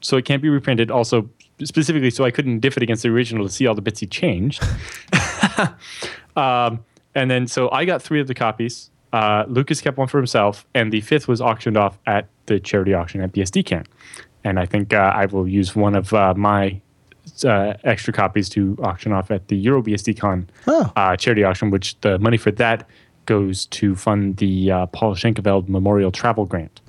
[0.00, 0.90] so it can't be reprinted.
[0.90, 1.28] Also,
[1.64, 4.06] specifically, so I couldn't diff it against the original to see all the bits he
[4.06, 4.62] changed.
[6.36, 8.90] Um, and then so I got three of the copies.
[9.12, 12.92] Uh, Lucas kept one for himself, and the fifth was auctioned off at the charity
[12.92, 13.86] auction at BSDCan.
[14.44, 16.80] And I think uh, I will use one of uh, my
[17.44, 20.92] uh, extra copies to auction off at the EuroBSDCon Oh.
[20.96, 22.88] uh, charity auction, which the money for that
[23.26, 26.80] goes to fund the uh, Paul Schenkeveld Memorial Travel Grant,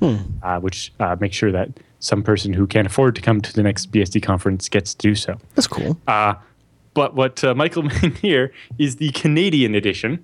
[0.44, 1.70] uh, which uh, makes sure that
[2.00, 5.16] some person who can't afford to come to the next BSD conference gets to do
[5.16, 5.38] so.
[5.56, 5.98] That's cool.
[6.08, 6.36] Uh,
[6.94, 10.24] but what uh, Michael made here is the Canadian edition.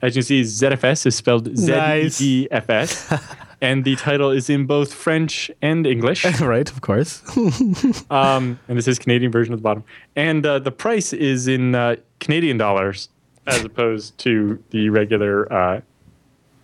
[0.00, 2.08] As you can see, ZFS is spelled Z E.
[2.08, 3.12] D F S,
[3.62, 6.24] and the title is in both French and English.
[6.40, 7.22] right, of course.
[8.10, 9.84] Um, and this is Canadian version at the bottom,
[10.16, 13.08] and uh, the price is in uh, Canadian dollars
[13.46, 15.80] as opposed to the regular uh,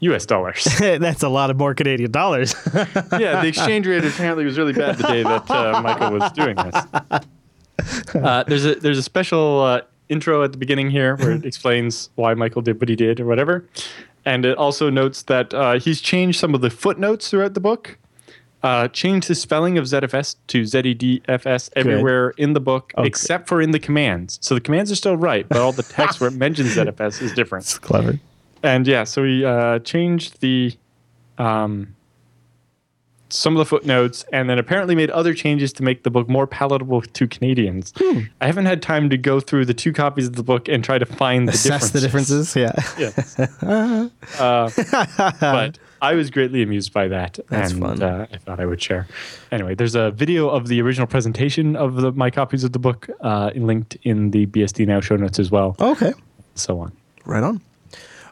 [0.01, 0.27] U.S.
[0.27, 0.65] dollars.
[0.79, 2.55] That's a lot of more Canadian dollars.
[2.75, 6.57] yeah, the exchange rate apparently was really bad the day that uh, Michael was doing
[6.57, 8.15] this.
[8.15, 12.11] Uh, there's a there's a special uh, intro at the beginning here where it explains
[12.17, 13.69] why Michael did what he did or whatever,
[14.29, 17.99] and it also notes that uh, he's changed some of the footnotes throughout the book.
[18.63, 23.07] Uh, changed the spelling of ZFS to ZEDFS everywhere in the book Okay.
[23.07, 24.39] except for in the commands.
[24.43, 27.33] So the commands are still right, but all the text where it mentions ZFS is
[27.33, 27.65] different.
[27.67, 28.19] It's clever.
[28.65, 30.77] And yeah, so we uh, changed the
[31.39, 31.95] um,
[33.31, 36.47] some of the footnotes, and then apparently made other changes to make the book more
[36.47, 37.93] palatable to Canadians.
[37.97, 38.21] Hmm.
[38.41, 40.99] I haven't had time to go through the two copies of the book and try
[40.99, 42.55] to find the Assess the differences.
[42.57, 42.73] Yeah.
[42.99, 43.39] Yes.
[43.63, 44.71] uh,
[45.41, 48.03] but I was greatly amused by that, That's and fun.
[48.03, 49.07] Uh, I thought I would share.
[49.51, 53.09] Anyway, there's a video of the original presentation of the, my copies of the book
[53.21, 55.77] uh, linked in the BSD Now show notes as well.
[55.81, 56.13] Okay.
[56.55, 56.93] So on.
[57.25, 57.61] Right on.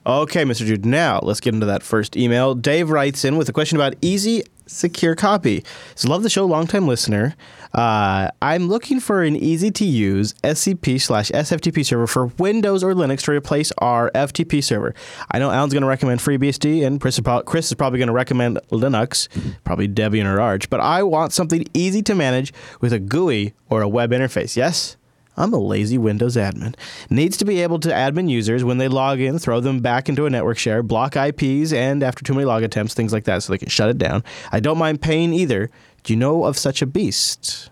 [0.06, 0.64] Okay, Mr.
[0.64, 0.86] Jude.
[0.86, 2.54] Now let's get into that first email.
[2.54, 5.64] Dave writes in with a question about easy, secure copy.
[5.94, 7.34] So, love the show, longtime listener.
[7.72, 12.94] Uh, I'm looking for an easy to use SCP slash SFTP server for Windows or
[12.94, 14.94] Linux to replace our FTP server.
[15.30, 18.14] I know Allan's going to recommend FreeBSD, and Chris is, Chris is probably going to
[18.14, 19.28] recommend Linux,
[19.64, 20.70] probably Debian or Arch.
[20.70, 24.56] But I want something easy to manage with a GUI or a web interface.
[24.56, 24.96] Yes.
[25.36, 26.74] I'm a lazy Windows admin.
[27.10, 30.26] Needs to be able to admin users when they log in, throw them back into
[30.26, 33.52] a network share, block IPs, and after too many log attempts, things like that, so
[33.52, 34.24] they can shut it down.
[34.52, 35.70] I don't mind paying either.
[36.02, 37.68] Do you know of such a beast?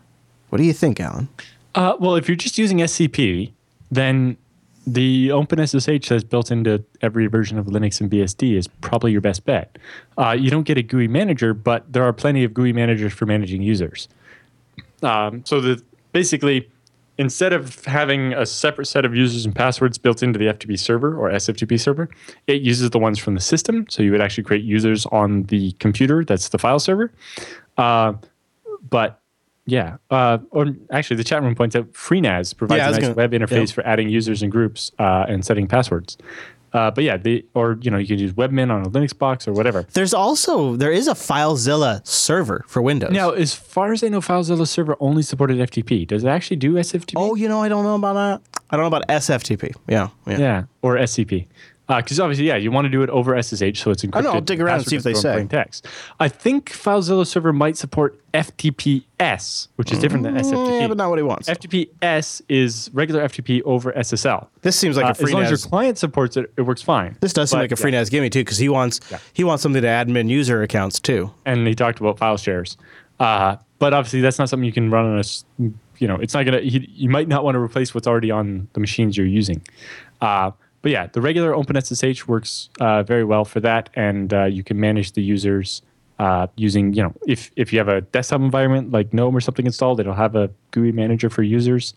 [0.51, 1.29] What do you think, Allan?
[1.75, 3.53] Uh, well, if you're just using SCP,
[3.91, 4.37] then
[4.87, 9.45] the OpenSSH that's built into every version of Linux and BSD is probably your best
[9.45, 9.79] bet.
[10.19, 13.27] Uh, you don't get a GUI manager, but there are plenty of GUI managers for
[13.27, 14.09] managing users.
[15.03, 15.83] Um, so the
[16.13, 16.71] basically,
[17.19, 21.17] instead of having a separate set of users and passwords built into the FTP server
[21.17, 22.09] or SFTP server,
[22.47, 23.87] it uses the ones from the system.
[23.89, 27.13] So you would actually create users on the computer that's the file server.
[27.77, 28.15] Uh,
[28.91, 29.21] but
[29.67, 33.15] yeah, uh, or actually, the chat room points out FreeNAS provides Yeah, a nice gonna-
[33.15, 33.75] web interface yeah.
[33.75, 36.19] for adding users and groups uh, and setting passwords.
[36.75, 39.47] Uh, but yeah, the or you know you can use Webmin on a Linux box
[39.47, 39.87] or whatever.
[39.93, 43.13] There's also there is a FileZilla server for Windows.
[43.13, 46.07] Now, as far as I know, FileZilla server only supported FTP.
[46.07, 47.15] Does it actually do SFTP?
[47.17, 48.61] oh, you know, I don't know about that.
[48.71, 49.75] I don't know about SFTP.
[49.89, 50.39] Yeah, yeah.
[50.39, 51.47] yeah, or SCP.
[51.87, 54.15] Because obviously, yeah, you want to do it over SSH, so it's encrypted.
[54.17, 55.45] I know, I'll dig around and see if they say.
[55.47, 55.87] text.
[56.19, 60.55] I think FileZilla server might support FTPS, which is different than SFTP.
[60.69, 61.49] Mm, Yeah, but not what he wants.
[61.49, 64.49] FTPS is regular FTP over SSL.
[64.63, 65.25] this seems like Uh, a free.
[65.27, 67.17] as long as your client supports it, it works fine.
[67.21, 68.01] This does seem But, like a yeah.
[68.01, 69.01] FreeNAS gimme too, because he wants
[69.33, 71.31] he wants something to admin user accounts too.
[71.45, 72.77] and he talked about file shares.
[73.21, 75.25] Uh, but obviously, that's not something you can run on a.
[75.99, 76.61] You know, it's not gonna.
[76.61, 79.63] He, you might not want to replace what's already on the machines you're using.
[80.21, 80.51] Uh,
[80.85, 84.79] but yeah, the regular OpenSSH works uh, very well for that, and uh, you can
[84.79, 85.81] manage the users
[86.19, 86.93] uh, using.
[86.93, 90.13] You know, if if you have a desktop environment like GNOME or something installed, it'll
[90.13, 91.95] have a GUI manager for users,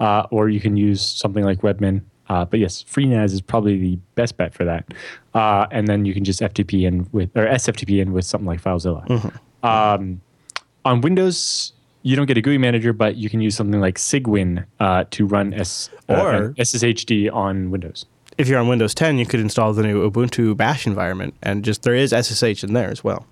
[0.00, 2.02] uh, or you can use something like Webmin.
[2.28, 4.84] Uh, but yes, FreeNAS is probably the best bet for that.
[5.32, 8.60] Uh, and then you can just FTP in with or SFTP in with something like
[8.60, 9.32] FileZilla.
[9.62, 10.20] Um,
[10.84, 14.64] on Windows, you don't get a GUI manager, but you can use something like Cygwin
[14.80, 18.06] uh, to run S uh, Or- SSHD on Windows.
[18.36, 21.82] If you're on Windows 10, you could install the new Ubuntu Bash environment, and just
[21.82, 23.26] there is SSH in there as well.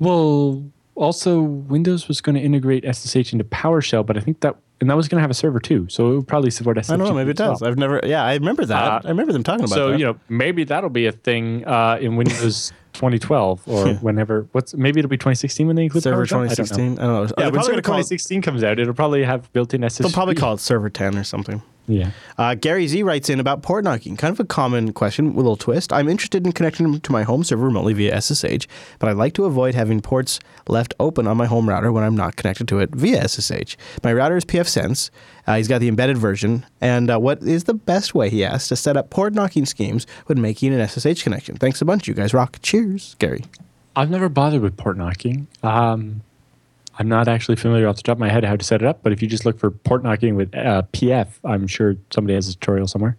[0.00, 0.64] Well,
[0.94, 4.96] also Windows was going to integrate SSH into PowerShell, but I think that and that
[4.96, 6.90] was going to have a server too, so it would probably support SSH.
[6.90, 7.52] I don't know, maybe it as well.
[7.52, 7.62] does.
[7.62, 8.82] I've never, yeah, I remember that.
[8.82, 9.78] Uh, I remember them talking about it.
[9.78, 9.98] So that.
[9.98, 14.46] you know, maybe that'll be a thing uh, in Windows 2012 or whenever.
[14.52, 16.50] What's maybe it'll be 2016 when they include Server PowerShell?
[16.50, 16.66] I don't know.
[16.66, 16.98] 2016.
[16.98, 17.34] I don't know.
[17.38, 19.98] Yeah, when probably gonna call it, 2016 comes out, it'll probably have built-in SSH.
[19.98, 21.62] they'll probably call it Server 10 or something.
[21.86, 22.10] Yeah.
[22.38, 24.16] Uh, Gary Z writes in about port knocking.
[24.16, 25.92] Kind of a common question with a little twist.
[25.92, 28.66] I'm interested in connecting to my home server remotely via SSH,
[28.98, 32.16] but I'd like to avoid having ports left open on my home router when I'm
[32.16, 33.76] not connected to it via SSH.
[34.02, 35.10] My router is pfSense.
[35.46, 36.64] Uh, he's got the embedded version.
[36.80, 40.06] And uh, what is the best way, he asked, to set up port knocking schemes
[40.26, 41.56] when making an SSH connection?
[41.56, 42.08] Thanks a bunch.
[42.08, 42.58] You guys rock.
[42.62, 43.44] Cheers, Gary.
[43.94, 45.46] I've never bothered with port knocking.
[45.62, 46.22] Um,
[46.98, 49.02] I'm not actually familiar off the top of my head how to set it up,
[49.02, 52.48] but if you just look for port knocking with uh, PF, I'm sure somebody has
[52.48, 53.16] a tutorial somewhere.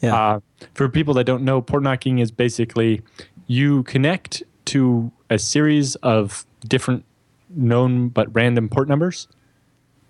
[0.00, 0.14] Yeah.
[0.14, 0.40] Uh,
[0.74, 3.02] for people that don't know, port knocking is basically
[3.46, 7.04] you connect to a series of different
[7.50, 9.28] known but random port numbers.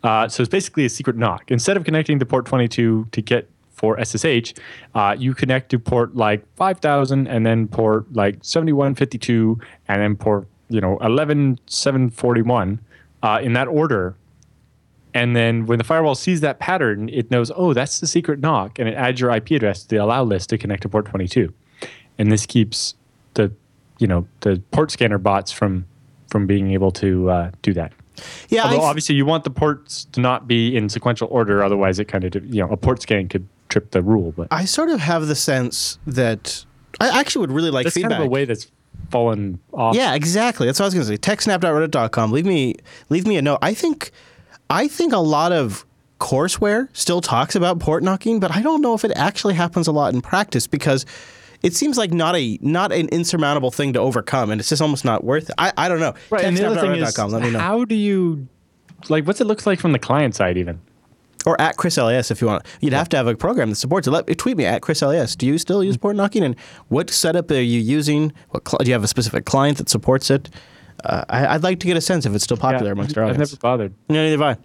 [0.02, 1.50] Uh, so it's basically a secret knock.
[1.50, 4.52] Instead of connecting to port 22 to get for SSH,
[4.94, 9.58] uh, you connect to port like 5000 and then port like 7152
[9.88, 12.78] and then port you know 11741
[13.22, 14.14] uh, in that order.
[15.12, 18.78] And then when the firewall sees that pattern, it knows, oh, that's the secret knock,
[18.78, 21.52] and it adds your IP address to the allow list to connect to port 22.
[22.18, 22.94] And this keeps
[23.34, 23.52] the,
[23.98, 25.86] you know, the port scanner bots from
[26.28, 27.92] from being able to uh, do that.
[28.50, 31.98] Yeah, Although I- obviously you want the ports to not be in sequential order, otherwise
[31.98, 34.32] it kind of, you know, a port scan could trip the rule.
[34.36, 36.64] But I sort of have the sense that
[37.00, 38.12] I actually would really like that's feedback.
[38.12, 38.70] kind of a way that's
[39.10, 39.94] fallen off.
[39.94, 40.66] Yeah, exactly.
[40.66, 41.18] That's what I was going to say.
[41.18, 42.32] TechSnap.reddit.com.
[42.32, 42.74] Leave me
[43.08, 43.58] leave me a note.
[43.62, 44.10] I think
[44.68, 45.84] I think a lot of
[46.20, 49.92] courseware still talks about port knocking, but I don't know if it actually happens a
[49.92, 51.06] lot in practice because
[51.62, 55.04] it seems like not a not an insurmountable thing to overcome, and it's just almost
[55.04, 55.54] not worth it.
[55.58, 56.14] I, I don't know.
[56.30, 56.44] Right.
[56.44, 57.58] And the other thing is, TechSnap.reddit.com, let me know.
[57.58, 58.48] how do you,
[59.08, 60.80] like, what's it look like from the client side even?
[61.46, 62.64] Or at Chris LAS if you want.
[62.80, 64.10] You'd have to have a program that supports it.
[64.10, 65.36] Let tweet me at Chris LAS.
[65.36, 66.42] Do you still use port knocking?
[66.42, 66.56] And
[66.88, 68.32] what setup are you using?
[68.50, 70.50] What cl- do you have a specific client that supports it?
[71.04, 73.30] Uh, I, I'd like to get a sense if it's still popular amongst our I've
[73.30, 73.52] audience.
[73.52, 73.94] never bothered.
[74.10, 74.58] No, neither have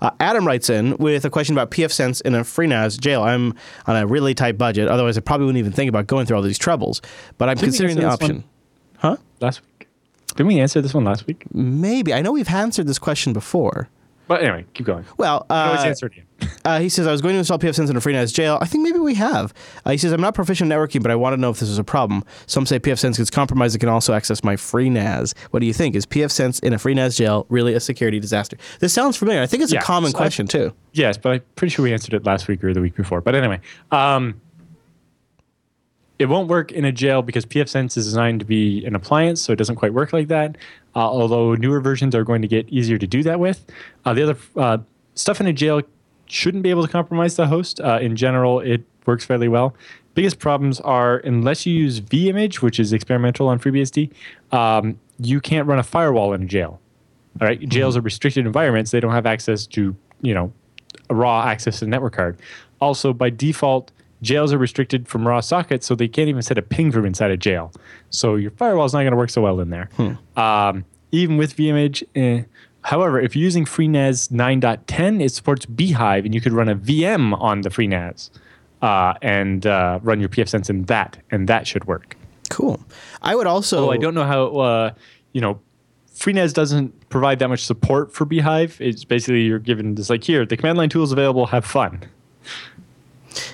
[0.00, 0.06] I.
[0.06, 3.22] Uh, Adam writes in with a question about pfSense in a FreeNAS jail.
[3.22, 3.54] I'm
[3.86, 4.88] on a really tight budget.
[4.88, 7.02] Otherwise, I probably wouldn't even think about going through all these troubles.
[7.36, 8.44] But I'm Didn't considering the option.
[8.98, 9.18] Huh?
[9.40, 9.88] Last week.
[10.28, 11.44] Didn't we answer this one last week?
[11.52, 12.14] Maybe.
[12.14, 13.90] I know we've answered this question before.
[14.28, 15.04] But anyway, keep going.
[15.18, 16.26] Well, I always uh, answer it again.
[16.64, 18.58] Uh, he says, I was going to install pfSense in a FreeNAS jail.
[18.60, 19.52] I think maybe we have.
[19.84, 21.68] Uh, he says, I'm not proficient in networking, but I want to know if this
[21.68, 22.24] is a problem.
[22.46, 23.74] Some say pfSense gets compromised.
[23.74, 25.36] It can also access my FreeNAS.
[25.50, 25.94] What do you think?
[25.96, 28.56] Is pfSense in a FreeNAS jail really a security disaster?
[28.80, 29.40] This sounds familiar.
[29.42, 30.72] I think it's Yeah, a common so I- question, too.
[30.92, 33.20] Yes, but I'm pretty sure we answered it last week or the week before.
[33.20, 34.40] But anyway, um,
[36.22, 39.52] it won't work in a jail because pfSense is designed to be an appliance, so
[39.52, 40.56] it doesn't quite work like that.
[40.94, 43.66] Uh, although newer versions are going to get easier to do that with.
[44.04, 44.78] Uh, the other uh,
[45.14, 45.82] stuff in a jail
[46.26, 47.80] shouldn't be able to compromise the host.
[47.80, 49.74] Uh, in general, it works fairly well.
[50.14, 54.12] Biggest problems are unless you use vimage, which is experimental on FreeBSD,
[54.52, 56.80] um, you can't run a firewall in a jail.
[57.40, 60.52] All right, jails are restricted environments; they don't have access to you know
[61.10, 62.38] raw access to the network card.
[62.80, 63.90] Also, by default,
[64.22, 67.30] jails are restricted from raw sockets, so they can't even set a ping from inside
[67.30, 67.72] a jail.
[68.10, 69.88] So your firewall is not going to work so well in there.
[70.36, 72.02] Um, even with vimage.
[72.14, 72.44] Eh.
[72.82, 77.40] However, if you're using FreeNAS 9.10, it supports bhyve, and you could run a VM
[77.40, 78.30] on the FreeNAS
[78.80, 82.16] uh, and uh, run your pfSense in that, and that should work.
[82.50, 82.80] Cool.
[83.22, 83.78] I would also.
[83.78, 84.94] Although I don't know how, uh,
[85.32, 85.60] you know,
[86.12, 88.80] FreeNAS doesn't provide that much support for bhyve.
[88.80, 92.00] It's basically you're given this like here, the command line tools available, have fun.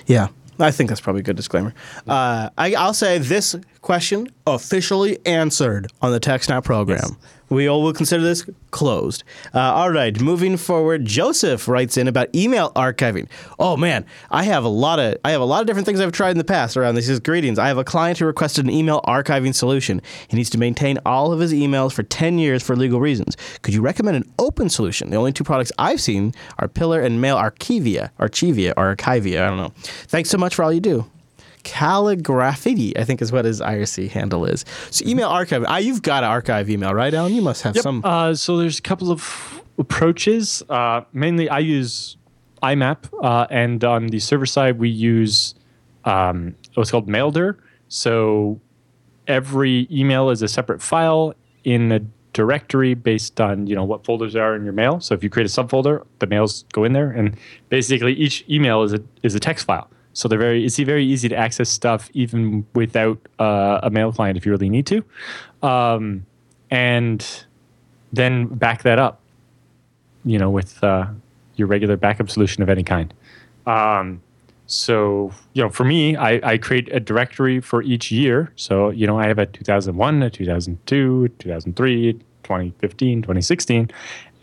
[0.07, 0.27] Yeah,
[0.59, 1.73] I think that's probably a good disclaimer.
[2.07, 7.17] Uh, I, I'll say this question officially answered on the TechSnap program.
[7.49, 9.23] We all will consider this closed.
[9.53, 13.27] Uh, all right, moving forward, Joseph writes in about email archiving.
[13.57, 16.11] Oh man, I have a lot of I have a lot of different things I've
[16.11, 17.19] tried in the past around this.
[17.19, 17.57] Greetings.
[17.57, 20.01] I have a client who requested an email archiving solution.
[20.27, 23.35] He needs to maintain all of his emails for 10 years for legal reasons.
[23.61, 25.09] Could you recommend an open solution?
[25.09, 29.41] The only two products I've seen are Piler and MailArchiva, Archivia, or Archivia.
[29.41, 29.73] I don't know.
[30.07, 31.05] Thanks so much for all you do.
[31.69, 34.65] Calligraffiti, I think is what his IRC handle is.
[34.89, 35.63] So email archive.
[35.67, 37.33] Ah, you've got an archive email, right, Allan?
[37.33, 38.01] You must have some.
[38.03, 40.63] Uh, so there's a couple of approaches.
[40.67, 42.17] Uh, mainly, I use
[42.63, 45.53] IMAP, uh, and on the server side, we use
[46.05, 47.57] um, what's called Maildir.
[47.87, 48.59] So
[49.27, 51.99] every email is a separate file in a
[52.33, 54.99] directory based on you know what folders are in your mail.
[55.01, 57.37] So if you create a subfolder, the mails go in there, and
[57.69, 59.87] basically each email is a is a text file.
[60.19, 64.35] So they're very it's very easy to access stuff even without uh, a mail client
[64.35, 65.01] if you really need to,
[65.63, 66.25] um,
[66.69, 67.25] and
[68.11, 69.21] then back that up,
[70.25, 71.07] you know, with uh,
[71.55, 73.13] your regular backup solution of any kind.
[73.65, 74.21] Um,
[74.67, 78.51] so, you know, for me, I, I create a directory for each year.
[78.57, 83.89] So, you know, I have a 2001, a 2002, 2003, 2015, 2016.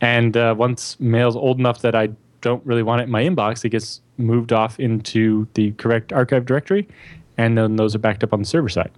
[0.00, 2.08] And uh, once mail's old enough that I
[2.40, 6.46] don't really want it in my inbox, it gets moved off into the correct archive
[6.46, 6.88] directory,
[7.36, 8.90] and then those are backed up on the server side.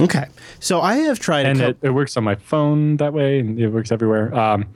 [0.00, 0.26] Okay.
[0.60, 1.46] So I have tried.
[1.46, 4.66] and a it, it works on my phone that way and it works everywhere um,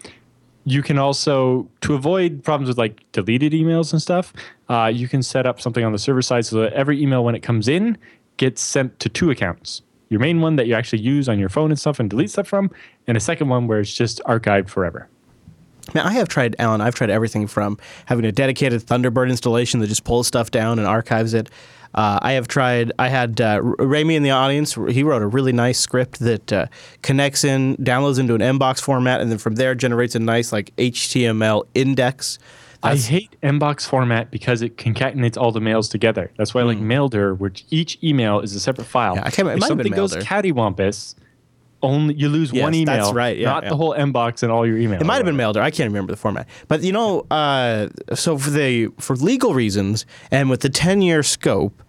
[0.65, 4.35] you can also to avoid problems with like deleted emails and stuff
[4.69, 7.35] uh, you can set up something on the server side so that every email when
[7.35, 7.97] it comes in
[8.37, 11.71] gets sent to two accounts your main one that you actually use on your phone
[11.71, 12.71] and stuff and delete stuff from
[13.07, 15.09] and a second one where it's just archived forever
[15.95, 19.87] Now, I have tried, Allan, I've tried everything from having a dedicated Thunderbird installation that
[19.87, 21.49] just pulls stuff down and archives it.
[21.95, 24.75] Uh, I have tried, I had uh, Rami in the audience.
[24.75, 26.67] He wrote a really nice script that uh,
[27.03, 30.75] connects in, downloads into an MBOX format, and then from there generates a nice like
[30.77, 32.39] HTML index.
[32.83, 36.31] I hate Mbox format because it concatenates all the mails together.
[36.37, 39.17] That's why I like Maildir, which each email is a separate file.
[39.17, 41.15] Yeah, I can't- it if might have been something goes cattywampus,
[41.83, 42.97] only you lose Yes, one email.
[42.97, 43.69] that's right, yeah, not yeah.
[43.71, 45.01] the whole inbox and all your emails.
[45.01, 45.61] It might have been Maildir.
[45.61, 46.49] I can't remember the format.
[46.69, 51.23] But you know, uh, so for the for legal reasons and with the ten year
[51.23, 51.83] scope,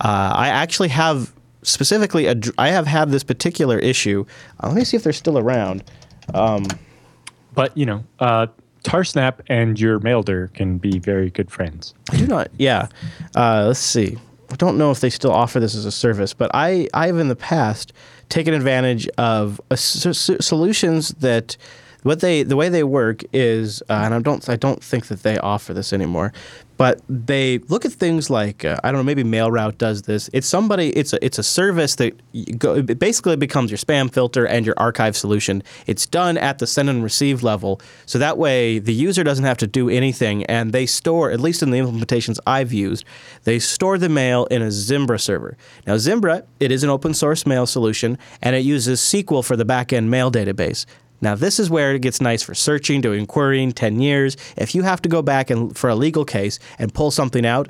[0.00, 1.32] uh, I actually have
[1.62, 4.24] specifically ad- I have had this particular issue.
[4.62, 5.84] Uh, let me see if they're still around.
[6.32, 8.46] But you know, uh,
[8.84, 11.94] Tarsnap and your Maildir can be very good friends.
[12.10, 12.48] I do not.
[12.58, 12.88] Yeah.
[13.34, 14.16] Uh, let's see.
[14.50, 17.18] I don't know if they still offer this as a service, but I I have
[17.18, 17.92] in the past
[18.28, 21.56] taken advantage of uh, s- solutions that
[22.06, 25.24] what they the way they work is, uh, and I don't I don't think that
[25.24, 26.32] they offer this anymore,
[26.76, 30.30] but they look at things like uh, I don't know maybe MailRoute does this.
[30.32, 32.12] It's somebody it's a it's a service that
[32.58, 35.64] go, it basically becomes your spam filter and your archive solution.
[35.88, 39.58] It's done at the send and receive level, so that way the user doesn't have
[39.58, 43.04] to do anything, and they store at least in the implementations I've used,
[43.42, 45.56] they store the mail in a Zimbra server.
[45.88, 49.64] Now Zimbra it is an open source mail solution, and it uses SQL for the
[49.64, 50.86] backend mail database.
[51.20, 54.36] Now, this is where it gets nice for searching, doing querying, 10 years.
[54.56, 57.68] If you have to go back and for a legal case and pull something out,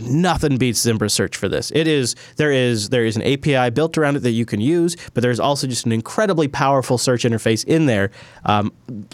[0.00, 1.70] nothing beats Zimbra search for this.
[1.74, 4.96] It is there is there is an API built around it that you can use,
[5.14, 8.10] but there's also just an incredibly powerful search interface in there.
[8.44, 8.72] Um,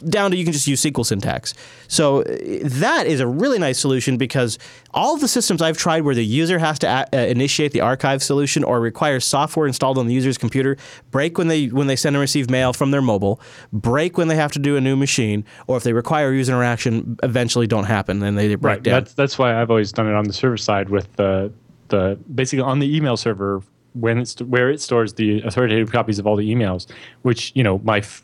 [0.09, 1.55] down to you can just use SQL syntax.
[1.89, 2.25] So uh,
[2.63, 4.59] that is a really nice solution because
[4.97, 7.83] all of the systems I've tried where the user has to a- uh, initiate the
[7.83, 10.77] archive solution or requires software installed on the user's computer
[11.11, 13.41] break when they when they send and receive mail from their mobile,
[13.73, 17.19] break when they have to do a new machine, or if they require user interaction,
[17.23, 18.93] eventually don't happen and they break down.
[18.95, 21.53] That's that's why I've always done it on the server side with the
[21.89, 23.63] the basically on the email server
[23.93, 26.87] when it's where it stores the authoritative copies of all the emails,
[27.23, 28.23] which you know my f-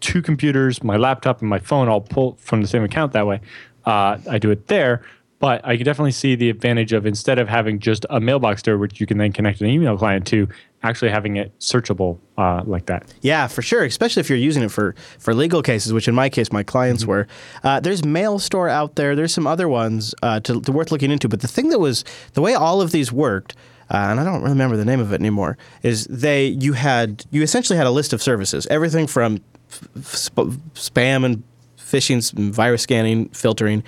[0.00, 3.40] two computers, my laptop, and my phone all pull from the same account that way.
[3.84, 5.02] Uh, I do it there.
[5.38, 8.78] But I can definitely see the advantage of instead of having just a mailbox there,
[8.78, 10.48] which you can then connect an email client to,
[10.82, 13.12] actually having it searchable uh, like that.
[13.20, 13.84] Yeah, for sure.
[13.84, 17.04] Especially if you're using it for, for legal cases, which in my case, my clients
[17.04, 17.26] were.
[17.62, 19.16] Uh, there's MailStore out there.
[19.16, 21.28] There's some other ones uh, to, to worth looking into.
[21.28, 22.04] But the thing that was
[22.34, 23.56] the way all of these worked,
[23.90, 27.42] uh, and I don't remember the name of it anymore, is they you had you
[27.42, 29.40] essentially had a list of services, everything from
[29.70, 31.42] f- sp- spam and
[31.78, 33.82] phishing, virus scanning, filtering.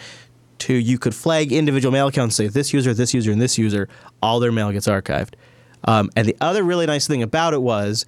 [0.59, 3.59] To you could flag individual mail accounts, and say this user, this user, and this
[3.59, 3.89] user,
[4.23, 5.35] all their mail gets archived.
[5.85, 8.05] Um, and the other really nice thing about it was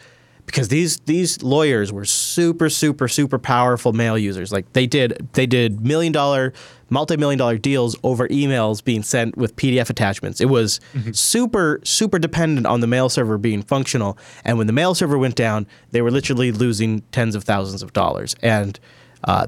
[0.46, 4.52] because these these lawyers were super super super powerful mail users.
[4.52, 6.52] Like they did they did million dollar
[6.88, 10.40] multi-million dollar deals over emails being sent with pdf attachments.
[10.40, 10.80] It was
[11.12, 14.18] super super dependent on the mail server being functional.
[14.44, 17.92] And when the mail server went down they were literally losing tens of thousands of
[17.92, 18.34] dollars.
[18.42, 18.80] And
[19.22, 19.46] uh,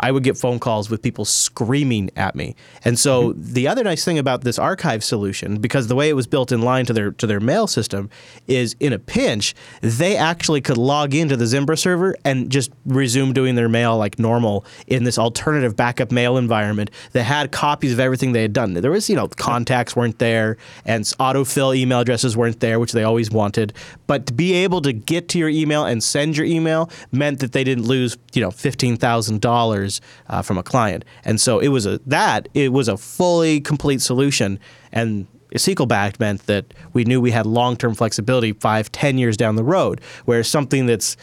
[0.00, 2.54] I would get phone calls with people screaming at me.
[2.84, 3.52] And so mm-hmm.
[3.52, 6.62] the other nice thing about this archive solution, because the way it was built in
[6.62, 8.10] line to their to their mail system,
[8.46, 13.32] is in a pinch, they actually could log into the Zimbra server and just resume
[13.32, 18.00] doing their mail like normal in this alternative backup mail environment that had copies of
[18.00, 18.74] everything they had done.
[18.74, 23.02] There was, you know, contacts weren't there and autofill email addresses weren't there, which they
[23.02, 23.72] always wanted.
[24.06, 27.52] But to be able to get to your email and send your email meant that
[27.52, 29.87] they didn't lose, you know, fifteen thousand dollars
[30.28, 31.04] uh, from a client.
[31.24, 34.58] And so it was a that it was a fully complete solution.
[34.92, 39.36] And SQL backed meant that we knew we had long term flexibility five, ten years
[39.36, 40.00] down the road.
[40.26, 41.16] Whereas something that's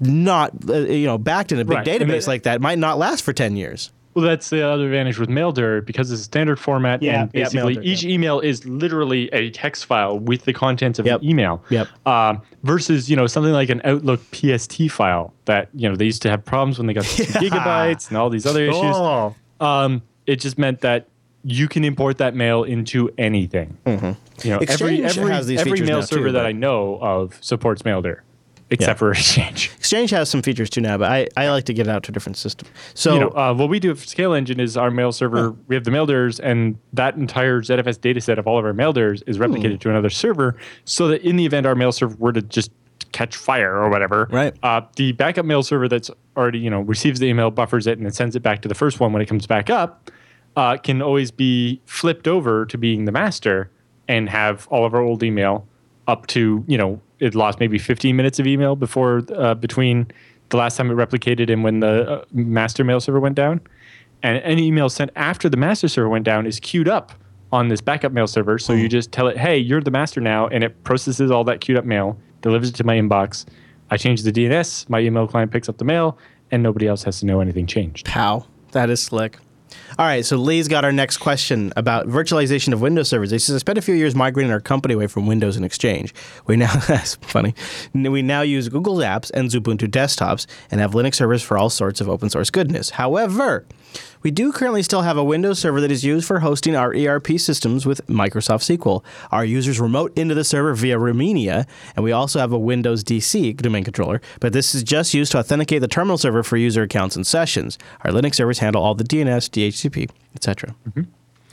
[0.00, 1.86] not uh, you know backed in a big Right.
[1.86, 3.90] Database it- like that might not last for ten years.
[4.14, 7.44] Well, that's the other advantage with Maildir because it's a standard format, Yeah, and yeah,
[7.44, 11.20] basically Maildir, each email is literally a text file with the contents of Yep.
[11.20, 11.62] the email.
[11.70, 11.88] Yep.
[12.06, 16.22] Um, versus, you know, something like an Outlook PST file that you know they used
[16.22, 18.82] to have problems when they got to gigabytes and all these other issues.
[18.82, 19.34] Oh.
[19.60, 21.08] Um, it just meant that
[21.44, 23.76] you can import that mail into anything.
[23.86, 24.62] You know, every Mm-hmm.
[24.62, 28.20] Exchange every has these every mail now, too, server that I know of supports Maildir.
[28.70, 28.98] Except Yeah.
[28.98, 29.70] for Exchange.
[29.78, 32.10] Exchange has some features too now, but I, I like to get it out to
[32.10, 32.68] a different system.
[32.94, 35.52] So you know, uh, what we do for ScaleEngine is our mail server.
[35.68, 39.22] We have the maildirs, and that entire ZFS data set of all of our maildirs
[39.26, 39.78] is replicated Hmm.
[39.78, 42.70] to another server, so that in the event our mail server were to just
[43.12, 44.54] catch fire or whatever, Right.
[44.62, 48.04] Uh, the backup mail server that's already you know receives the email, buffers it, and
[48.04, 50.10] then sends it back to the first one when it comes back up,
[50.56, 53.70] uh, can always be flipped over to being the master
[54.08, 55.66] and have all of our old email
[56.06, 60.06] up to you know it lost maybe 15 minutes of email before uh, between
[60.50, 63.60] the last time it replicated and when the uh, master mail server went down.
[64.22, 67.12] And any email sent after the master server went down is queued up
[67.52, 68.58] on this backup mail server.
[68.58, 71.60] So you just tell it hey you're the master now and it processes all that
[71.60, 73.46] queued up mail delivers it to my inbox.
[73.90, 76.18] I change the dns my email client picks up the mail
[76.50, 78.08] and nobody else has to know anything changed.
[78.08, 78.46] How?
[78.72, 79.38] That is slick.
[79.98, 83.30] All right, so Lee's got our next question about virtualization of Windows servers.
[83.30, 86.14] He says, I spent a few years migrating our company away from Windows and Exchange.
[86.46, 87.54] We now, that's funny,
[87.94, 92.00] we now use Google's apps and Ubuntu desktops and have Linux servers for all sorts
[92.00, 92.90] of open source goodness.
[92.90, 93.66] However,
[94.22, 97.38] we do currently still have a Windows server that is used for hosting our ERP
[97.38, 99.04] systems with Microsoft SQL.
[99.30, 103.56] Our users remote into the server via Remmina, and we also have a Windows DC
[103.56, 107.16] domain controller, but this is just used to authenticate the terminal server for user accounts
[107.16, 107.78] and sessions.
[108.02, 110.74] Our Linux servers handle all the DNS, DHCP, etc.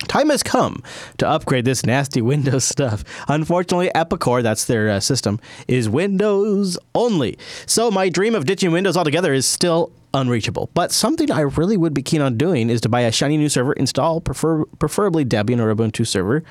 [0.07, 0.83] Time has come
[1.17, 3.03] to upgrade this nasty Windows stuff.
[3.27, 7.37] Unfortunately, Epicor, that's their uh, system, is Windows only.
[7.65, 10.69] So my dream of ditching Windows altogether is still unreachable.
[10.73, 13.49] But something I really would be keen on doing is to buy a shiny new
[13.49, 16.43] server, install prefer- preferably Debian or Ubuntu server,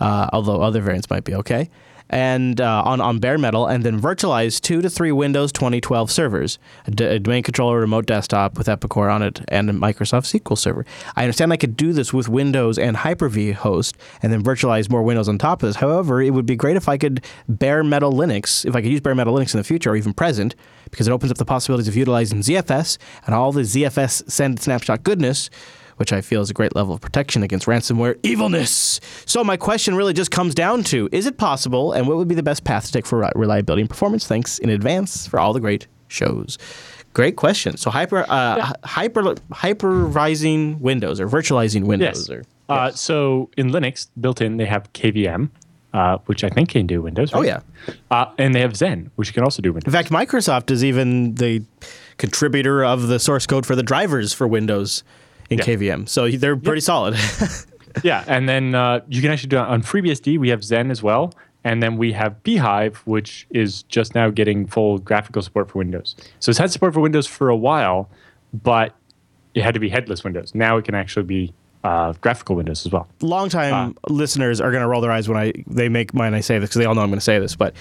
[0.00, 1.70] uh, although other variants might be okay,
[2.08, 6.58] and uh, on, on bare metal, and then virtualize two to three Windows 2012 servers,
[6.86, 10.56] a, d- a domain controller, remote desktop with Epicor on it, and a Microsoft SQL
[10.56, 10.84] server.
[11.16, 15.02] I understand I could do this with Windows and Hyper-V host, and then virtualize more
[15.02, 15.76] Windows on top of this.
[15.76, 19.00] However, it would be great if I could bare metal Linux, if I could use
[19.00, 20.54] bare metal Linux in the future or even present,
[20.90, 25.02] because it opens up the possibilities of utilizing ZFS and all the ZFS send snapshot
[25.02, 25.50] goodness
[25.96, 29.00] which I feel is a great level of protection against ransomware evilness.
[29.24, 32.34] So my question really just comes down to: Is it possible, and what would be
[32.34, 34.26] the best path to take for reliability and performance?
[34.26, 36.58] Thanks in advance for all the great shows.
[37.14, 37.76] Great question.
[37.78, 42.30] So hyper, uh, hyper, hypervising Windows or virtualizing Windows, Yes.
[42.30, 45.50] or Uh, so in Linux, built in, they have KVM,
[45.94, 47.30] uh, which I think can do Windows.
[47.32, 47.46] oh right?
[47.46, 47.60] yeah.
[48.10, 49.86] Uh, and they have Xen, which can also do Windows.
[49.86, 51.62] In fact, Microsoft is even the
[52.18, 55.02] contributor of the source code for the drivers for Windows
[55.50, 55.64] in Yeah.
[55.64, 56.08] KVM.
[56.08, 57.16] So they're pretty solid.
[58.02, 60.38] yeah, and then uh, you can actually do it on FreeBSD.
[60.38, 61.32] We have Xen as well,
[61.64, 66.14] and then we have bhyve, which is just now getting full graphical support for Windows.
[66.40, 68.08] So it's had support for Windows for a while,
[68.52, 68.94] but
[69.54, 70.54] it had to be headless Windows.
[70.54, 71.52] Now it can actually be
[71.84, 73.06] uh, graphical Windows as well.
[73.22, 76.34] longtime listeners are going to roll their eyes when I they make mine.
[76.34, 77.74] I say this because they all know I'm going to say this, but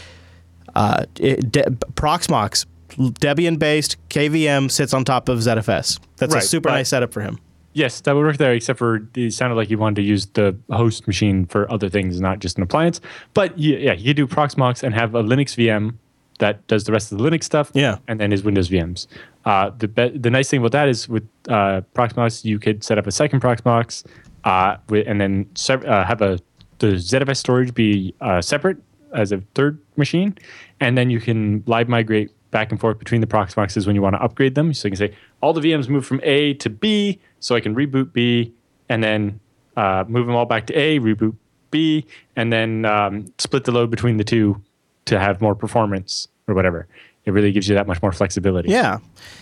[0.76, 1.64] uh, it, De-
[1.96, 6.00] Proxmox, Debian based KVM sits on top of ZFS.
[6.18, 7.40] That's a super nice setup for him.
[7.76, 10.58] Yes, that would work there, except for it sounded like you wanted to use the
[10.72, 13.02] host machine for other things, not just an appliance.
[13.34, 15.96] But yeah, you could do Proxmox and have a Linux VM
[16.40, 17.72] that does the rest of the Linux stuff.
[17.74, 17.98] Yeah.
[18.08, 19.08] and then his Windows VMs.
[19.44, 22.98] Uh, the be- the nice thing about that is with uh, Proxmox, you could set
[22.98, 24.06] up a second Proxmox,
[24.46, 26.40] uh, with, and then se- uh, have a
[26.80, 28.78] the ZFS storage be uh, separate
[29.14, 30.38] as a third machine,
[30.80, 34.16] and then you can live migrate back and forth between the Proxmoxes when you want
[34.16, 34.74] to upgrade them.
[34.74, 37.76] So you can say all the VMs move from A to B, so I can
[37.76, 38.54] reboot B,
[38.90, 39.40] and then
[39.78, 41.36] uh, move them all back to A, reboot
[41.70, 42.06] B,
[42.36, 44.62] and then um, split the load between the two
[45.06, 46.88] to have more performance or whatever.
[47.26, 48.70] It really gives you that much more flexibility.
[48.70, 49.00] Yeah,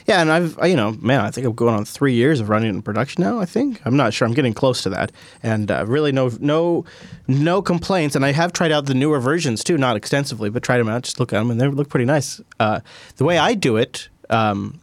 [0.08, 2.48] yeah, and I've I- you know man, I think I'm going on three years of
[2.50, 3.40] running it in production now.
[3.40, 4.26] I think I'm not sure.
[4.28, 5.12] I'm getting close to that,
[5.42, 6.86] and uh, really no no
[7.28, 8.16] no complaints.
[8.16, 11.04] And I have tried out the newer versions too, not extensively, but tried them out.
[11.04, 12.40] Just look at them, and they look pretty nice.
[12.60, 12.80] Uh,
[13.18, 14.10] the way I do it.
[14.30, 14.80] Um,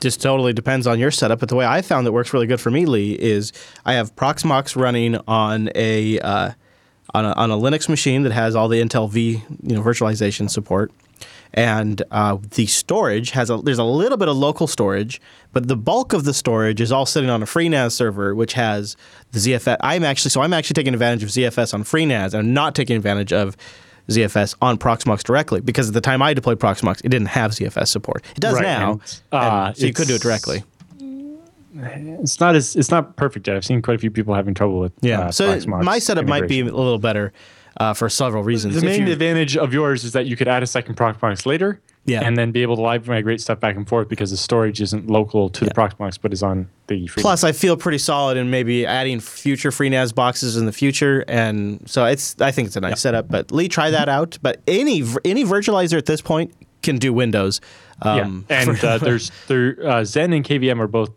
[0.00, 1.40] just totally depends on your setup.
[1.40, 3.52] But the way I found that works really good for me, Lee, is
[3.84, 6.52] I have Proxmox running on a uh,
[7.14, 10.50] on a, on a Linux machine that has all the Intel V you know virtualization
[10.50, 10.92] support,
[11.54, 15.20] and uh, the storage has a there's a little bit of local storage,
[15.52, 18.96] but the bulk of the storage is all sitting on a FreeNAS server, which has
[19.32, 19.76] the ZFS.
[19.80, 23.32] I'm actually so I'm actually taking advantage of ZFS on FreeNAS, I'm not taking advantage
[23.32, 23.56] of
[24.08, 27.88] ZFS on Proxmox directly because at the time I deployed Proxmox, it didn't have ZFS
[27.88, 28.24] support.
[28.36, 30.62] It does Right, now, and, uh, and so you could do it directly.
[31.78, 33.56] It's not as it's not perfect yet.
[33.56, 35.20] I've seen quite a few people having trouble with Yeah.
[35.20, 37.32] Uh, so Proxmox my setup might be a little better
[37.78, 38.74] uh, for several reasons.
[38.80, 41.80] The main you- advantage of yours is that you could add a second Proxmox later,
[42.06, 42.22] Yeah.
[42.22, 45.08] and then be able to live migrate stuff back and forth because the storage isn't
[45.08, 47.20] local to the Proxmox, but is on the free.
[47.20, 51.82] Plus, I feel pretty solid in maybe adding future FreeNAS boxes in the future, and
[51.88, 52.40] so it's.
[52.40, 53.28] I think it's a nice setup.
[53.28, 54.38] But Lee, try that out.
[54.42, 57.60] But any any virtualizer at this point can do Windows.
[58.02, 61.10] Um, yeah, and uh, there's there uh, Xen and KVM are both.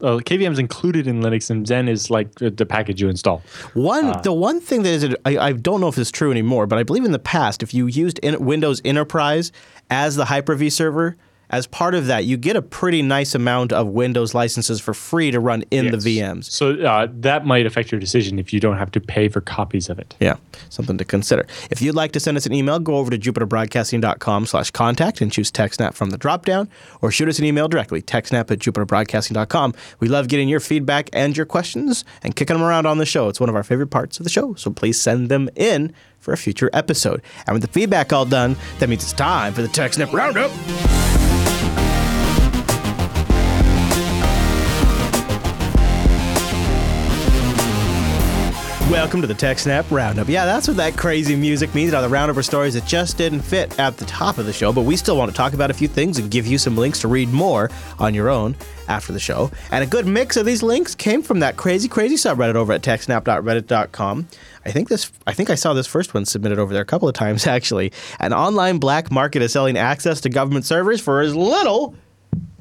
[0.00, 3.42] Uh, KVM is included in Linux, and Xen is like the, the package you install.
[3.74, 6.78] One, the one thing that is, I, I don't know if it's true anymore, but
[6.78, 9.52] I believe in the past, if you used in, Windows Enterprise
[9.88, 11.16] as the Hyper-V server,
[11.50, 15.30] as part of that, you get a pretty nice amount of Windows licenses for free
[15.30, 16.02] to run in Yes.
[16.04, 16.44] the VMs.
[16.50, 19.88] So uh, that might affect your decision if you don't have to pay for copies
[19.88, 20.14] of it.
[20.20, 20.36] Yeah,
[20.70, 21.46] something to consider.
[21.70, 25.30] If you'd like to send us an email, go over to jupiterbroadcasting.com slash contact and
[25.30, 26.68] choose TechSnap from the dropdown,
[27.00, 29.74] or shoot us an email directly, techsnap at jupiterbroadcasting.com.
[30.00, 33.28] We love getting your feedback and your questions and kicking them around on the show.
[33.28, 35.92] It's one of our favorite parts of the show, so please send them in
[36.26, 37.22] for a future episode.
[37.46, 40.50] And with the feedback all done, that means it's time for the TechSnap Roundup.
[48.90, 50.28] Welcome to the TechSnap Roundup.
[50.28, 51.92] Yeah, that's what that crazy music means.
[51.92, 54.72] Now, the roundup are stories that just didn't fit at the top of the show,
[54.72, 57.00] but we still want to talk about a few things and give you some links
[57.00, 58.56] to read more on your own
[58.88, 59.50] after the show.
[59.70, 62.82] And a good mix of these links came from that crazy, crazy subreddit over at
[62.82, 64.28] techsnap.reddit.com.
[64.66, 65.10] I think this.
[65.26, 67.92] I think I saw this first one submitted over there a couple of times actually.
[68.20, 71.94] An online black market is selling access to government servers for as little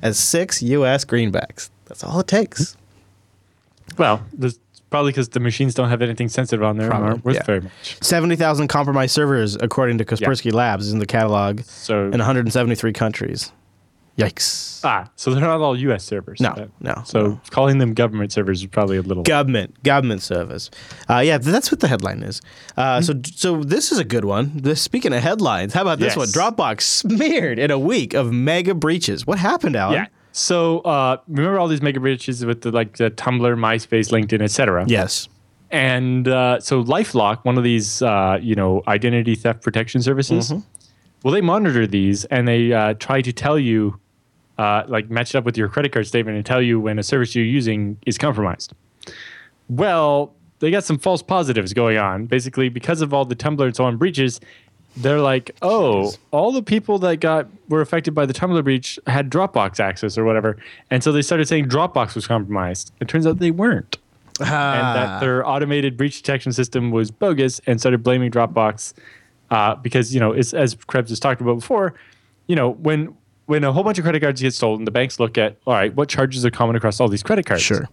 [0.01, 1.05] as six U.S.
[1.05, 1.69] greenbacks.
[1.85, 2.77] That's all it takes.
[3.97, 4.59] Well, there's
[4.89, 7.43] probably because the machines don't have anything sensitive on there Probably, aren't worth yeah.
[7.43, 7.97] very much.
[8.01, 13.51] 70,000 compromised servers, according to Kaspersky Labs, is in the catalog So in 173 countries.
[14.17, 14.79] Yikes.
[14.85, 16.03] ah, so they're not all U.S.
[16.05, 16.39] servers.
[16.39, 17.41] No, Uh, no, So no.
[17.49, 19.23] calling them government servers is probably a little.
[19.23, 20.71] Government, government service.
[21.09, 22.41] Uh, yeah, that's what the headline is.
[22.77, 24.51] Uh, So, so this is a good one.
[24.55, 26.17] This, speaking of headlines, how about this Yes.
[26.17, 26.27] one?
[26.29, 29.27] Dropbox smeared in a week of mega breaches.
[29.27, 29.95] What happened, Allan?
[29.95, 30.05] yeah.
[30.31, 34.85] So uh, remember all these mega breaches with the like the Tumblr, MySpace, LinkedIn, etc.
[34.87, 35.27] Yes.
[35.71, 40.53] And uh, so LifeLock, one of these, uh, you know, identity theft protection services,
[41.23, 43.99] well, they monitor these and they uh, try to tell you,
[44.57, 47.03] uh, like, match it up with your credit card statement and tell you when a
[47.03, 48.73] service you're using is compromised.
[49.69, 52.25] Well, they got some false positives going on.
[52.25, 54.39] Basically, because of all the Tumblr and so on breaches,
[54.97, 59.29] they're like, oh, all the people that got were affected by the Tumblr breach had
[59.29, 60.57] Dropbox access or whatever,
[60.89, 62.93] and so they started saying Dropbox was compromised.
[63.01, 63.97] It turns out they weren't
[64.39, 64.93] and Ah.
[64.93, 68.93] that their automated breach detection system was bogus and started blaming Dropbox
[69.49, 71.93] uh, because you know it's, as Krebs has talked about before,
[72.47, 73.15] you know when
[73.45, 75.93] when a whole bunch of credit cards get stolen, the banks look at all right,
[75.93, 77.63] what charges are common across all these credit cards?
[77.63, 77.87] Sure.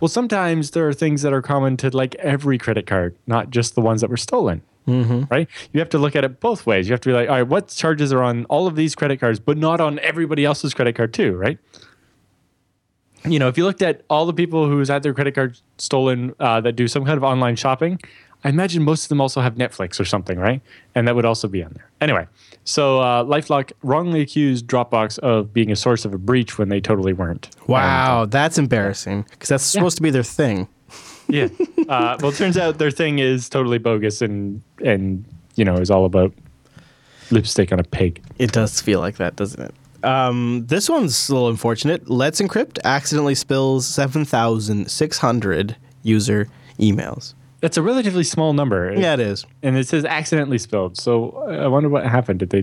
[0.00, 3.74] Well, sometimes there are things that are common to like every credit card, not just
[3.74, 4.62] the ones that were stolen.
[4.86, 5.24] Mm-hmm.
[5.30, 5.48] Right?
[5.72, 6.86] You have to look at it both ways.
[6.86, 9.18] You have to be like, all right, what charges are on all of these credit
[9.18, 11.58] cards, but not on everybody else's credit card too, right?
[13.28, 16.34] you know, if you looked at all the people who's had their credit card stolen
[16.40, 18.00] uh, that do some kind of online shopping,
[18.46, 20.62] I imagine most of them also have Netflix or something, right?
[20.94, 21.90] And that would also be on there.
[22.00, 22.26] Anyway,
[22.64, 26.80] so uh, LifeLock wrongly accused Dropbox of being a source of a breach when they
[26.80, 27.50] totally weren't.
[27.66, 30.68] Wow, that's embarrassing because that's supposed to be their thing.
[31.28, 31.48] Yeah.
[31.88, 35.24] Uh, well, it turns out their thing is totally bogus and and
[35.54, 36.32] you know is all about
[37.30, 38.20] lipstick on a pig.
[38.38, 40.04] It does feel like that, doesn't it?
[40.04, 42.10] Um, this one's a little unfortunate.
[42.10, 46.48] Let's Encrypt accidentally spills 7,600 user
[46.80, 47.34] emails.
[47.60, 48.92] That's a relatively small number.
[48.96, 49.46] Yeah, it is.
[49.62, 50.96] And it says accidentally spilled.
[50.98, 52.40] So I wonder what happened.
[52.40, 52.62] Did they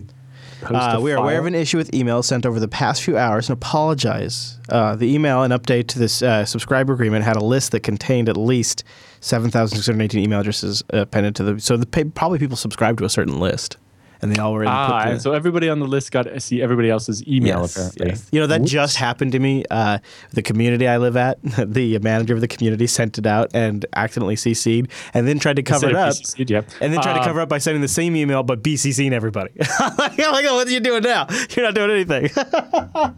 [0.61, 3.17] post Uh, we are aware of an issue with emails sent over the past few
[3.17, 4.59] hours and apologize.
[4.69, 8.29] Uh, the email and update to this uh, subscriber agreement had a list that contained
[8.29, 8.83] at least
[9.21, 11.59] 7,618 email addresses uh, appended to the.
[11.59, 13.77] So the, probably people subscribed to a certain list,
[14.23, 15.11] and they all were Ah, input.
[15.13, 18.07] and so everybody on the list got to see everybody else's email Yes, apparently.
[18.07, 18.27] yes.
[18.31, 18.71] You know, that Whoops.
[18.71, 19.63] just happened to me.
[19.69, 19.99] Uh,
[20.31, 24.35] the community I live at, the manager of the community sent it out and accidentally
[24.35, 26.15] CC'd and then tried to cover it Instead of up.
[26.15, 26.69] PCC'd, yep.
[26.81, 29.51] And then tried to Uh, cover up by sending the same email but BCCing everybody.
[29.79, 31.27] I'm like, oh, what are you doing now?
[31.55, 32.29] You're not doing anything.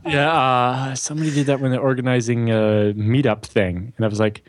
[0.06, 4.44] Yeah, uh, somebody did that when they're organizing a meetup thing, and I was like,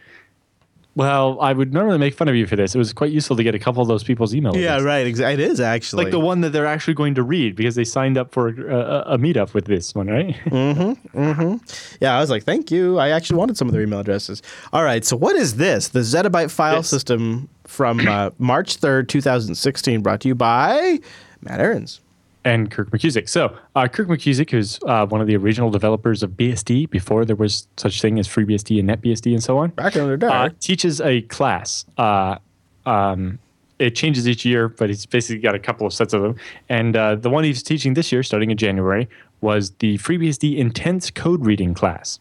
[0.96, 2.74] "Well, I would normally make fun of you for this.
[2.74, 4.56] It was quite useful to get a couple of those people's email.
[4.56, 5.06] yeah, right.
[5.06, 6.04] Exa- It is actually.
[6.04, 8.74] Like the one that they're actually going to read because they signed up for a,
[8.74, 10.34] a, a meetup with this one, right?
[10.46, 11.18] Mm-hmm.
[11.18, 11.56] Mm-hmm.
[12.00, 12.98] Yeah, I was like, thank you.
[12.98, 14.42] I actually wanted some of their email addresses.
[14.72, 15.88] All right, so what is this?
[15.88, 16.88] The Zettabyte file This.
[16.88, 20.98] system from uh, March 3rd, 2016, brought to you by
[21.42, 22.00] Matt Ahrens.
[22.46, 23.28] And Kirk McKusick.
[23.28, 27.34] So uh, Kirk McKusick, who's uh, one of the original developers of BSD before there
[27.34, 31.00] was such thing as FreeBSD and NetBSD and so on, Back under the uh, teaches
[31.00, 31.84] a class.
[31.98, 32.38] Uh,
[32.86, 33.40] um,
[33.80, 36.36] it changes each year, but he's basically got a couple of sets of them.
[36.68, 39.08] And uh, the one he's teaching this year, starting in January,
[39.40, 42.20] was the FreeBSD Intense Code Reading class.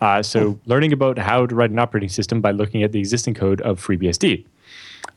[0.00, 3.34] Uh, so learning about how to write an operating system by looking at the existing
[3.34, 4.46] code of FreeBSD.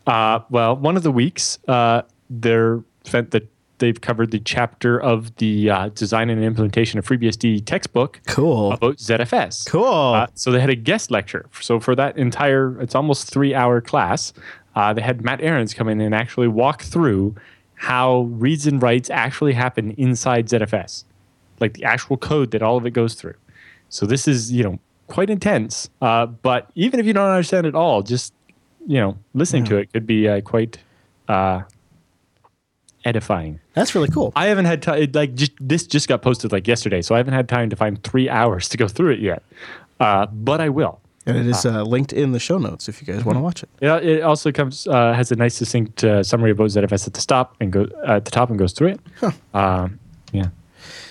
[0.07, 3.47] Uh, well, one of the weeks, uh, they're spent the
[3.81, 8.71] they've covered the chapter of the uh, design and implementation of FreeBSD textbook Cool.
[8.71, 9.67] about ZFS.
[9.67, 9.83] Cool.
[9.83, 11.47] Uh, so they had a guest lecture.
[11.59, 14.31] So for that entire, it's almost three hour class,
[14.75, 17.35] uh, they had Matt Ahrens come in and actually walk through
[17.75, 21.03] how reads and writes actually happen inside ZFS,
[21.59, 23.35] like the actual code that all of it goes through.
[23.89, 25.89] So this is, you know, quite intense.
[26.01, 28.33] Uh, but even if you don't understand it all, just
[28.87, 30.79] you know, listening to it could be uh, quite
[31.27, 31.61] uh,
[33.05, 33.59] edifying.
[33.73, 34.31] That's really cool.
[34.35, 35.09] I haven't had time.
[35.13, 38.01] Like just, this just got posted like yesterday, so I haven't had time to find
[38.03, 39.43] three hours to go through it yet.
[39.99, 40.99] Uh, but I will.
[41.25, 43.61] And it is uh, linked in the show notes if you guys want to watch
[43.61, 43.69] it.
[43.79, 47.21] Yeah, it also comes uh, has a nice succinct uh, summary of ZFS at the
[47.21, 48.99] stop and go uh, at the top and goes through it.
[49.53, 49.99] Um,
[50.31, 50.47] yeah.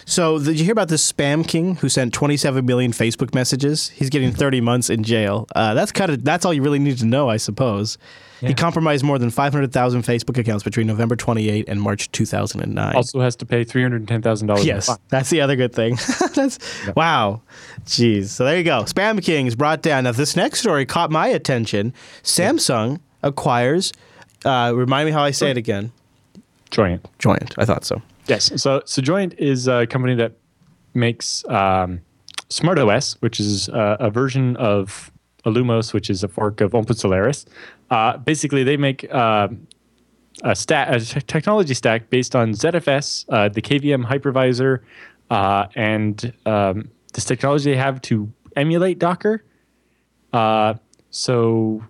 [0.04, 3.90] So, did you hear about this spam king who sent 27 million Facebook messages?
[3.90, 5.46] He's getting 30 months in jail.
[5.54, 7.96] Uh, that's kind of that's all you really need to know, I suppose.
[8.40, 12.96] He compromised more than 500,000 Facebook accounts between November 28 and March 2009.
[12.96, 14.64] Also has to pay three hundred ten thousand dollars.
[14.64, 15.96] Yes, that's the other good thing.
[16.34, 16.58] that's
[16.96, 17.42] wow,
[17.84, 18.26] jeez.
[18.28, 18.84] So there you go.
[18.84, 20.04] Spam King is brought down.
[20.04, 21.92] Now this next story caught my attention.
[22.22, 23.92] Samsung acquires.
[24.44, 25.92] Uh, remind me how I say it again.
[26.70, 27.06] Joyent.
[27.18, 27.54] Joyent.
[27.58, 28.00] I thought so.
[28.26, 28.50] Yes.
[28.60, 30.32] So so Joyent is a company that
[30.94, 32.00] makes um,
[32.48, 35.10] SmartOS, which is uh, a version of
[35.44, 37.46] Illumos, which is a fork of OpenSolaris.
[37.90, 39.48] Uh, basically, they make uh,
[40.42, 44.80] a, stat, a technology stack based on ZFS, uh, the KVM hypervisor,
[45.30, 49.44] uh, and um, this technology they have to emulate Docker.
[50.32, 50.74] Uh,
[51.10, 51.82] so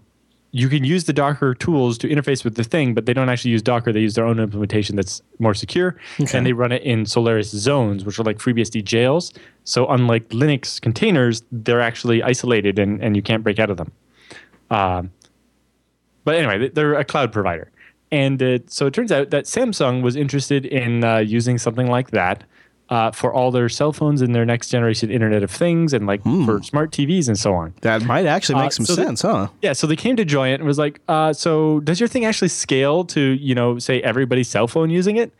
[0.52, 3.52] you can use the Docker tools to interface with the thing, but they don't actually
[3.52, 3.92] use Docker.
[3.92, 5.96] They use their own implementation that's more secure,
[6.32, 9.32] and they run it in Solaris zones, which are like FreeBSD jails.
[9.64, 13.92] So unlike Linux containers, they're actually isolated and, and you can't break out of them.
[14.70, 15.10] Um,
[16.24, 17.70] but anyway, they- they're a cloud provider.
[18.12, 22.10] And uh, so it turns out that Samsung was interested in uh, using something like
[22.10, 22.42] that
[22.88, 26.20] uh, for all their cell phones and their next generation Internet of Things and like
[26.24, 27.72] for smart TVs and so on.
[27.82, 29.46] That might actually make Uh, some so sense, huh?
[29.62, 32.48] Yeah, so they came to Joyent and was like, uh, "So does your thing actually
[32.48, 35.32] scale to you know say everybody's cell phone using it?"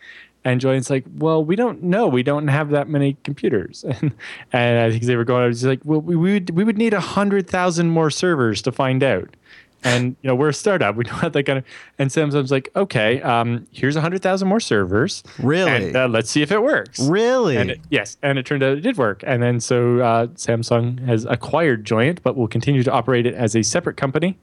[0.44, 2.06] And Joyent's like, "Well, we don't know.
[2.06, 4.12] We don't have that many computers." And,
[4.52, 5.42] and I think they were going.
[5.42, 8.62] I was like, "Well, we, we would we would need a hundred thousand more servers
[8.62, 9.28] to find out."
[9.82, 10.96] And you know we're a startup.
[10.96, 11.64] We don't have that kind of.
[11.98, 15.22] And Samsung's like, "Okay, um, here's a hundred thousand more servers.
[15.38, 15.70] Really?
[15.70, 17.56] And uh, let's see if it works." Really?
[17.56, 19.22] And it, yes, and it turned out it did work.
[19.26, 23.56] And then so uh, Samsung has acquired Joyent, but will continue to operate it as
[23.56, 24.38] a separate company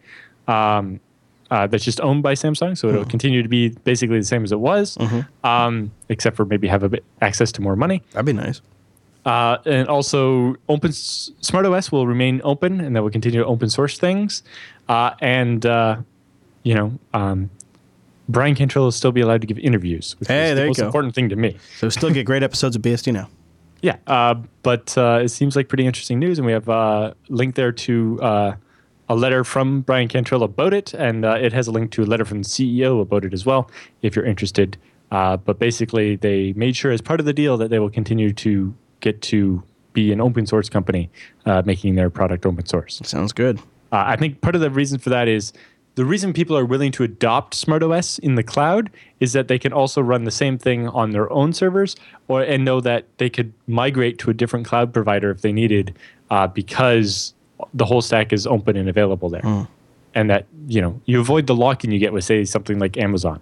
[0.48, 1.00] um,
[1.52, 2.78] uh, that's just owned by Samsung.
[2.78, 4.98] So it'll continue to be basically the same as it was,
[5.44, 8.02] um, except for maybe have a bit access to more money.
[8.12, 8.62] That'd be nice.
[9.26, 13.98] Uh, and also, Open SmartOS will remain open, and that will continue to open source
[14.00, 14.42] things.
[14.90, 15.98] Uh, and uh,
[16.64, 17.50] you know, um,
[18.30, 20.78] Bryan Cantrill will still be allowed to give interviews, which Hey, is there the most
[20.80, 20.86] go.
[20.86, 21.58] important thing to me.
[21.78, 23.30] So still get great episodes of BSD now.
[23.82, 27.56] Yeah, uh, but uh, it seems like pretty interesting news, and we have a link
[27.56, 28.56] there to uh,
[29.08, 32.06] a letter from Bryan Cantrill about it, and uh, it has a link to a
[32.06, 33.70] letter from the CEO about it as well,
[34.02, 34.78] if you're interested.
[35.12, 38.34] Uh, but basically, they made sure as part of the deal that they will continue
[38.34, 41.10] to get to be an open source company,
[41.46, 43.00] uh, making their product open source.
[43.06, 43.60] Sounds good.
[43.92, 45.54] Uh, I think part of the reason for that is
[45.96, 49.74] the reason people are willing to adopt SmartOS in the cloud is that they can
[49.74, 51.96] also run the same thing on their own servers,
[52.28, 55.96] or and know that they could migrate to a different cloud provider if they needed,
[56.30, 57.34] uh, because
[57.74, 59.42] the whole stack is open and available there,
[60.14, 63.42] and that you know you avoid the lock-in you get with say something like Amazon.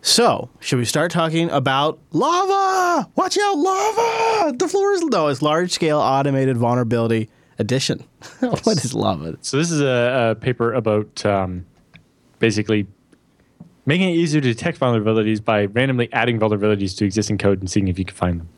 [0.00, 3.08] So, should we start talking about lava?
[3.14, 4.56] Watch out, lava!
[4.56, 7.28] The floor is no, it's large scale automated vulnerability
[7.62, 8.04] edition.
[8.40, 9.38] what is lava?
[9.40, 11.64] So this is a, a paper about um,
[12.38, 12.86] basically
[13.86, 17.88] making it easier to detect vulnerabilities by randomly adding vulnerabilities to existing code and seeing
[17.88, 18.48] if you can find them.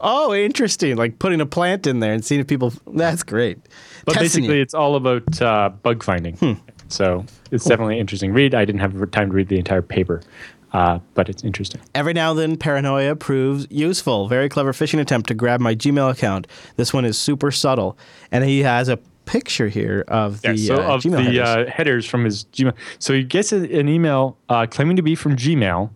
[0.00, 0.96] Oh, interesting.
[0.96, 2.72] Like putting a plant in there and seeing if people.
[2.86, 3.58] That's great.
[4.04, 4.62] But Testing basically, you.
[4.62, 6.60] it's all about uh, bug finding.
[6.88, 8.54] So it's definitely an interesting read.
[8.54, 10.22] I didn't have time to read the entire paper,
[10.74, 11.80] uh, but it's interesting.
[11.94, 14.26] Every now and then, paranoia proves useful.
[14.26, 16.48] Very clever phishing attempt to grab my Gmail account.
[16.76, 17.96] This one is super subtle,
[18.32, 21.48] and he has a picture here of the so uh, of Gmail the headers.
[21.48, 22.74] Uh, headers from his Gmail.
[22.98, 25.90] So he gets a- an email uh, claiming to be from Gmail,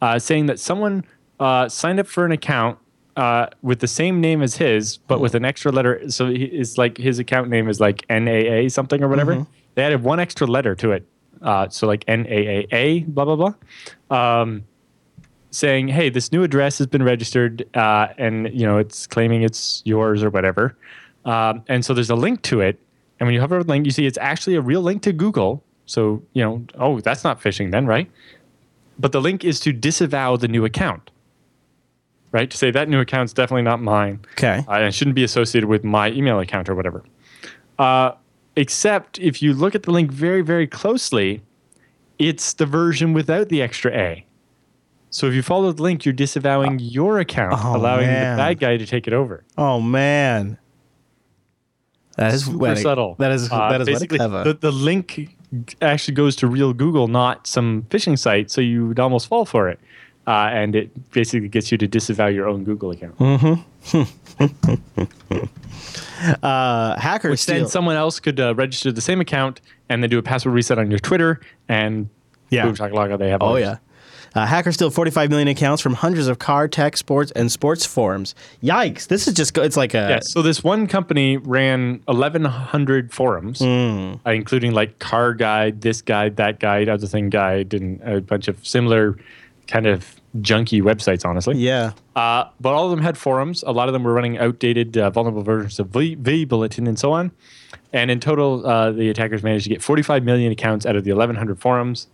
[0.00, 1.04] uh, saying that someone
[1.38, 2.78] uh, signed up for an account
[3.16, 6.10] uh, with the same name as his, but with an extra letter.
[6.10, 9.34] So he, it's like his account name is like NAA something or whatever.
[9.34, 9.52] Mm-hmm.
[9.74, 11.06] They added one extra letter to it.
[11.44, 13.54] Uh, so like NAAA, blah blah blah.
[14.40, 14.64] Um,
[15.50, 19.82] saying, "Hey, this new address has been registered, uh, and you know it's claiming it's
[19.84, 20.76] yours or whatever."
[21.24, 22.80] Um, and so there's a link to it,
[23.20, 25.12] and when you hover over the link, you see it's actually a real link to
[25.12, 25.62] Google.
[25.86, 28.10] So you know, oh, that's not phishing then, right?
[28.98, 31.10] but the link is to disavow the new account.
[32.32, 32.50] Right?
[32.50, 34.20] To say that new account's definitely not mine.
[34.32, 34.64] Okay.
[34.66, 37.04] Uh, and it shouldn't be associated with my email account or whatever.
[37.78, 38.12] Uh,
[38.56, 41.42] except if you look at the link very, very closely,
[42.18, 44.26] it's the version without the extra A.
[45.10, 48.36] So if you follow the link, you're disavowing your account, oh, allowing man.
[48.36, 49.44] the bad guy to take it over.
[49.56, 50.58] Oh man.
[52.16, 53.16] That is Super subtle.
[53.18, 54.44] That is Uh, that is basically clever.
[54.44, 55.36] the, the link
[55.82, 58.50] actually goes to real Google, not some phishing site.
[58.50, 59.78] So you would almost fall for it,
[60.26, 63.16] uh, and it basically gets you to disavow your own Google account.
[66.42, 70.18] uh, hackers Which then someone else could uh, register the same account and then do
[70.18, 72.08] a password reset on your Twitter, and
[72.50, 72.64] Yeah.
[72.66, 73.42] boom shakalaka, they have.
[73.42, 73.78] Oh yeah.
[74.36, 78.34] Uh, hackers steal 45 million accounts from hundreds of car, tech, sports, and sports forums.
[78.64, 79.06] Yikes!
[79.06, 83.60] This is just go- it's like a Yeah, so this one company ran 1,100 forums,
[83.60, 84.14] Hmm.
[84.26, 88.48] uh, including like car guide, this guide, that guide, other thing guide, and a bunch
[88.48, 89.16] of similar
[89.68, 91.56] kind of junky websites, honestly.
[91.56, 91.92] yeah.
[92.16, 93.62] Uh, but all of them had forums.
[93.66, 97.12] A lot of them were running outdated, uh, vulnerable versions of v, vBulletin and so
[97.12, 97.30] on.
[97.92, 101.12] And in total, uh, the attackers managed to get 45 million accounts out of the
[101.12, 102.08] 1,100 forums.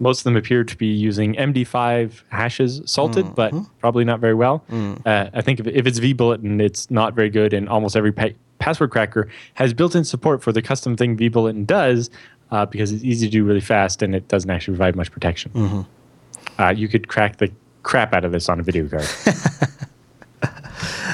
[0.00, 4.64] Most of them appear to be using MD5 hashes salted, but probably not very well.
[5.06, 8.30] Uh, I think if, if it's vBulletin, it's not very good, and almost every pa-
[8.58, 12.10] password cracker has built in support for the custom thing vBulletin does
[12.50, 15.86] uh, because it's easy to do really fast and it doesn't actually provide much protection.
[16.58, 17.50] Uh, you could crack the
[17.84, 19.06] crap out of this on a video card.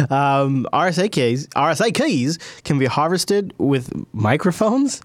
[0.08, 5.02] Um, RSA keys RSA keys can be harvested with microphones.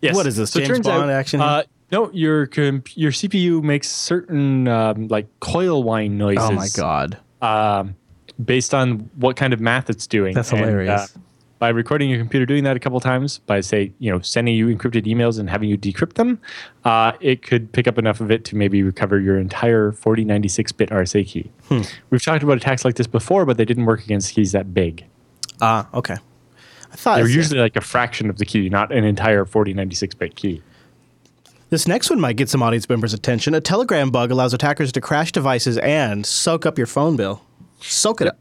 [0.00, 0.16] Yes.
[0.16, 1.40] What is this, So James turns Bond out, action?
[1.40, 1.62] Uh,
[1.92, 6.42] no, your comp- your CPU makes certain um, like coil whine noises.
[6.42, 7.18] Oh my god.
[7.40, 7.94] Um,
[8.44, 10.34] based on what kind of math it's doing.
[10.34, 11.14] That's And, hilarious.
[11.14, 11.20] uh,
[11.62, 14.66] by recording your computer doing that a couple times, by say you know sending you
[14.66, 16.40] encrypted emails and having you decrypt them,
[16.84, 21.24] uh, it could pick up enough of it to maybe recover your entire 4096-bit RSA
[21.24, 21.52] key.
[21.68, 21.82] Hmm.
[22.10, 25.04] We've talked about attacks like this before, but they didn't work against keys that big.
[25.60, 26.16] Ah, okay.
[26.92, 29.44] I thought They were it's- usually like a fraction of the key, not an entire
[29.44, 30.62] 4096-bit key.
[31.70, 33.54] This next one might get some audience members' attention.
[33.54, 37.40] A Telegram bug allows attackers to crash devices and soak up your phone bill.
[37.80, 38.38] Soak it up.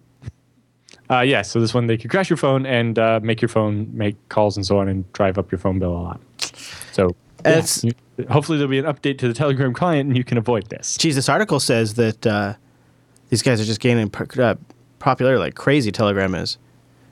[1.11, 3.89] Uh, yeah, so this one they could crash your phone and uh, make your phone
[3.93, 6.21] make calls and so on and drive up your phone bill a lot.
[6.93, 7.91] So yeah, It's- you-
[8.29, 10.95] hopefully there'll be an update to the Telegram client and you can avoid this.
[10.97, 12.53] Geez, this article says that uh,
[13.29, 14.55] these guys are just gaining per- uh,
[14.99, 15.91] popularity like crazy.
[15.91, 16.57] Telegram is,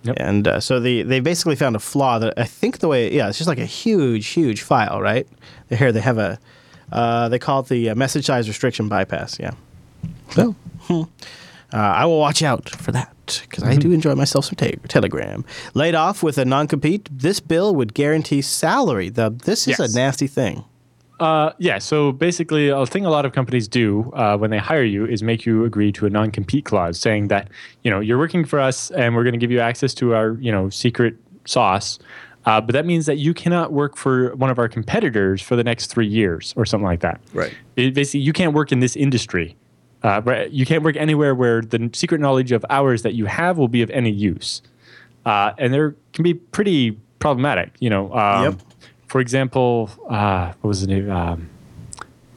[0.04, 0.16] Yep.
[0.18, 3.28] and uh, so they they basically found a flaw that I think the way yeah
[3.28, 5.28] it's just like a huge huge file right.
[5.70, 6.40] Here they have a
[6.92, 9.38] uh, they call it the uh, message size restriction bypass.
[9.40, 9.52] Yeah.
[10.30, 11.02] So hmm.
[11.74, 13.14] uh, I will watch out for that
[13.48, 15.44] because I do enjoy myself some te- Telegram.
[15.74, 17.08] Laid off with a non compete.
[17.12, 19.10] This bill would guarantee salary.
[19.10, 19.94] The this is Yes.
[19.94, 20.64] a nasty thing.
[21.20, 24.84] Uh, yeah, so basically, a thing a lot of companies do uh, when they hire
[24.86, 27.50] you is make you agree to a non-compete clause, saying that
[27.84, 30.38] you know you're working for us and we're going to give you access to our
[30.40, 32.00] you know secret sauce,
[32.46, 35.64] uh, but that means that you cannot work for one of our competitors for the
[35.64, 37.20] next three years or something like that.
[37.34, 37.54] Right.
[37.76, 39.58] It, basically, you can't work in this industry.
[40.04, 43.58] Uh, right, you can't work anywhere where the secret knowledge of hours that you have
[43.58, 44.62] will be of any use,
[45.26, 47.74] uh, and there can be pretty problematic.
[47.80, 48.14] You know.
[48.14, 48.56] Um, Yep.
[49.08, 51.10] For example, uh, what was the name?
[51.10, 51.50] Um,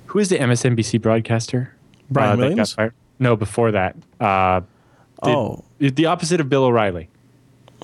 [0.06, 1.74] who is the MSNBC broadcaster?
[2.10, 2.74] Brian uh, Williams?
[3.18, 3.94] No, before that.
[4.18, 4.60] Uh,
[5.22, 5.64] the, Oh.
[5.78, 7.10] the opposite of Bill O'Reilly.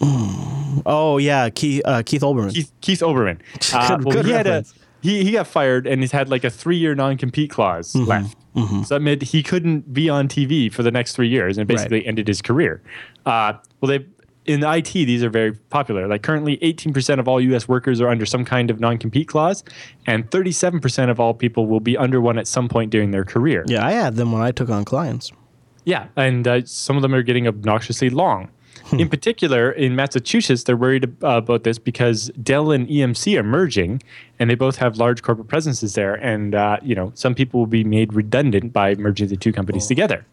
[0.01, 2.55] Oh yeah, Keith uh, Keith Olbermann.
[2.55, 3.41] Keith, Keith Oberman.
[3.75, 4.65] Uh, Good- well, good he had a
[5.03, 8.09] he, he got fired and he's had like a three year non compete clause Mm-hmm.
[8.09, 8.37] left.
[8.83, 12.05] So that meant he couldn't be on TV for the next three years and basically
[12.07, 12.83] ended his career.
[13.25, 14.05] Uh, well, they
[14.49, 16.09] in IT these are very popular.
[16.09, 17.69] Like currently, 18% of all U.S.
[17.69, 19.63] workers are under some kind of non compete clause,
[20.07, 23.65] and 37% of all people will be under one at some point during their career.
[23.69, 25.31] Yeah, I had them when I took on clients.
[25.85, 28.51] Yeah, and uh, some of them are getting obnoxiously long.
[28.93, 34.03] In particular, in Massachusetts, they're worried about this because Dell and EMC are merging,
[34.39, 36.15] and they both have large corporate presences there.
[36.15, 39.87] And uh, you know, some people will be made redundant by merging the two companies
[39.87, 40.25] together.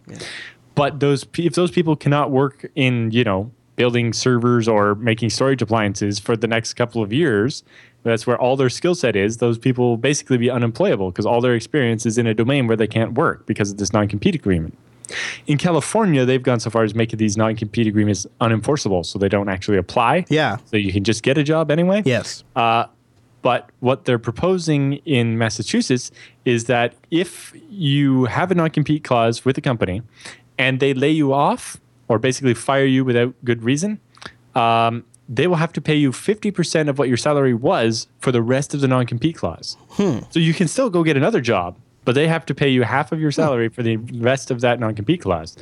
[0.75, 5.61] But those, if those people cannot work in, you know, building servers or making storage
[5.61, 7.63] appliances for the next couple of years,
[8.03, 9.37] that's where all their skill set is.
[9.37, 12.77] Those people will basically be unemployable because all their experience is in a domain where
[12.77, 14.77] they can't work because of this non-compete agreement.
[15.47, 19.49] In California, they've gone so far as making these non-compete agreements unenforceable, so they don't
[19.49, 20.25] actually apply.
[20.29, 20.57] Yeah.
[20.65, 22.03] So you can just get a job anyway.
[22.05, 22.43] Yes.
[22.55, 22.85] Uh,
[23.41, 26.11] but what they're proposing in Massachusetts
[26.45, 30.01] is that if you have a non-compete clause with a company
[30.57, 33.99] and they lay you off or basically fire you without good reason,
[34.55, 38.41] um, they will have to pay you 50% of what your salary was for the
[38.41, 39.77] rest of the non-compete clause.
[39.91, 40.19] Hmm.
[40.29, 43.11] So you can still go get another job, but they have to pay you half
[43.11, 45.57] of your salary for the rest of that non-compete clause.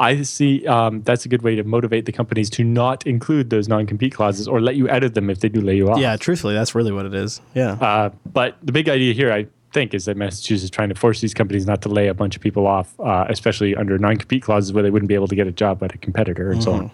[0.00, 3.68] I see um, that's a good way to motivate the companies to not include those
[3.68, 5.98] non-compete clauses or let you edit them if they do lay you off.
[5.98, 7.40] Yeah, truthfully, that's really what it is.
[7.54, 7.72] Yeah.
[7.72, 11.20] Uh, but the big idea here, I think, is that Massachusetts is trying to force
[11.20, 14.72] these companies not to lay a bunch of people off, uh, especially under non-compete clauses
[14.72, 16.90] where they wouldn't be able to get a job at a competitor and so on.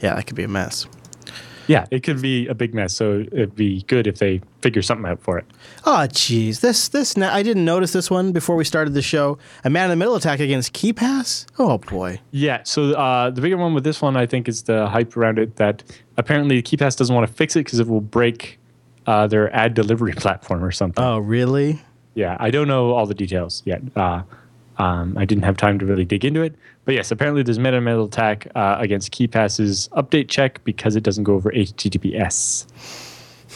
[0.00, 0.86] yeah, that could be a mess.
[1.66, 2.94] Yeah, it could be a big mess.
[2.94, 5.44] So it'd be good if they figure something out for it.
[5.84, 6.60] Oh, jeez.
[6.60, 9.38] This, this, I didn't notice this one before we started the show.
[9.64, 11.46] A man in the middle attack against KeePass?
[11.58, 12.20] Oh, boy.
[12.30, 12.62] Yeah.
[12.64, 15.56] So uh, the bigger one with this one, I think, is the hype around it
[15.56, 15.82] that
[16.16, 18.58] apparently KeePass doesn't want to fix it because it will break
[19.06, 21.02] uh, their ad delivery platform or something.
[21.02, 21.80] Oh, really?
[22.14, 22.36] Yeah.
[22.40, 23.82] I don't know all the details yet.
[23.94, 24.22] Uh,
[24.78, 26.54] um, I didn't have time to really dig into it.
[26.84, 31.24] But yes, apparently there's meta metal attack uh, against KeePass's update check because it doesn't
[31.24, 32.66] go over HTTPS.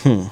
[0.02, 0.26] Hmm.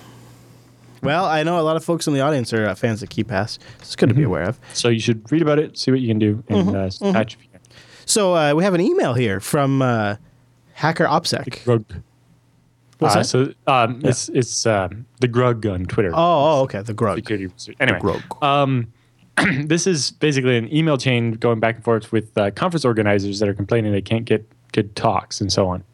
[1.02, 3.58] Well, I know a lot of folks in the audience are uh, fans of KeePass.
[3.78, 4.58] It's good to be aware of.
[4.74, 7.42] So you should read about it, see what you can do, and uh, patch if
[7.44, 7.60] you can.
[8.04, 10.16] So uh, we have an email here from uh,
[10.72, 11.62] Hacker OPSEC.
[11.64, 11.84] Grug.
[12.98, 13.24] What's Uh, that?
[13.26, 16.10] so um, it's it's um, the Grug on Twitter.
[16.12, 16.82] Oh, oh, okay.
[16.82, 17.14] The Grug.
[17.16, 17.48] Security.
[17.78, 18.42] Anyway, Grug.
[18.42, 18.92] um,
[19.64, 23.48] this is basically an email chain going back and forth with uh, conference organizers that
[23.48, 25.84] are complaining they can't get good talks and so on.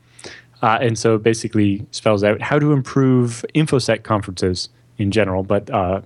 [0.62, 4.68] Uh, and so it basically spells out how to improve InfoSec conferences
[4.98, 6.00] in general, but uh,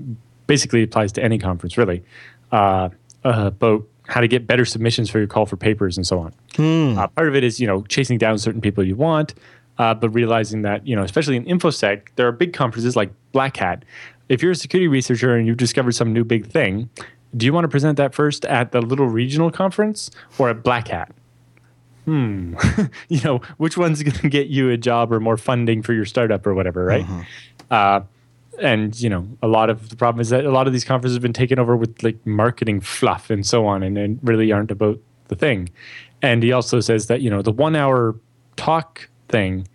[0.46, 2.02] basically applies to any conference really.
[2.50, 2.88] Uh,
[3.24, 6.32] uh, about how to get better submissions for your call for papers and so on.
[6.98, 9.34] Uh, part of it is you know chasing down certain people you want,
[9.78, 13.56] uh, but realizing that you know especially in infosec there are big conferences like Black
[13.56, 13.84] Hat.
[14.28, 16.88] If you're a security researcher and you've discovered some new big thing,
[17.36, 20.88] do you want to present that first at the little regional conference or at Black
[20.88, 21.12] Hat?
[22.04, 22.54] Hmm.
[23.08, 26.06] you know which one's going to get you a job or more funding for your
[26.06, 27.06] startup or whatever, right?
[27.70, 28.00] Uh,
[28.60, 31.14] and you know a lot of the problem is that a lot of these conferences
[31.14, 34.70] have been taken over with like marketing fluff and so on and, and really aren't
[34.70, 34.98] about
[35.28, 35.68] the thing
[36.22, 38.16] and he also says that you know the one hour
[38.56, 39.66] talk thing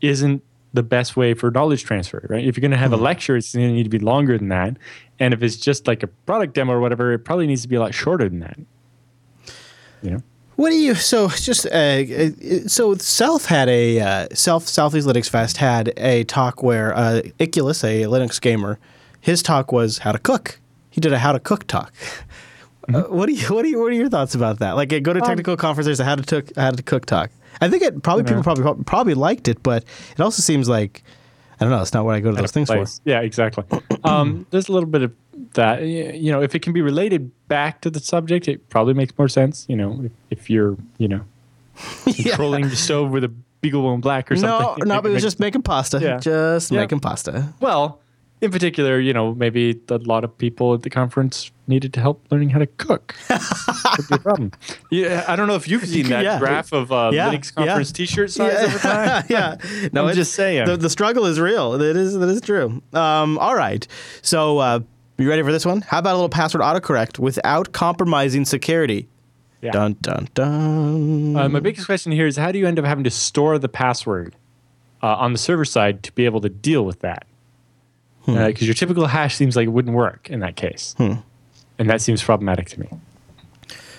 [0.00, 0.42] isn't
[0.72, 2.44] the best way for knowledge transfer right?
[2.44, 4.48] If you're going to have a lecture it's going to need to be longer than
[4.48, 4.76] that.
[5.18, 7.76] And if it's just like a product demo or whatever it probably needs to be
[7.76, 8.58] a lot shorter than that.
[10.02, 10.22] You know?
[10.60, 12.30] What do you so just uh, uh,
[12.66, 17.82] so SELF had a uh, SELF Southeast Linux Fest had a talk where uh, Icculus,
[17.82, 18.78] a Linux gamer,
[19.22, 20.60] his talk was how to cook.
[20.90, 21.94] He did a how to cook talk.
[22.94, 24.72] Uh, what do you what do you what are your thoughts about that?
[24.72, 25.86] Like, go to technical conference.
[25.86, 27.30] There's a how to cook how to cook talk.
[27.60, 31.02] I think it probably people probably probably liked it, but it also seems like
[31.60, 31.82] I don't know.
[31.82, 32.84] It's not what I go to those things for.
[33.04, 33.64] Yeah, exactly.
[34.04, 35.12] um, there's a little bit of
[35.54, 35.82] that.
[35.82, 39.28] You know, if it can be related back to the subject, it probably makes more
[39.28, 39.66] sense.
[39.68, 41.20] You know, if, if you're, you know,
[42.04, 44.78] controlling the stove with a BeagleBone Black or something.
[44.88, 45.98] no, no, but it was just making pasta.
[46.00, 46.18] Yeah.
[46.18, 46.80] Just Yeah.
[46.80, 47.52] making pasta.
[47.60, 48.00] well.
[48.40, 52.24] In particular, you know, maybe a lot of people at the conference needed to help
[52.30, 53.14] learning how to cook.
[53.28, 54.52] Could be a problem.
[54.90, 56.38] Yeah, I don't know if you've seen that Yeah.
[56.38, 57.66] graph of uh, Yeah, Linux yeah.
[57.66, 59.24] conference T-shirt size over time.
[59.28, 59.56] yeah.
[59.92, 60.64] No, I'm just saying.
[60.66, 61.74] The, the struggle is real.
[61.74, 62.18] It is.
[62.18, 62.80] That is true.
[62.94, 63.86] Um, all right.
[64.22, 64.80] So, uh,
[65.18, 65.82] you ready for this one?
[65.82, 69.06] How about a little password autocorrect without compromising security?
[69.60, 69.72] Yeah.
[69.72, 71.36] Dun dun dun.
[71.36, 73.68] Uh, my biggest question here is how do you end up having to store the
[73.68, 74.34] password
[75.02, 77.26] uh, on the server side to be able to deal with that?
[78.26, 80.94] Because your typical hash seems like it wouldn't work in that case.
[80.98, 82.88] And that seems problematic to me.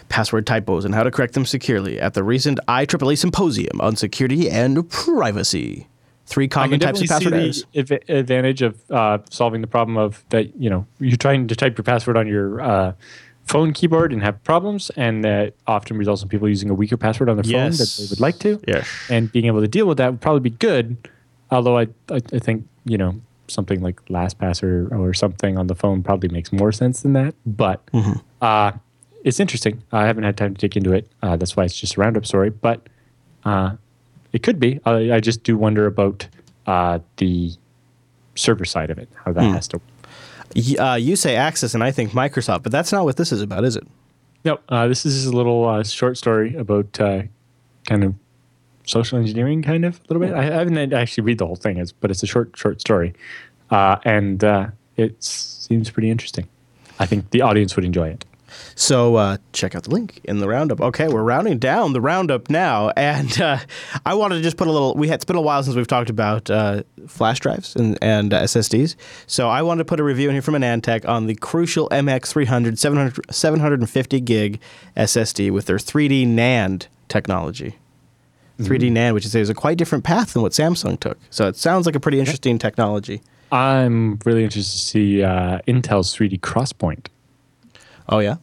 [0.09, 4.49] Password typos and how to correct them securely at the recent IEEE Symposium on Security
[4.49, 5.87] and Privacy.
[6.25, 7.65] Three common types of password errors.
[7.75, 11.83] advantage of uh, solving the problem of that, you know, you're trying to type your
[11.83, 12.93] password on your uh,
[13.45, 17.27] phone keyboard and have problems, and that often results in people using a weaker password
[17.27, 18.61] on their phone that they would like to.
[18.67, 18.87] Yes.
[19.09, 20.95] and being able to deal with that would probably be good.
[21.49, 23.19] Although I, I, I think you know
[23.51, 27.35] something like LastPass or, or something on the phone probably makes more sense than that.
[27.45, 27.81] But
[28.41, 28.71] uh,
[29.23, 29.83] it's interesting.
[29.91, 31.07] I haven't had time to dig into it.
[31.21, 32.49] Uh, that's why it's just a roundup story.
[32.49, 32.87] But
[33.45, 33.75] uh,
[34.33, 34.79] it could be.
[34.85, 36.27] I, I just do wonder about
[36.65, 37.51] uh, the
[38.35, 39.81] server side of it, how that has to.
[40.79, 43.63] Uh, you say Access and I think Microsoft, but that's not what this is about,
[43.63, 43.87] is it?
[44.43, 47.23] No, uh, this is a little uh, short story about uh,
[47.85, 48.15] kind of
[48.85, 50.35] social engineering, kind of a little bit.
[50.35, 53.13] I, I haven't actually read the whole thing, it's, but it's a short, short story,
[53.69, 54.67] uh, and uh,
[54.97, 56.47] it seems pretty interesting.
[56.99, 58.25] I think the audience would enjoy it.
[58.75, 60.81] So uh, check out the link in the roundup.
[60.81, 63.59] Okay, we're rounding down the roundup now, and uh,
[64.05, 64.93] I wanted to just put a little.
[64.95, 68.33] We had it's been a while since we've talked about uh, flash drives and, and
[68.33, 68.95] uh, SSDs,
[69.27, 72.77] so I wanted to put a review in here from AnandTech on the Crucial MX300
[72.77, 74.59] 700, 750 gig
[74.97, 77.77] SSD with their 3D NAND technology.
[78.61, 81.17] 3D NAND, which is, is a quite different path than what Samsung took.
[81.29, 83.21] So it sounds like a pretty interesting technology.
[83.51, 87.07] I'm really interested to see uh, Intel's 3D XPoint.
[88.09, 88.37] Oh yeah.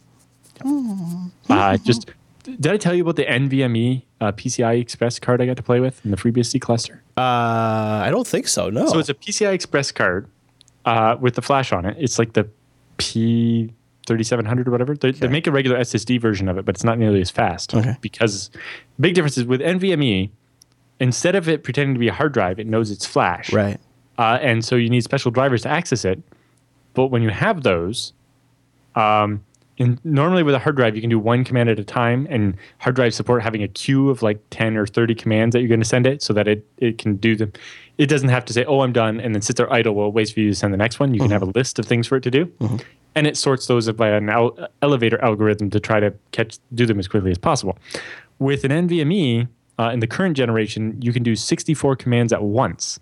[1.48, 2.10] Uh, just
[2.44, 5.80] did I tell you about the NVMe uh, PCI Express card I got to play
[5.80, 7.02] with in the FreeBSD cluster?
[7.16, 8.70] Uh, I don't think so.
[8.70, 8.86] No.
[8.86, 10.28] So it's a PCI Express card
[10.84, 11.96] uh, with the flash on it.
[11.98, 12.48] It's like the
[12.96, 13.72] P.
[14.08, 14.96] 3700 or whatever.
[14.96, 17.74] They, they make a regular SSD version of it, but it's not nearly as fast.
[17.74, 17.94] Okay.
[18.00, 18.50] Because
[19.00, 20.30] big difference is with NVMe,
[21.00, 23.52] instead of it pretending to be a hard drive, it knows it's flash.
[23.52, 23.78] right.
[24.18, 26.20] Uh, and so you need special drivers to access it.
[26.94, 28.12] But when you have those,
[28.96, 29.44] um,
[29.76, 32.56] in, normally with a hard drive, you can do one command at a time, and
[32.78, 35.78] hard drives support having a queue of like 10 or 30 commands that you're going
[35.78, 37.52] to send it so that it, it can do them.
[37.96, 40.14] It doesn't have to say, oh, I'm done, and then sit there idle while it
[40.14, 41.14] waits for you to send the next one.
[41.14, 42.52] You can have a list of things for it to do.
[43.14, 46.98] And it sorts those by an el- elevator algorithm to try to catch do them
[46.98, 47.78] as quickly as possible.
[48.38, 49.48] With an NVMe,
[49.78, 52.98] uh, in the current generation, you can do 64 commands at once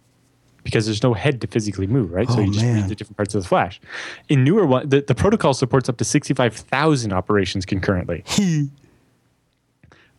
[0.63, 2.29] because there's no head to physically move, right?
[2.29, 2.75] so Oh, you just man.
[2.83, 3.81] read the different parts of the flash.
[4.29, 8.25] In newer one, the, the protocol supports up to 65,000 operations concurrently.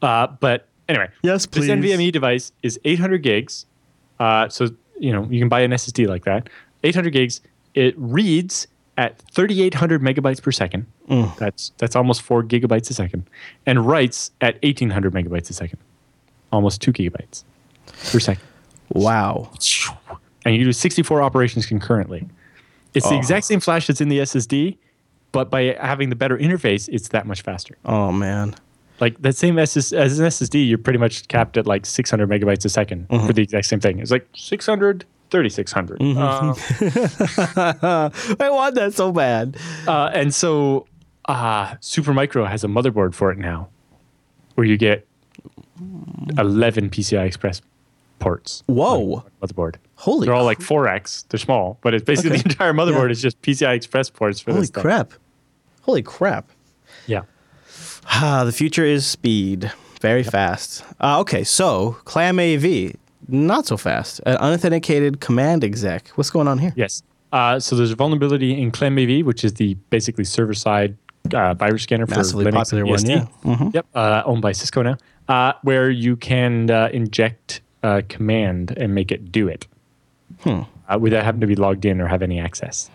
[0.01, 1.67] uh, but anyway, Yes, please.
[1.67, 1.75] this.
[1.75, 3.65] NVMe device is 800 gigs.
[4.19, 4.69] Uh, so
[4.99, 6.49] you know you can buy an SSD like that.
[6.83, 7.41] 800 gigs.
[7.75, 8.67] It reads
[8.97, 10.85] at 3,800 megabytes per second.
[11.09, 11.35] Mm.
[11.37, 13.29] That's that's almost four gigabytes a second,
[13.65, 15.79] and writes at 1,800 megabytes a second,
[16.51, 17.43] almost two gigabytes
[18.11, 18.43] per second
[18.89, 19.51] Wow.
[20.45, 22.27] and you do 64 operations concurrently.
[22.93, 23.17] It's the Oh.
[23.17, 24.77] exact same flash that's in the SSD,
[25.31, 27.77] but by having the better interface, it's that much faster.
[27.85, 28.55] Oh man.
[28.99, 32.65] Like that same SS, as an SSD, you're pretty much capped at like 600 megabytes
[32.65, 33.27] a 2nd Mm-hmm.
[33.27, 33.99] for the exact same thing.
[33.99, 36.01] It's like 600, 3600.
[36.01, 36.53] Uh,
[38.39, 39.57] I want that so bad.
[39.87, 40.87] uh, and so
[41.25, 43.69] uh, Supermicro has a motherboard for it now
[44.55, 45.05] where you get
[46.37, 47.61] 11 PCI Express
[48.19, 48.63] ports.
[48.67, 49.23] Whoa.
[49.41, 49.75] Motherboard.
[49.95, 51.25] Holy They're all like 4x.
[51.29, 52.43] They're small, but it's basically Okay.
[52.43, 53.11] the entire motherboard Yeah.
[53.11, 55.13] is just PCI Express ports for Holy this crap.
[55.81, 56.49] Holy crap.
[57.05, 57.21] Yeah.
[58.05, 59.71] Ah, the future is speed.
[60.01, 60.83] Very fast.
[60.99, 62.95] Uh, okay, so ClamAV,
[63.27, 64.19] not so fast.
[64.25, 66.09] An unauthenticated command exec.
[66.09, 66.73] What's going on here?
[66.75, 67.03] Yes.
[67.31, 70.95] Uh, so there's a vulnerability in ClamAV, which is the basically server-side
[71.33, 73.25] uh, virus scanner Massively for Linux popular one, yeah.
[73.43, 73.73] Mhm.
[73.73, 73.85] Yep.
[73.93, 74.97] Uh, owned by Cisco now,
[75.27, 79.67] uh, where you can uh, inject a command and make it do it
[80.43, 80.61] Hmm.
[80.89, 82.89] uh, without having to be logged in or have any access.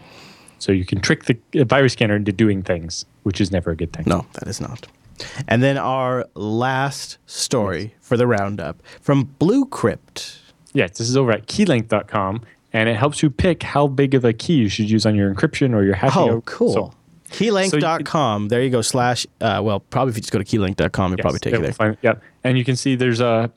[0.58, 3.76] So you can trick the uh, virus scanner into doing things, which is never a
[3.76, 4.04] good thing.
[4.06, 4.86] No, that is not.
[5.48, 10.38] And then our last story for the roundup from BlueKrypt.
[10.74, 12.42] Yes, this is over at keylength.com,
[12.72, 15.32] and it helps you pick how big of a key you should use on your
[15.34, 16.22] encryption or your hashing.
[16.22, 16.72] Oh, cool.
[16.72, 16.94] So-
[17.30, 18.48] Keylength.com.
[18.48, 18.82] there you go.
[18.82, 21.72] Slash, uh, well, probably if you just go to keylength.com, it'll probably take you there.
[21.72, 23.50] find- yeah, and you can see there's a.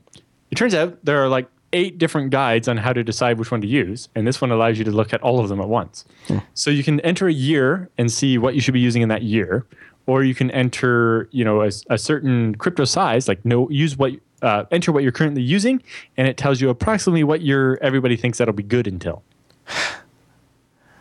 [0.52, 3.60] It turns out there are like eight different guides on how to decide which one
[3.62, 6.06] to use, and this one allows you to look at all of them at once.
[6.28, 6.38] Hmm.
[6.54, 9.24] So you can enter a year and see what you should be using in that
[9.24, 9.66] year,
[10.08, 14.14] or you can enter, you know, a, a certain crypto size, like no use what.
[14.42, 15.82] Uh, enter what you're currently using,
[16.18, 19.24] and it tells you approximately what your everybody thinks that'll be good until.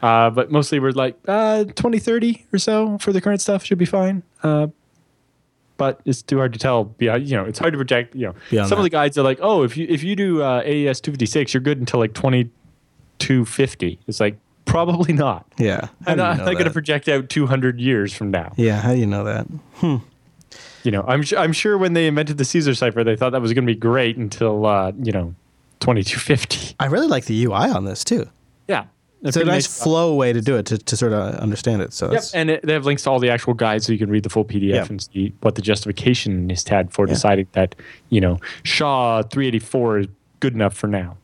[0.03, 3.79] Uh, but mostly we're like uh, 20, 30 or so for the current stuff should
[3.79, 4.23] be fine.
[4.43, 4.67] Uh,
[5.77, 6.85] but it's too hard to tell.
[6.85, 8.15] Beyond, you know, it's hard to project.
[8.15, 10.43] You know, Beyond some of the guides are like, oh, if you if you do
[10.43, 13.99] uh, AES 256, you're good until like 2250.
[14.07, 15.47] It's like probably not.
[15.59, 15.89] Yeah.
[16.07, 18.53] I'm not, not going to project out 200 years from now.
[18.57, 19.47] Yeah, how do you know that?
[20.83, 23.41] You know, I'm sure I'm sure when they invented the Caesar cipher, they thought that
[23.41, 25.35] was going to be great until uh, you know
[25.81, 26.77] 2250.
[26.79, 28.29] I really like the UI on this too.
[28.69, 28.85] Yeah,
[29.23, 31.93] It's a nice flow way to do it to, to sort of understand it.
[31.95, 34.11] So Yep, and it, they have links to all the actual guides, so you can
[34.11, 34.87] read the full PDF Yeah.
[34.89, 37.75] and see what the justification is had for deciding that
[38.11, 40.07] you know SHA 384 is
[40.41, 41.17] good enough for now.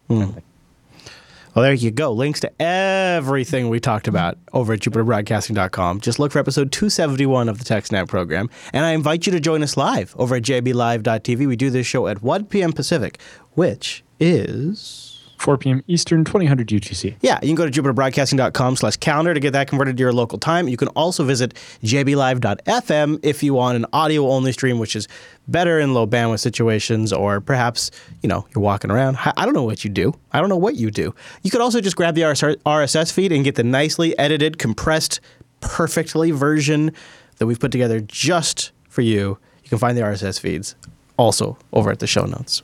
[1.55, 2.13] Well, there you go.
[2.13, 6.01] Links to everything we talked about over at jupiterbroadcasting.com.
[6.01, 8.49] Just look for episode 271 of the TechSnap program.
[8.73, 11.47] And I invite you to join us live over at jblive.tv.
[11.49, 12.73] We do this show at 1 p.m.
[12.73, 13.21] Pacific,
[13.55, 15.10] which is.
[15.41, 15.83] 4 p.m.
[15.87, 17.17] Eastern, 2000 UTC.
[17.21, 20.39] Yeah, you can go to jupiterbroadcasting.com slash calendar to get that converted to your local
[20.39, 20.69] time.
[20.69, 25.09] You can also visit jblive.fm if you want an audio-only stream, which is
[25.49, 27.91] better in low bandwidth situations, or perhaps,
[28.23, 29.17] you know, you're walking around.
[29.19, 30.13] I don't know what you do.
[30.33, 31.15] I don't know what you do.
[31.43, 35.21] You could also just grab the RSS feed and get the nicely edited, compressed,
[35.61, 36.93] perfectly version
[37.39, 39.39] that we've put together just for you.
[39.63, 40.75] You can find the RSS feeds
[41.21, 42.63] also over at the show notes.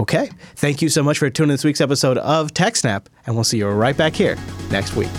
[0.00, 0.30] Okay.
[0.56, 3.58] Thank you so much for tuning in this week's episode of TechSnap, and we'll see
[3.58, 4.36] you right back here
[4.70, 5.10] next week.